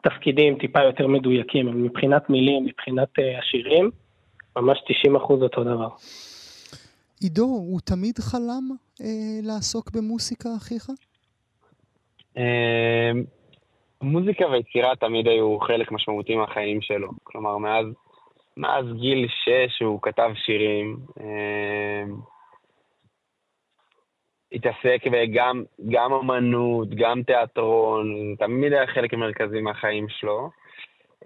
תפקידים 0.02 0.58
טיפה 0.58 0.82
יותר 0.82 1.06
מדויקים, 1.06 1.68
אבל 1.68 1.76
מבחינת 1.76 2.30
מילים, 2.30 2.64
מבחינת 2.64 3.08
אה, 3.18 3.38
השירים, 3.38 3.90
ממש 4.56 4.78
90 4.88 5.16
אחוז 5.16 5.42
אותו 5.42 5.64
דבר. 5.64 5.88
עידו, 7.20 7.42
הוא 7.42 7.80
תמיד 7.80 8.18
חלם 8.18 8.70
אה, 9.00 9.06
לעסוק 9.42 9.90
במוסיקה, 9.90 10.48
אחיך? 10.56 10.90
מוזיקה 14.02 14.46
ויצירה 14.46 14.96
תמיד 14.96 15.28
היו 15.28 15.58
חלק 15.60 15.92
משמעותי 15.92 16.36
מהחיים 16.36 16.80
שלו. 16.80 17.08
כלומר, 17.24 17.58
מאז, 17.58 17.86
מאז 18.56 18.84
גיל 19.00 19.28
6 19.28 19.82
הוא 19.82 19.98
כתב 20.02 20.30
שירים. 20.34 20.96
אה, 21.20 22.04
התעסק 24.52 25.06
בגם 25.12 25.62
גם 25.88 26.12
אמנות, 26.12 26.88
גם 26.94 27.22
תיאטרון, 27.22 28.34
תמיד 28.38 28.72
היה 28.72 28.86
חלק 28.86 29.14
מרכזי 29.14 29.60
מהחיים 29.60 30.06
שלו. 30.08 30.50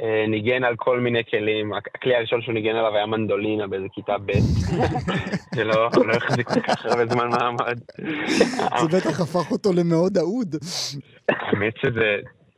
אה, 0.00 0.24
ניגן 0.28 0.64
על 0.64 0.76
כל 0.76 1.00
מיני 1.00 1.24
כלים, 1.30 1.72
הכלי 1.72 2.16
הראשון 2.16 2.42
שהוא 2.42 2.54
ניגן 2.54 2.76
עליו 2.76 2.96
היה 2.96 3.06
מנדולינה 3.06 3.66
באיזה 3.66 3.86
כיתה 3.92 4.18
ב', 4.18 4.32
שלא 5.54 5.88
לא 6.06 6.12
החזיק 6.12 6.48
כל 6.48 6.60
כך 6.60 6.86
הרבה 6.86 7.06
זמן 7.06 7.28
מעמד. 7.28 7.78
זה 8.80 8.96
בטח 8.96 9.20
הפך 9.20 9.50
אותו 9.52 9.70
למאוד 9.72 10.18
אהוד. 10.18 10.56
האמת 11.28 11.74
שזה, 11.76 12.16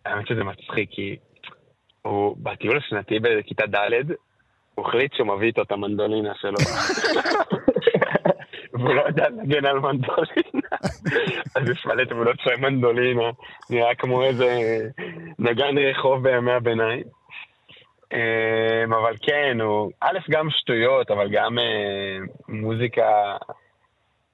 האמת 0.09 0.26
שזה 0.26 0.44
מצחיק, 0.44 0.90
כי 0.90 1.16
הוא 2.02 2.36
בטיול 2.38 2.76
השנתי 2.76 3.18
בכיתה 3.18 3.66
ד', 3.66 4.12
הוא 4.74 4.86
החליט 4.86 5.14
שהוא 5.14 5.28
מביא 5.28 5.46
איתו 5.46 5.62
את 5.62 5.72
המנדולינה 5.72 6.32
שלו. 6.40 6.59
והוא 8.72 8.94
לא 8.94 9.02
יודע 9.06 9.28
לנגן 9.28 9.66
על 9.66 9.78
מנדולינה. 9.78 10.76
אז 11.56 11.70
יש 11.70 11.86
מלא 11.86 12.04
תמונות 12.04 12.36
של 12.40 12.56
מנדולינה, 12.56 13.30
נראה 13.70 13.94
כמו 13.94 14.24
איזה 14.24 14.80
נגן 15.38 15.78
רחוב 15.78 16.22
בימי 16.22 16.52
הביניים. 16.52 17.02
אמ, 18.12 18.94
אבל 18.94 19.14
כן, 19.22 19.61
הוא, 19.61 19.90
א', 20.00 20.18
גם 20.30 20.50
שטויות, 20.50 21.11
אבל 21.11 21.28
גם 21.30 21.59
אה, 21.59 22.18
מוזיקה 22.48 23.36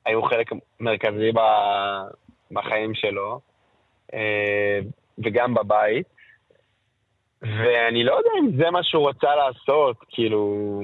היו 0.07 0.23
חלק 0.23 0.51
מרכזי 0.81 1.31
בחיים 2.51 2.95
שלו, 2.95 3.41
אה, 4.15 4.79
וגם 5.19 5.55
בבית. 5.55 6.07
ואני 7.43 8.05
לא 8.05 8.13
יודע 8.13 8.31
אם 8.39 8.57
זה 8.57 8.71
מה 8.71 8.83
שהוא 8.83 9.09
רצה 9.09 9.35
לעשות, 9.35 9.97
כאילו, 10.09 10.81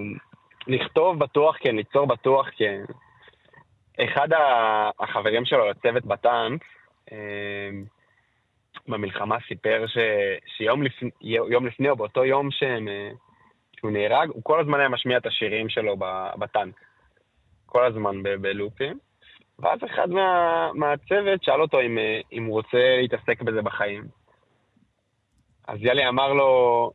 לכתוב 0.66 1.18
בטוח 1.18 1.56
כן, 1.60 1.76
ליצור 1.76 2.06
בטוח 2.06 2.48
כן. 2.56 2.82
אחד 4.04 4.28
החברים 5.00 5.44
שלו 5.44 5.70
לצוות 5.70 6.04
בטנק, 6.04 6.64
אמ, 7.12 7.84
במלחמה 8.88 9.36
סיפר 9.48 9.84
ש, 9.86 9.98
שיום 10.56 10.82
לפני, 10.82 11.10
יום 11.22 11.66
לפני 11.66 11.90
או 11.90 11.96
באותו 11.96 12.24
יום 12.24 12.50
שהם, 12.50 12.88
אה, 12.88 13.10
שהוא 13.76 13.90
נהרג, 13.90 14.28
הוא 14.28 14.44
כל 14.44 14.60
הזמן 14.60 14.80
היה 14.80 14.88
משמיע 14.88 15.18
את 15.18 15.26
השירים 15.26 15.68
שלו 15.68 15.96
בטנק. 16.38 16.74
כל 17.66 17.84
הזמן 17.84 18.22
ב- 18.22 18.34
בלופים. 18.34 18.98
ואז 19.58 19.78
אחד 19.84 20.10
מה, 20.10 20.70
מהצוות 20.74 21.44
שאל 21.44 21.62
אותו 21.62 21.80
אם, 21.80 21.98
אה, 21.98 22.20
אם 22.32 22.44
הוא 22.44 22.52
רוצה 22.52 22.96
להתעסק 23.00 23.42
בזה 23.42 23.62
בחיים. 23.62 24.19
אז 25.68 25.78
יאלי 25.82 26.08
אמר 26.08 26.32
לו, 26.32 26.90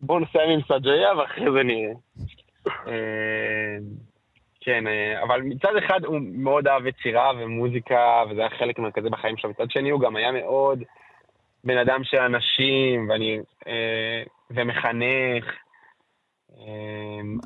בואו 0.00 0.18
נסיים 0.18 0.50
עם 0.50 0.60
סג'יה 0.68 1.16
ואחרי 1.18 1.52
זה 1.52 1.62
נראה. 1.62 1.92
אה, 2.68 3.76
כן, 4.60 4.86
אה, 4.86 5.22
אבל 5.22 5.42
מצד 5.42 5.76
אחד 5.76 6.04
הוא 6.04 6.20
מאוד 6.22 6.68
אהב 6.68 6.86
יצירה 6.86 7.32
ומוזיקה, 7.38 8.22
וזה 8.30 8.40
היה 8.40 8.50
חלק 8.50 8.78
מרכזי 8.78 9.08
בחיים 9.10 9.36
שלו. 9.36 9.50
מצד 9.50 9.70
שני 9.70 9.90
הוא 9.90 10.00
גם 10.00 10.16
היה 10.16 10.32
מאוד 10.32 10.82
בן 11.64 11.78
אדם 11.78 12.04
של 12.04 12.18
אנשים, 12.18 13.10
ואני... 13.10 13.38
אה, 13.66 14.22
ומחנך. 14.50 15.44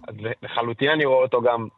אז 0.08 0.14
לחלוטין 0.42 0.90
אני 0.90 1.04
רואה 1.04 1.22
אותו 1.22 1.42
גם 1.42 1.68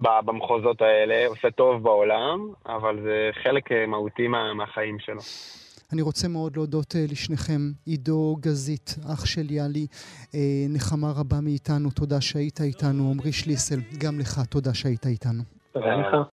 במחוזות 0.00 0.82
האלה, 0.82 1.26
עושה 1.26 1.50
טוב 1.50 1.82
בעולם, 1.82 2.48
אבל 2.66 3.00
זה 3.02 3.30
חלק 3.42 3.72
מהותי 3.72 4.28
מה, 4.28 4.54
מהחיים 4.54 4.98
שלו. 4.98 5.20
אני 5.92 6.02
רוצה 6.02 6.28
מאוד 6.28 6.56
להודות 6.56 6.92
uh, 6.94 7.12
לשניכם. 7.12 7.72
עידו 7.84 8.36
גזית, 8.40 8.96
אח 9.12 9.24
של 9.24 9.50
יאלי, 9.50 9.86
uh, 10.26 10.34
נחמה 10.68 11.12
רבה 11.12 11.40
מאיתנו, 11.40 11.90
תודה 11.90 12.20
שהיית 12.20 12.60
איתנו. 12.60 13.10
עמרי 13.10 13.32
שליסל, 13.32 13.80
גם 13.98 14.18
לך 14.18 14.40
תודה 14.50 14.74
שהיית 14.74 15.06
איתנו. 15.06 15.42
תודה 15.72 15.96
לך. 15.96 16.28